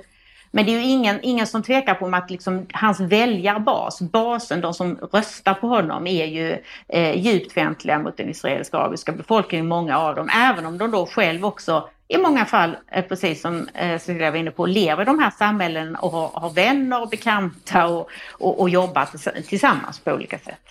men 0.51 0.65
det 0.65 0.71
är 0.71 0.79
ju 0.79 0.85
ingen, 0.85 1.19
ingen 1.21 1.47
som 1.47 1.63
tvekar 1.63 1.93
på 1.93 2.07
att 2.07 2.29
liksom, 2.29 2.65
hans 2.73 2.99
väljarbas, 2.99 4.01
basen, 4.01 4.61
de 4.61 4.73
som 4.73 4.95
röstar 5.11 5.53
på 5.53 5.67
honom, 5.67 6.07
är 6.07 6.25
ju 6.25 6.57
eh, 6.87 7.17
djupt 7.17 7.51
fientliga 7.51 7.99
mot 7.99 8.17
den 8.17 8.29
israeliska 8.29 8.77
arabiska 8.77 9.11
befolkningen, 9.11 9.67
många 9.67 9.97
av 9.99 10.15
dem. 10.15 10.29
Även 10.33 10.65
om 10.65 10.77
de 10.77 10.91
då 10.91 11.05
själv 11.05 11.45
också 11.45 11.89
i 12.07 12.17
många 12.17 12.45
fall, 12.45 12.77
eh, 12.91 13.05
precis 13.05 13.41
som 13.41 13.67
eh, 13.73 13.99
Cecilia 13.99 14.31
var 14.31 14.37
inne 14.37 14.51
på, 14.51 14.65
lever 14.65 15.01
i 15.01 15.05
de 15.05 15.19
här 15.19 15.31
samhällena 15.31 15.99
och 15.99 16.11
har, 16.11 16.29
har 16.33 16.49
vänner 16.49 17.01
och 17.01 17.09
bekanta 17.09 17.87
och, 17.87 18.09
och, 18.31 18.61
och 18.61 18.69
jobbar 18.69 19.41
tillsammans 19.41 19.99
på 19.99 20.11
olika 20.11 20.39
sätt. 20.39 20.61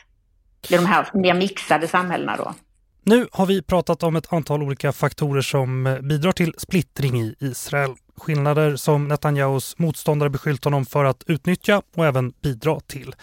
I 0.68 0.76
de 0.76 0.86
här 0.86 1.08
mer 1.14 1.34
mixade 1.34 1.88
samhällena 1.88 2.36
då. 2.36 2.54
Nu 3.02 3.28
har 3.32 3.46
vi 3.46 3.62
pratat 3.62 4.02
om 4.02 4.16
ett 4.16 4.32
antal 4.32 4.62
olika 4.62 4.92
faktorer 4.92 5.42
som 5.42 5.86
eh, 5.86 6.00
bidrar 6.00 6.32
till 6.32 6.54
splittring 6.58 7.20
i 7.20 7.34
Israel. 7.40 7.94
Skillnader 8.16 8.76
som 8.76 9.08
Netanyahus 9.08 9.78
motståndare 9.78 10.30
beskyllt 10.30 10.64
honom 10.64 10.86
för 10.86 11.04
att 11.04 11.24
utnyttja 11.26 11.82
och 11.96 12.06
även 12.06 12.30
bidra 12.30 12.80
till. 12.80 13.14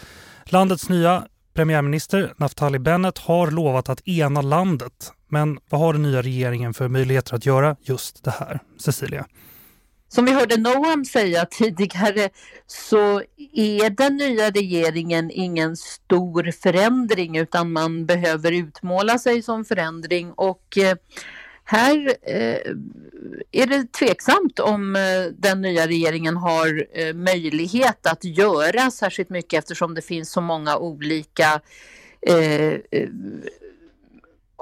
Landets 0.46 0.90
nya 0.90 1.24
premiärminister 1.54 2.34
Naftali 2.38 2.80
Bennett 2.80 3.18
har 3.18 3.52
lovat 3.52 3.90
att 3.90 4.08
ena 4.08 4.42
landet. 4.42 5.12
Men 5.28 5.60
vad 5.70 5.82
har 5.82 5.94
den 5.94 6.02
nya 6.02 6.22
regeringen 6.22 6.74
för 6.74 6.88
möjligheter 6.88 7.36
att 7.36 7.46
göra 7.46 7.76
just 7.82 8.24
det 8.24 8.32
här? 8.32 8.60
Cecilia? 8.80 9.26
Som 10.10 10.26
vi 10.26 10.32
hörde 10.32 10.58
Noam 10.58 11.06
säga 11.06 11.46
tidigare 11.46 12.30
så 12.68 13.22
är 13.54 13.90
den 13.90 14.18
nya 14.18 14.50
regeringen 14.50 15.32
ingen 15.34 15.78
stor 15.78 16.52
förändring 16.52 17.38
utan 17.38 17.72
man 17.72 18.06
behöver 18.06 18.52
utmåla 18.52 19.20
sig 19.20 19.42
som 19.42 19.66
förändring 19.66 20.32
och 20.32 20.78
eh, 20.78 20.98
här 21.64 22.18
eh, 22.22 22.60
är 23.52 23.68
det 23.68 23.92
tveksamt 23.92 24.60
om 24.60 24.96
eh, 24.96 25.02
den 25.38 25.62
nya 25.62 25.88
regeringen 25.88 26.38
har 26.38 26.88
eh, 26.94 27.14
möjlighet 27.14 28.08
att 28.08 28.24
göra 28.24 28.92
särskilt 28.92 29.30
mycket 29.30 29.60
eftersom 29.60 29.94
det 29.94 30.02
finns 30.02 30.32
så 30.32 30.42
många 30.42 30.78
olika 30.78 31.62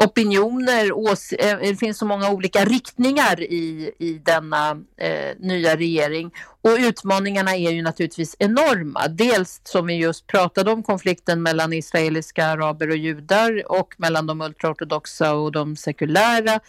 opinioner, 0.04 0.92
ås, 0.94 1.32
eh, 1.34 1.60
det 1.60 1.76
finns 1.76 1.98
så 1.98 2.06
många 2.06 2.30
olika 2.30 2.66
riktningar 2.66 3.42
i, 3.42 3.92
i 4.00 4.14
denna 4.14 4.72
eh, 4.98 5.36
nya 5.40 5.76
regering. 5.76 6.32
Och 6.62 6.78
utmaningarna 6.80 7.56
är 7.56 7.72
ju 7.72 7.82
naturligtvis 7.82 8.36
enorma. 8.40 9.08
Dels 9.08 9.62
som 9.64 9.88
vi 9.88 9.94
just 9.94 10.28
pratade 10.28 10.72
om 10.72 10.84
konflikten 10.84 11.44
mellan 11.44 11.74
israeliska 11.74 12.46
araber 12.46 12.90
och 12.90 12.98
judar 12.98 13.72
och 13.72 13.96
mellan 13.98 14.28
de 14.28 14.42
ultraortodoxa 14.42 15.34
och 15.34 15.52
de 15.52 15.76
sekulära. 15.76 16.60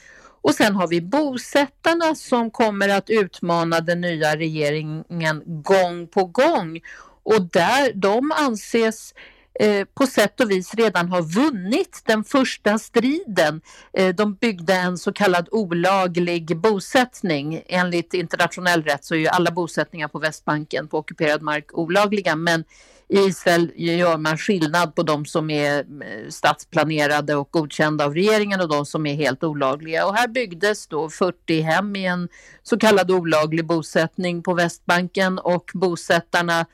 Och 0.42 0.54
sen 0.54 0.76
har 0.76 0.88
vi 0.88 1.00
bosättarna 1.00 2.14
som 2.14 2.50
kommer 2.50 2.88
att 2.88 3.10
utmana 3.10 3.80
den 3.80 4.00
nya 4.00 4.36
regeringen 4.36 5.04
gång 5.46 6.06
på 6.06 6.24
gång. 6.24 6.80
Och 7.22 7.42
där 7.42 7.92
de 7.94 8.32
anses 8.32 9.14
Eh, 9.60 9.84
på 9.94 10.06
sätt 10.06 10.40
och 10.40 10.50
vis 10.50 10.74
redan 10.74 11.08
har 11.08 11.22
vunnit 11.22 12.02
den 12.04 12.24
första 12.24 12.78
striden. 12.78 13.60
Eh, 13.92 14.14
de 14.14 14.34
byggde 14.34 14.74
en 14.74 14.98
så 14.98 15.12
kallad 15.12 15.48
olaglig 15.50 16.56
bosättning. 16.56 17.62
Enligt 17.66 18.14
internationell 18.14 18.82
rätt 18.82 19.04
så 19.04 19.14
är 19.14 19.18
ju 19.18 19.26
alla 19.26 19.50
bosättningar 19.50 20.08
på 20.08 20.18
Västbanken 20.18 20.88
på 20.88 20.98
ockuperad 20.98 21.42
mark 21.42 21.66
olagliga 21.72 22.36
men 22.36 22.64
i 23.08 23.18
Israel 23.18 23.72
gör 23.76 24.18
man 24.18 24.38
skillnad 24.38 24.94
på 24.94 25.02
de 25.02 25.26
som 25.26 25.50
är 25.50 25.78
eh, 25.78 26.28
stadsplanerade 26.28 27.34
och 27.34 27.48
godkända 27.50 28.04
av 28.04 28.14
regeringen 28.14 28.60
och 28.60 28.68
de 28.68 28.86
som 28.86 29.06
är 29.06 29.14
helt 29.14 29.44
olagliga. 29.44 30.06
Och 30.06 30.14
här 30.16 30.28
byggdes 30.28 30.86
då 30.86 31.08
40 31.10 31.60
hem 31.60 31.96
i 31.96 32.06
en 32.06 32.28
så 32.62 32.78
kallad 32.78 33.10
olaglig 33.10 33.66
bosättning 33.66 34.42
på 34.42 34.54
Västbanken 34.54 35.38
och 35.38 35.70
bosättarna 35.74 36.66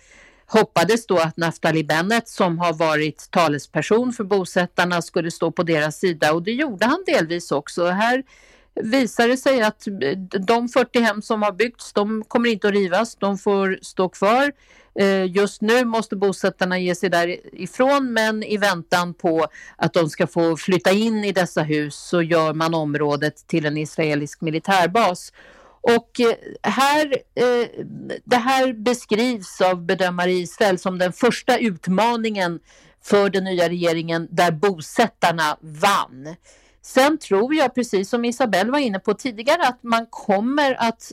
hoppades 0.49 1.07
då 1.07 1.19
att 1.19 1.37
Naftali 1.37 1.85
Bennett 1.85 2.29
som 2.29 2.59
har 2.59 2.73
varit 2.73 3.29
talesperson 3.31 4.13
för 4.13 4.25
bosättarna 4.25 5.03
skulle 5.03 5.31
stå 5.31 5.53
på 5.53 5.63
deras 5.63 5.99
sida 5.99 6.33
och 6.33 6.43
det 6.43 6.53
gjorde 6.53 6.87
han 6.87 7.05
delvis 7.07 7.53
också. 7.53 7.87
Här 7.87 8.23
visar 8.75 9.29
det 9.29 9.37
sig 9.37 9.63
att 9.63 9.85
de 10.47 10.69
40 10.69 11.01
hem 11.01 11.23
som 11.23 11.43
har 11.43 11.53
byggts, 11.53 11.93
de 11.93 12.25
kommer 12.29 12.51
inte 12.51 12.69
att 12.69 12.75
rivas, 12.75 13.17
de 13.17 13.39
får 13.39 13.79
stå 13.83 14.09
kvar. 14.09 14.53
Eh, 14.95 15.25
just 15.25 15.61
nu 15.61 15.85
måste 15.85 16.17
bosättarna 16.17 16.79
ge 16.79 16.95
sig 16.95 17.11
därifrån 17.11 18.13
men 18.13 18.43
i 18.43 18.57
väntan 18.57 19.15
på 19.15 19.47
att 19.77 19.93
de 19.93 20.11
ska 20.11 20.27
få 20.27 20.57
flytta 20.57 20.91
in 20.91 21.25
i 21.25 21.33
dessa 21.33 21.63
hus 21.63 21.97
så 21.97 22.23
gör 22.23 22.55
man 22.55 22.75
området 22.75 23.47
till 23.47 23.67
en 23.67 23.77
israelisk 23.77 24.41
militärbas. 24.41 25.33
Och 25.81 26.21
eh, 26.21 26.35
här, 26.63 27.07
eh, 27.35 27.69
det 28.25 28.37
här 28.37 28.73
beskrivs 28.73 29.61
av 29.61 29.87
bedömare 29.87 30.31
i 30.31 30.41
Israel 30.41 30.79
som 30.79 30.99
den 30.99 31.13
första 31.13 31.59
utmaningen 31.59 32.61
för 33.03 33.31
den 33.31 33.45
nya 33.45 33.69
regeringen 33.69 34.29
där 34.31 34.51
bosättarna 34.51 35.57
vann. 35.61 36.37
Sen 36.83 37.19
tror 37.19 37.55
jag, 37.55 37.75
precis 37.75 38.11
som 38.11 38.25
Isabelle 38.25 38.71
var 38.71 38.79
inne 38.79 38.99
på 38.99 39.15
tidigare, 39.15 39.63
att 39.63 39.83
man 39.83 40.07
kommer 40.11 40.83
att 40.83 41.13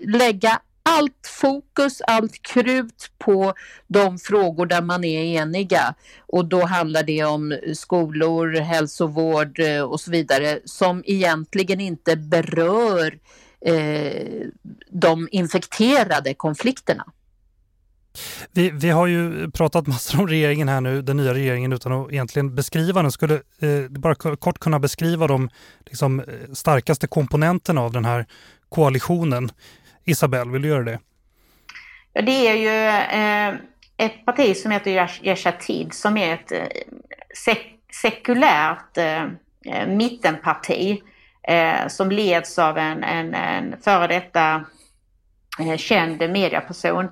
lägga 0.00 0.60
allt 0.82 1.26
fokus, 1.40 2.00
allt 2.00 2.42
krut 2.42 3.10
på 3.18 3.54
de 3.86 4.18
frågor 4.18 4.66
där 4.66 4.82
man 4.82 5.04
är 5.04 5.22
eniga. 5.22 5.94
Och 6.20 6.44
då 6.44 6.64
handlar 6.64 7.02
det 7.02 7.24
om 7.24 7.58
skolor, 7.74 8.60
hälsovård 8.60 9.58
eh, 9.58 9.82
och 9.82 10.00
så 10.00 10.10
vidare 10.10 10.58
som 10.64 11.02
egentligen 11.06 11.80
inte 11.80 12.16
berör 12.16 13.18
eh, 13.60 14.46
de 14.90 15.28
infekterade 15.30 16.34
konflikterna. 16.34 17.04
Vi, 18.52 18.70
vi, 18.70 18.90
har 18.90 19.06
ju 19.06 19.50
pratat 19.50 19.86
massor 19.86 20.20
om 20.20 20.28
regeringen 20.28 20.68
här 20.68 20.80
nu, 20.80 21.02
den 21.02 21.16
nya 21.16 21.34
regeringen, 21.34 21.72
utan 21.72 21.92
att 21.92 22.12
egentligen 22.12 22.54
beskriva 22.54 23.02
den. 23.02 23.12
Skulle 23.12 23.34
eh, 23.34 23.88
bara 23.88 24.14
kort 24.36 24.58
kunna 24.58 24.78
beskriva 24.78 25.26
de 25.26 25.50
liksom, 25.86 26.20
eh, 26.20 26.26
starkaste 26.52 27.06
komponenterna 27.06 27.80
av 27.80 27.92
den 27.92 28.04
här 28.04 28.26
koalitionen. 28.68 29.50
Isabelle, 30.10 30.50
vill 30.50 30.62
du 30.62 30.68
göra 30.68 30.84
det? 30.84 30.98
Ja, 32.12 32.22
det 32.22 32.48
är 32.48 32.54
ju 32.54 32.86
eh, 33.20 33.60
ett 33.96 34.26
parti 34.26 34.56
som 34.56 34.70
heter 34.70 35.10
Yeshatid 35.22 35.94
som 35.94 36.16
är 36.16 36.34
ett 36.34 36.52
eh, 36.52 36.66
sek 37.44 37.76
sekulärt 38.02 38.98
eh, 38.98 39.22
eh, 39.64 39.86
mittenparti 39.88 41.02
eh, 41.42 41.88
som 41.88 42.10
leds 42.10 42.58
av 42.58 42.78
en, 42.78 43.04
en, 43.04 43.34
en 43.34 43.76
före 43.84 44.06
detta 44.06 44.64
eh, 45.60 45.76
känd 45.76 46.30
mediaperson, 46.30 47.08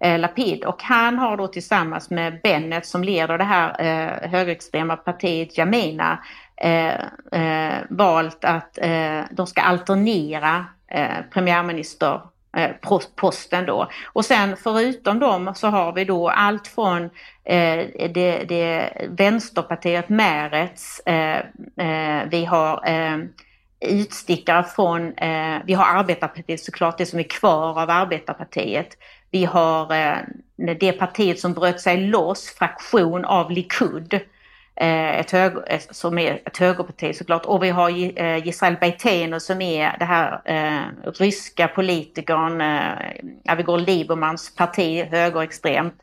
eh, 0.00 0.18
Lapid. 0.18 0.64
Och 0.64 0.82
han 0.82 1.18
har 1.18 1.36
då 1.36 1.48
tillsammans 1.48 2.10
med 2.10 2.40
Bennet 2.42 2.86
som 2.86 3.04
leder 3.04 3.38
det 3.38 3.44
här 3.44 3.68
eh, 3.78 4.30
högerextrema 4.30 4.96
partiet 4.96 5.58
Jamina 5.58 6.24
eh, 6.56 6.94
eh, 7.32 7.78
valt 7.90 8.44
att 8.44 8.78
eh, 8.78 9.20
de 9.30 9.46
ska 9.46 9.60
alternera 9.60 10.66
eh, 10.90 11.22
premiärminister 11.32 12.20
Eh, 12.56 12.70
posten 13.16 13.66
då. 13.66 13.90
Och 14.06 14.24
sen 14.24 14.56
förutom 14.56 15.18
dem 15.18 15.52
så 15.54 15.68
har 15.68 15.92
vi 15.92 16.04
då 16.04 16.28
allt 16.28 16.66
från 16.66 17.04
eh, 17.44 18.08
det, 18.10 18.44
det 18.48 18.92
vänsterpartiet 19.10 20.08
Märets, 20.08 21.00
eh, 21.00 21.38
eh, 21.76 22.28
vi 22.30 22.44
har 22.44 22.88
eh, 22.88 23.18
utstickare 23.80 24.64
från, 24.64 25.12
eh, 25.12 25.58
vi 25.64 25.74
har 25.74 25.98
Arbetarpartiet 25.98 26.60
såklart, 26.60 26.98
det 26.98 27.06
som 27.06 27.18
är 27.18 27.30
kvar 27.30 27.82
av 27.82 27.90
Arbetarpartiet. 27.90 28.88
Vi 29.30 29.44
har 29.44 29.94
eh, 29.94 30.16
det 30.80 30.92
partiet 30.92 31.40
som 31.40 31.52
bröt 31.52 31.80
sig 31.80 31.96
loss, 31.96 32.54
fraktion 32.58 33.24
av 33.24 33.50
Likud, 33.50 34.14
eh, 34.14 34.20
Eh, 34.80 35.20
ett 35.20 35.30
höger, 35.30 35.64
eh, 35.66 35.80
som 35.90 36.18
är 36.18 36.40
ett 36.44 36.56
högerparti 36.56 37.16
såklart. 37.16 37.46
Och 37.46 37.62
vi 37.62 37.68
har 37.70 37.90
eh, 38.20 38.46
Gisrael 38.46 39.40
som 39.40 39.60
är 39.60 39.98
det 39.98 40.04
här 40.04 40.40
eh, 40.44 41.10
ryska 41.18 41.68
politikern 41.68 42.60
eh, 42.60 43.62
går 43.64 43.78
Libermans 43.78 44.54
parti, 44.54 45.04
högerextremt. 45.10 45.94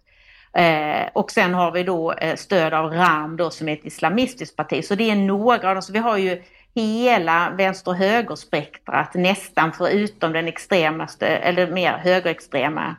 Eh, 0.53 1.07
och 1.13 1.31
sen 1.31 1.53
har 1.53 1.71
vi 1.71 1.83
då 1.83 2.11
eh, 2.11 2.35
stöd 2.35 2.73
av 2.73 2.91
RAM 2.91 3.37
då 3.37 3.49
som 3.49 3.69
är 3.69 3.73
ett 3.73 3.85
islamistiskt 3.85 4.55
parti. 4.55 4.85
Så 4.85 4.95
det 4.95 5.09
är 5.09 5.15
några 5.15 5.69
av 5.69 5.75
dem. 5.75 5.81
Så 5.81 5.93
vi 5.93 5.99
har 5.99 6.17
ju 6.17 6.41
hela 6.75 7.49
vänster 7.57 7.91
och 7.91 7.97
högerspektrat 7.97 9.13
nästan 9.13 9.71
förutom 9.71 10.33
den 10.33 10.47
extremaste 10.47 11.27
eller 11.27 11.71
mer 11.71 11.91
högerextrema 11.91 12.95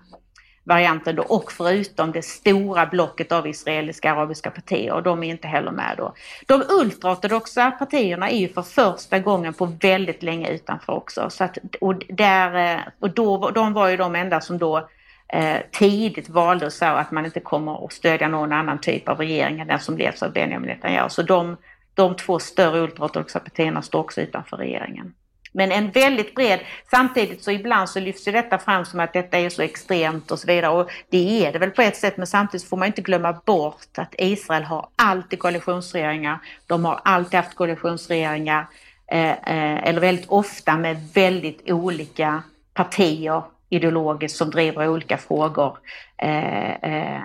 varianten 0.66 1.16
då 1.16 1.22
och 1.22 1.52
förutom 1.52 2.12
det 2.12 2.22
stora 2.22 2.86
blocket 2.86 3.32
av 3.32 3.46
israeliska 3.46 4.12
arabiska 4.12 4.50
partier 4.50 4.92
och 4.92 5.02
de 5.02 5.22
är 5.22 5.30
inte 5.30 5.48
heller 5.48 5.70
med 5.70 5.94
då. 5.96 6.14
De 6.46 6.62
ultraortodoxa 6.68 7.70
partierna 7.70 8.30
är 8.30 8.38
ju 8.38 8.48
för 8.48 8.62
första 8.62 9.18
gången 9.18 9.54
på 9.54 9.66
väldigt 9.66 10.22
länge 10.22 10.50
utanför 10.50 10.92
också. 10.92 11.30
Så 11.30 11.44
att, 11.44 11.58
och 11.80 11.94
där, 12.08 12.74
eh, 12.74 12.80
och 13.00 13.10
då, 13.10 13.50
de 13.50 13.72
var 13.72 13.88
ju 13.88 13.96
de 13.96 14.14
enda 14.14 14.40
som 14.40 14.58
då 14.58 14.88
eh, 15.28 15.56
tidigt 15.72 16.28
valde 16.28 16.70
så 16.70 16.84
att 16.84 17.10
man 17.10 17.24
inte 17.24 17.40
kommer 17.40 17.84
att 17.84 17.92
stödja 17.92 18.28
någon 18.28 18.52
annan 18.52 18.80
typ 18.80 19.08
av 19.08 19.18
regering 19.18 19.60
än 19.60 19.66
den 19.66 19.80
som 19.80 19.98
leds 19.98 20.22
av 20.22 20.32
Benjamin 20.32 20.68
Netanyahu. 20.68 21.08
Så 21.08 21.22
de 21.22 21.56
de 21.96 22.16
två 22.16 22.38
större 22.38 22.80
ultraortodoxa 22.80 23.40
partierna 23.40 23.82
står 23.82 24.00
också 24.00 24.20
utanför 24.20 24.56
regeringen. 24.56 25.14
Men 25.56 25.72
en 25.72 25.90
väldigt 25.90 26.34
bred, 26.34 26.60
samtidigt 26.90 27.44
så 27.44 27.50
ibland 27.50 27.88
så 27.88 28.00
lyfts 28.00 28.28
ju 28.28 28.32
detta 28.32 28.58
fram 28.58 28.84
som 28.84 29.00
att 29.00 29.12
detta 29.12 29.38
är 29.38 29.48
så 29.48 29.62
extremt 29.62 30.30
och 30.30 30.38
så 30.38 30.46
vidare 30.46 30.72
och 30.72 30.90
det 31.10 31.46
är 31.46 31.52
det 31.52 31.58
väl 31.58 31.70
på 31.70 31.82
ett 31.82 31.96
sätt 31.96 32.16
men 32.16 32.26
samtidigt 32.26 32.68
får 32.68 32.76
man 32.76 32.86
inte 32.86 33.02
glömma 33.02 33.32
bort 33.32 33.98
att 33.98 34.14
Israel 34.18 34.62
har 34.62 34.88
alltid 34.96 35.38
koalitionsregeringar. 35.38 36.38
De 36.66 36.84
har 36.84 37.00
alltid 37.04 37.40
haft 37.40 37.54
koalitionsregeringar 37.54 38.66
eh, 39.10 39.30
eh, 39.30 39.88
eller 39.88 40.00
väldigt 40.00 40.28
ofta 40.28 40.76
med 40.76 41.08
väldigt 41.14 41.70
olika 41.70 42.42
partier 42.74 43.42
ideologiskt 43.68 44.38
som 44.38 44.50
driver 44.50 44.88
olika 44.88 45.18
frågor. 45.18 45.78
Eh, 46.16 46.70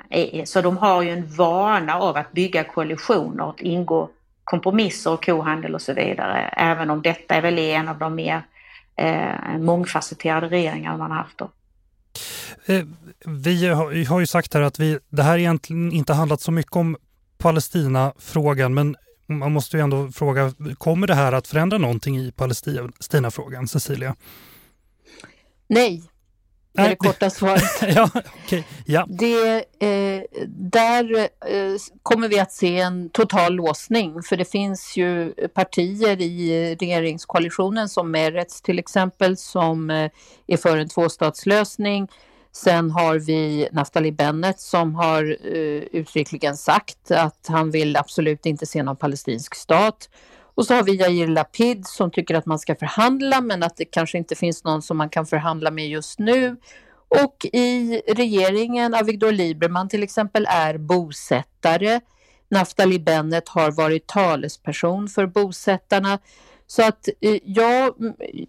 eh, 0.09 0.43
så 0.45 0.61
de 0.61 0.77
har 0.77 1.01
ju 1.01 1.09
en 1.09 1.35
vana 1.35 1.99
av 1.99 2.17
att 2.17 2.31
bygga 2.31 2.63
koalitioner 2.63 3.45
och 3.45 3.61
ingå 3.61 4.09
kompromisser 4.51 5.11
och 5.11 5.25
kohandel 5.25 5.75
och 5.75 5.81
så 5.81 5.93
vidare. 5.93 6.49
Även 6.57 6.89
om 6.89 7.01
detta 7.01 7.35
är 7.35 7.41
väl 7.41 7.59
en 7.59 7.87
av 7.89 7.99
de 7.99 8.15
mer 8.15 8.41
eh, 8.95 9.57
mångfacetterade 9.59 10.47
regeringar 10.47 10.97
man 10.97 11.11
har 11.11 11.17
haft. 11.17 11.37
Då. 11.37 11.51
Eh, 12.65 12.85
vi 13.25 13.67
har 14.05 14.19
ju 14.19 14.27
sagt 14.27 14.53
här 14.53 14.61
att 14.61 14.79
vi, 14.79 14.99
det 15.09 15.23
här 15.23 15.37
egentligen 15.37 15.91
inte 15.91 16.13
handlat 16.13 16.41
så 16.41 16.51
mycket 16.51 16.75
om 16.75 16.97
Palestina-frågan 17.37 18.73
men 18.73 18.95
man 19.27 19.51
måste 19.51 19.77
ju 19.77 19.83
ändå 19.83 20.11
fråga, 20.11 20.53
kommer 20.77 21.07
det 21.07 21.15
här 21.15 21.33
att 21.33 21.47
förändra 21.47 21.77
någonting 21.77 22.17
i 22.17 22.31
Palestina-frågan, 22.31 23.67
Cecilia? 23.67 24.15
Nej, 25.67 26.03
är 26.77 26.89
det 26.89 26.95
korta 26.95 27.29
svaret. 27.29 27.63
ja, 27.95 28.09
okay. 28.45 28.63
ja. 28.85 29.05
Det, 29.09 29.65
eh, 29.79 30.23
där 30.47 31.19
eh, 31.19 31.75
kommer 32.03 32.27
vi 32.27 32.39
att 32.39 32.51
se 32.51 32.79
en 32.79 33.09
total 33.09 33.53
låsning 33.53 34.23
för 34.23 34.37
det 34.37 34.51
finns 34.51 34.97
ju 34.97 35.33
partier 35.53 36.21
i 36.21 36.75
regeringskoalitionen 36.79 37.89
som 37.89 38.11
Meretz 38.11 38.61
till 38.61 38.79
exempel 38.79 39.37
som 39.37 39.89
eh, 39.89 40.11
är 40.47 40.57
för 40.57 40.77
en 40.77 40.89
tvåstatslösning. 40.89 42.07
Sen 42.53 42.91
har 42.91 43.19
vi 43.19 43.67
Naftali 43.71 44.11
Bennett 44.11 44.59
som 44.59 44.95
har 44.95 45.37
eh, 45.55 45.83
uttryckligen 45.91 46.57
sagt 46.57 47.11
att 47.11 47.45
han 47.47 47.71
vill 47.71 47.97
absolut 47.97 48.45
inte 48.45 48.65
se 48.65 48.83
någon 48.83 48.95
palestinsk 48.95 49.55
stat. 49.55 50.09
Och 50.61 50.67
så 50.67 50.73
har 50.73 50.83
vi 50.83 50.95
Yair 50.95 51.27
Lapid 51.27 51.87
som 51.87 52.11
tycker 52.11 52.35
att 52.35 52.45
man 52.45 52.59
ska 52.59 52.75
förhandla 52.75 53.41
men 53.41 53.63
att 53.63 53.77
det 53.77 53.85
kanske 53.85 54.17
inte 54.17 54.35
finns 54.35 54.63
någon 54.63 54.81
som 54.81 54.97
man 54.97 55.09
kan 55.09 55.25
förhandla 55.25 55.71
med 55.71 55.89
just 55.89 56.19
nu. 56.19 56.55
Och 57.07 57.45
i 57.53 58.01
regeringen, 58.07 58.93
Avigdor 58.93 59.31
Lieberman 59.31 59.89
till 59.89 60.03
exempel, 60.03 60.47
är 60.49 60.77
bosättare. 60.77 61.99
Naftali 62.49 62.99
Bennett 62.99 63.49
har 63.49 63.71
varit 63.71 64.07
talesperson 64.07 65.07
för 65.07 65.25
bosättarna. 65.25 66.19
Så 66.67 66.83
att 66.83 67.09
eh, 67.21 67.37
jag, 67.43 67.95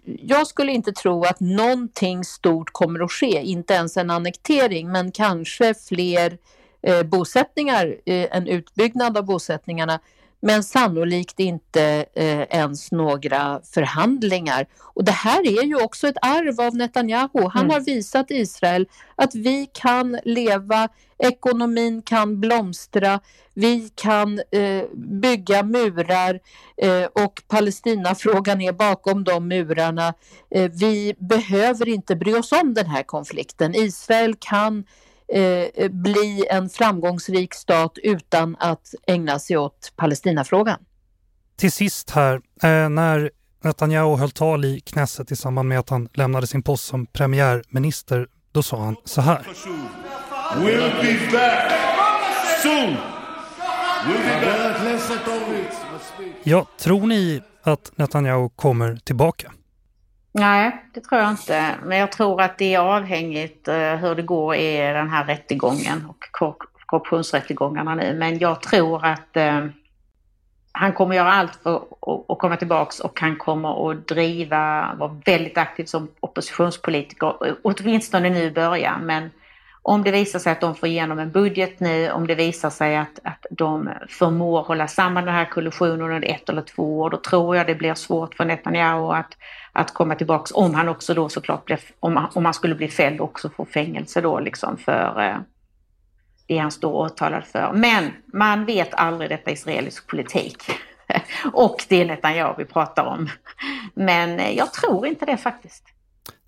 jag 0.05 0.47
skulle 0.47 0.73
inte 0.73 0.93
tro 0.93 1.25
att 1.25 1.41
någonting 1.41 2.25
stort 2.25 2.73
kommer 2.73 3.01
att 3.05 3.13
ske, 3.13 3.43
inte 3.43 3.75
ens 3.75 3.97
en 3.97 4.11
annektering, 4.11 4.93
men 4.93 5.13
kanske 5.13 5.75
fler 5.75 6.39
eh, 6.83 7.03
bosättningar, 7.03 7.97
eh, 8.07 8.37
en 8.37 8.47
utbyggnad 8.47 9.19
av 9.19 9.25
bosättningarna 9.25 10.01
men 10.43 10.63
sannolikt 10.63 11.41
inte 11.41 12.05
eh, 12.15 12.41
ens 12.41 12.93
några 12.93 13.61
förhandlingar. 13.75 14.67
Och 14.95 15.05
det 15.05 15.13
här 15.13 15.41
är 15.41 15.63
ju 15.63 15.83
också 15.83 16.09
ett 16.09 16.17
arv 16.23 16.61
av 16.61 16.77
Netanyahu. 16.77 17.49
Han 17.53 17.65
mm. 17.65 17.71
har 17.71 17.81
visat 17.81 18.31
Israel 18.31 18.87
att 19.17 19.35
vi 19.35 19.69
kan 19.73 20.19
leva, 20.25 20.89
ekonomin 21.19 22.03
kan 22.03 22.41
blomstra, 22.41 23.21
vi 23.55 23.91
kan 23.95 24.39
eh, 24.51 24.85
bygga 24.95 25.63
murar 25.63 26.41
eh, 26.77 27.05
och 27.05 27.43
Palestinafrågan 27.49 28.61
är 28.61 28.73
bakom 28.73 29.25
de 29.25 29.49
murarna. 29.49 30.15
Eh, 30.51 30.71
vi 30.71 31.15
behöver 31.19 31.89
inte 31.89 32.17
bry 32.17 32.35
oss 32.35 32.53
om 32.53 32.75
den 32.75 32.87
här 32.87 33.03
konflikten. 33.03 33.75
Israel 33.75 34.35
kan 34.39 34.85
eh, 35.29 35.89
bli 35.91 36.47
en 36.51 36.69
framgångsrik 36.69 37.55
stat 37.55 37.99
utan 38.03 38.57
att 38.61 38.95
ägna 39.07 39.39
sig 39.39 39.57
åt 39.57 39.93
Palestinafrågan. 39.97 40.79
Till 41.57 41.73
sist 41.73 42.11
här, 42.11 42.35
eh, 42.63 42.89
när 42.89 43.31
Netanyahu 43.65 44.17
höll 44.17 44.31
tal 44.31 44.65
i 44.65 44.81
Knesset 44.81 45.33
i 45.33 45.37
samband 45.37 45.69
med 45.69 45.79
att 45.79 45.91
han 45.91 46.09
lämnade 46.15 46.47
sin 46.47 46.63
post 46.63 46.85
som 46.85 47.07
premiärminister, 47.07 48.27
då 48.53 48.63
sa 48.63 48.85
han 48.85 48.97
så 49.05 49.21
här. 49.21 49.47
We'll 50.57 51.03
be 51.03 51.33
back 51.33 51.73
soon. 52.63 52.97
We'll 54.07 54.25
be 54.25 54.47
back. 54.47 54.63
Ja, 56.43 56.67
tror 56.79 57.07
ni 57.07 57.43
att 57.63 57.93
Netanyahu 57.97 58.49
kommer 58.57 58.97
tillbaka? 58.97 59.53
Nej, 60.33 60.85
det 60.95 61.01
tror 61.01 61.21
jag 61.21 61.31
inte. 61.31 61.75
Men 61.85 61.99
jag 61.99 62.13
tror 62.13 62.41
att 62.41 62.59
det 62.59 62.75
är 62.75 62.79
avhängigt 62.79 63.69
eh, 63.69 63.95
hur 63.95 64.15
det 64.15 64.23
går 64.23 64.55
i 64.55 64.77
den 64.77 65.11
här 65.11 65.25
rättegången 65.25 66.07
och 66.09 66.25
korruptionsrättegångarna 66.87 67.95
nu. 67.95 68.15
Men 68.15 68.39
jag 68.39 68.63
tror 68.63 69.07
att 69.07 69.37
eh, 69.37 69.67
han 70.73 70.93
kommer 70.93 71.17
göra 71.17 71.33
allt 71.33 71.59
för 71.63 71.77
att 72.29 72.39
komma 72.39 72.57
tillbaks 72.57 73.01
och 73.01 73.21
han 73.21 73.37
kommer 73.37 73.91
att 73.91 74.09
driva, 74.09 74.95
vara 74.95 75.21
väldigt 75.25 75.59
aktiv 75.59 75.85
som 75.85 76.09
oppositionspolitiker, 76.21 77.57
åtminstone 77.63 78.31
nu 78.31 78.43
i 78.43 78.51
början. 78.51 79.07
Men 79.07 79.31
om 79.83 80.03
det 80.03 80.11
visar 80.11 80.39
sig 80.39 80.53
att 80.53 80.61
de 80.61 80.75
får 80.75 80.89
igenom 80.89 81.19
en 81.19 81.31
budget 81.31 81.81
nu, 81.81 82.11
om 82.11 82.27
det 82.27 82.35
visar 82.35 82.71
sig 82.71 82.97
att, 82.97 83.19
att 83.25 83.47
de 83.51 83.91
förmår 84.09 84.63
hålla 84.63 84.89
samman 84.89 85.25
den 85.25 85.35
här 85.35 85.45
koalitionen 85.45 86.01
under 86.01 86.29
ett 86.29 86.49
eller 86.49 86.63
två 86.63 87.01
år, 87.01 87.11
då 87.11 87.17
tror 87.17 87.57
jag 87.57 87.67
det 87.67 87.75
blir 87.75 87.95
svårt 87.95 88.35
för 88.35 88.45
Netanyahu 88.45 89.13
att, 89.13 89.37
att 89.73 89.95
komma 89.95 90.15
tillbaks 90.15 90.53
om 90.55 90.75
han 90.75 90.89
också 90.89 91.15
då 91.15 91.29
såklart 91.29 91.65
blir, 91.65 91.81
om, 92.01 92.29
om 92.35 92.45
han 92.45 92.55
skulle 92.55 92.75
bli 92.75 92.89
fälld 92.89 93.21
också 93.21 93.51
får 93.51 93.65
fängelse 93.65 94.21
då 94.21 94.41
liksom 94.41 94.79
för 94.79 95.21
eh, 95.21 95.37
det 96.47 96.59
han 96.59 96.71
står 96.71 96.93
åtalad 96.93 97.45
för. 97.45 97.73
Men 97.75 98.11
man 98.27 98.65
vet 98.65 98.95
aldrig 98.95 99.31
detta 99.31 99.51
israelisk 99.51 100.07
politik. 100.07 100.63
Och 101.53 101.85
det 101.89 102.01
är 102.01 102.05
Netanyahu 102.05 102.55
vi 102.59 102.65
pratar 102.65 103.05
om. 103.05 103.29
Men 103.95 104.41
eh, 104.41 104.57
jag 104.57 104.73
tror 104.73 105.07
inte 105.07 105.27
det 105.27 105.37
faktiskt. 105.37 105.85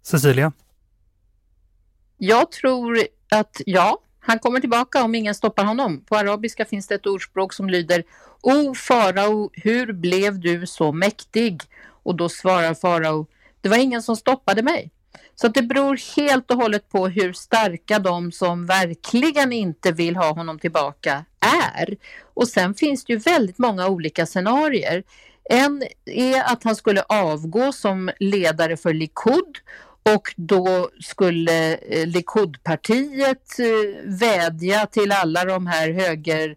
Cecilia? 0.02 0.52
Jag 2.16 2.52
tror 2.52 2.98
att 3.30 3.60
ja, 3.66 3.98
han 4.20 4.38
kommer 4.38 4.60
tillbaka 4.60 5.02
om 5.02 5.14
ingen 5.14 5.34
stoppar 5.34 5.64
honom. 5.64 6.04
På 6.04 6.16
arabiska 6.16 6.64
finns 6.64 6.86
det 6.86 6.94
ett 6.94 7.06
ordspråk 7.06 7.52
som 7.52 7.70
lyder 7.70 8.04
O 8.42 8.74
farao, 8.74 9.50
hur 9.52 9.92
blev 9.92 10.40
du 10.40 10.66
så 10.66 10.92
mäktig? 10.92 11.62
Och 12.04 12.16
då 12.16 12.28
svarar 12.28 12.74
farao, 12.74 13.26
det 13.60 13.68
var 13.68 13.76
ingen 13.76 14.02
som 14.02 14.16
stoppade 14.16 14.62
mig. 14.62 14.90
Så 15.34 15.48
det 15.48 15.62
beror 15.62 16.16
helt 16.16 16.50
och 16.50 16.56
hållet 16.56 16.88
på 16.88 17.08
hur 17.08 17.32
starka 17.32 17.98
de 17.98 18.32
som 18.32 18.66
verkligen 18.66 19.52
inte 19.52 19.92
vill 19.92 20.16
ha 20.16 20.32
honom 20.32 20.58
tillbaka 20.58 21.24
är. 21.40 21.96
Och 22.34 22.48
sen 22.48 22.74
finns 22.74 23.04
det 23.04 23.12
ju 23.12 23.18
väldigt 23.18 23.58
många 23.58 23.88
olika 23.88 24.26
scenarier. 24.26 25.02
En 25.50 25.82
är 26.04 26.52
att 26.52 26.64
han 26.64 26.76
skulle 26.76 27.02
avgå 27.02 27.72
som 27.72 28.10
ledare 28.20 28.76
för 28.76 28.92
Likud 28.92 29.58
och 30.12 30.34
då 30.36 30.88
skulle 31.00 31.74
eh, 31.74 32.06
Likudpartiet 32.06 33.58
eh, 33.58 34.10
vädja 34.20 34.86
till 34.86 35.12
alla 35.12 35.44
de 35.44 35.66
här 35.66 35.92
höger... 35.92 36.56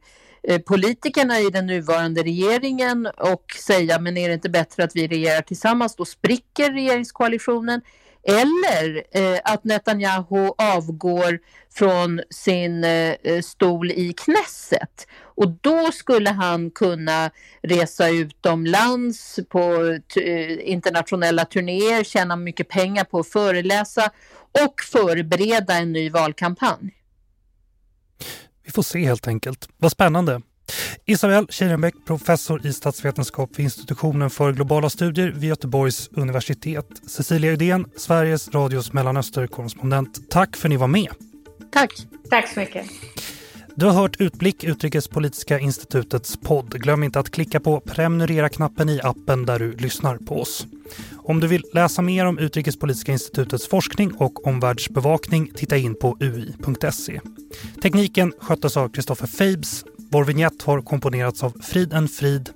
Eh, 0.49 0.59
politikerna 0.59 1.39
i 1.39 1.49
den 1.49 1.65
nuvarande 1.65 2.23
regeringen 2.23 3.07
och 3.17 3.45
säga 3.65 3.99
men 3.99 4.17
är 4.17 4.27
det 4.27 4.33
inte 4.33 4.49
bättre 4.49 4.83
att 4.83 4.95
vi 4.95 5.07
regerar 5.07 5.41
tillsammans? 5.41 5.95
Då 5.95 6.05
spricker 6.05 6.71
regeringskoalitionen. 6.71 7.81
Eller 8.23 9.03
eh, 9.11 9.39
att 9.43 9.63
Netanyahu 9.63 10.51
avgår 10.57 11.39
från 11.73 12.21
sin 12.29 12.83
eh, 12.83 13.41
stol 13.43 13.91
i 13.91 14.13
Knesset. 14.13 15.07
Och 15.23 15.49
då 15.61 15.91
skulle 15.91 16.29
han 16.29 16.71
kunna 16.71 17.31
resa 17.61 18.09
utomlands 18.09 19.39
på 19.49 19.97
eh, 20.21 20.69
internationella 20.69 21.45
turnéer, 21.45 22.03
tjäna 22.03 22.35
mycket 22.35 22.69
pengar 22.69 23.03
på 23.03 23.19
att 23.19 23.27
föreläsa 23.27 24.11
och 24.65 24.81
förbereda 24.81 25.73
en 25.73 25.91
ny 25.91 26.09
valkampanj. 26.09 26.93
Vi 28.67 28.71
får 28.73 28.83
se 28.83 29.05
helt 29.05 29.27
enkelt. 29.27 29.69
Vad 29.77 29.91
spännande. 29.91 30.41
Isabel 31.05 31.47
Kirenbäck, 31.49 31.95
professor 32.05 32.65
i 32.65 32.73
statsvetenskap 32.73 33.49
vid 33.55 33.63
institutionen 33.63 34.29
för 34.29 34.53
globala 34.53 34.89
studier 34.89 35.31
vid 35.31 35.49
Göteborgs 35.49 36.09
universitet. 36.11 36.85
Cecilia 37.07 37.51
Udén, 37.51 37.85
Sveriges 37.97 38.49
Radios 38.49 38.93
Mellanösterkorrespondent. 38.93 40.29
Tack 40.29 40.57
för 40.57 40.67
att 40.67 40.69
ni 40.69 40.77
var 40.77 40.87
med. 40.87 41.07
Tack. 41.71 41.91
Tack 42.29 42.53
så 42.53 42.59
mycket. 42.59 42.85
Du 43.75 43.85
har 43.85 43.93
hört 43.93 44.21
Utblick, 44.21 44.63
Utrikespolitiska 44.63 45.59
institutets 45.59 46.37
podd. 46.37 46.81
Glöm 46.81 47.03
inte 47.03 47.19
att 47.19 47.31
klicka 47.31 47.59
på 47.59 47.79
prenumerera-knappen 47.79 48.89
i 48.89 48.99
appen 49.03 49.45
där 49.45 49.59
du 49.59 49.71
lyssnar 49.71 50.17
på 50.17 50.41
oss. 50.41 50.67
Om 51.27 51.39
du 51.39 51.47
vill 51.47 51.63
läsa 51.73 52.01
mer 52.01 52.25
om 52.25 52.39
Utrikespolitiska 52.39 53.11
institutets 53.11 53.67
forskning 53.67 54.11
och 54.11 54.47
omvärldsbevakning, 54.47 55.51
titta 55.55 55.77
in 55.77 55.95
på 55.95 56.17
ui.se. 56.19 57.21
Tekniken 57.81 58.33
sköttes 58.39 58.77
av 58.77 58.89
Kristoffer 58.89 59.27
Fabes. 59.27 59.85
Vår 60.11 60.23
vignett 60.23 60.61
har 60.61 60.81
komponerats 60.81 61.43
av 61.43 61.53
Frid 61.61 61.93
en 61.93 62.07
Frid. 62.07 62.49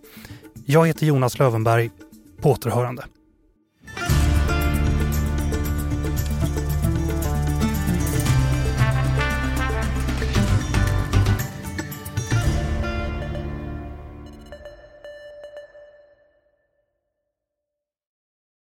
Jag 0.66 0.88
heter 0.88 1.06
Jonas 1.06 1.40
Lövenberg. 1.40 1.92
På 2.42 2.52
återhörande. 2.52 3.04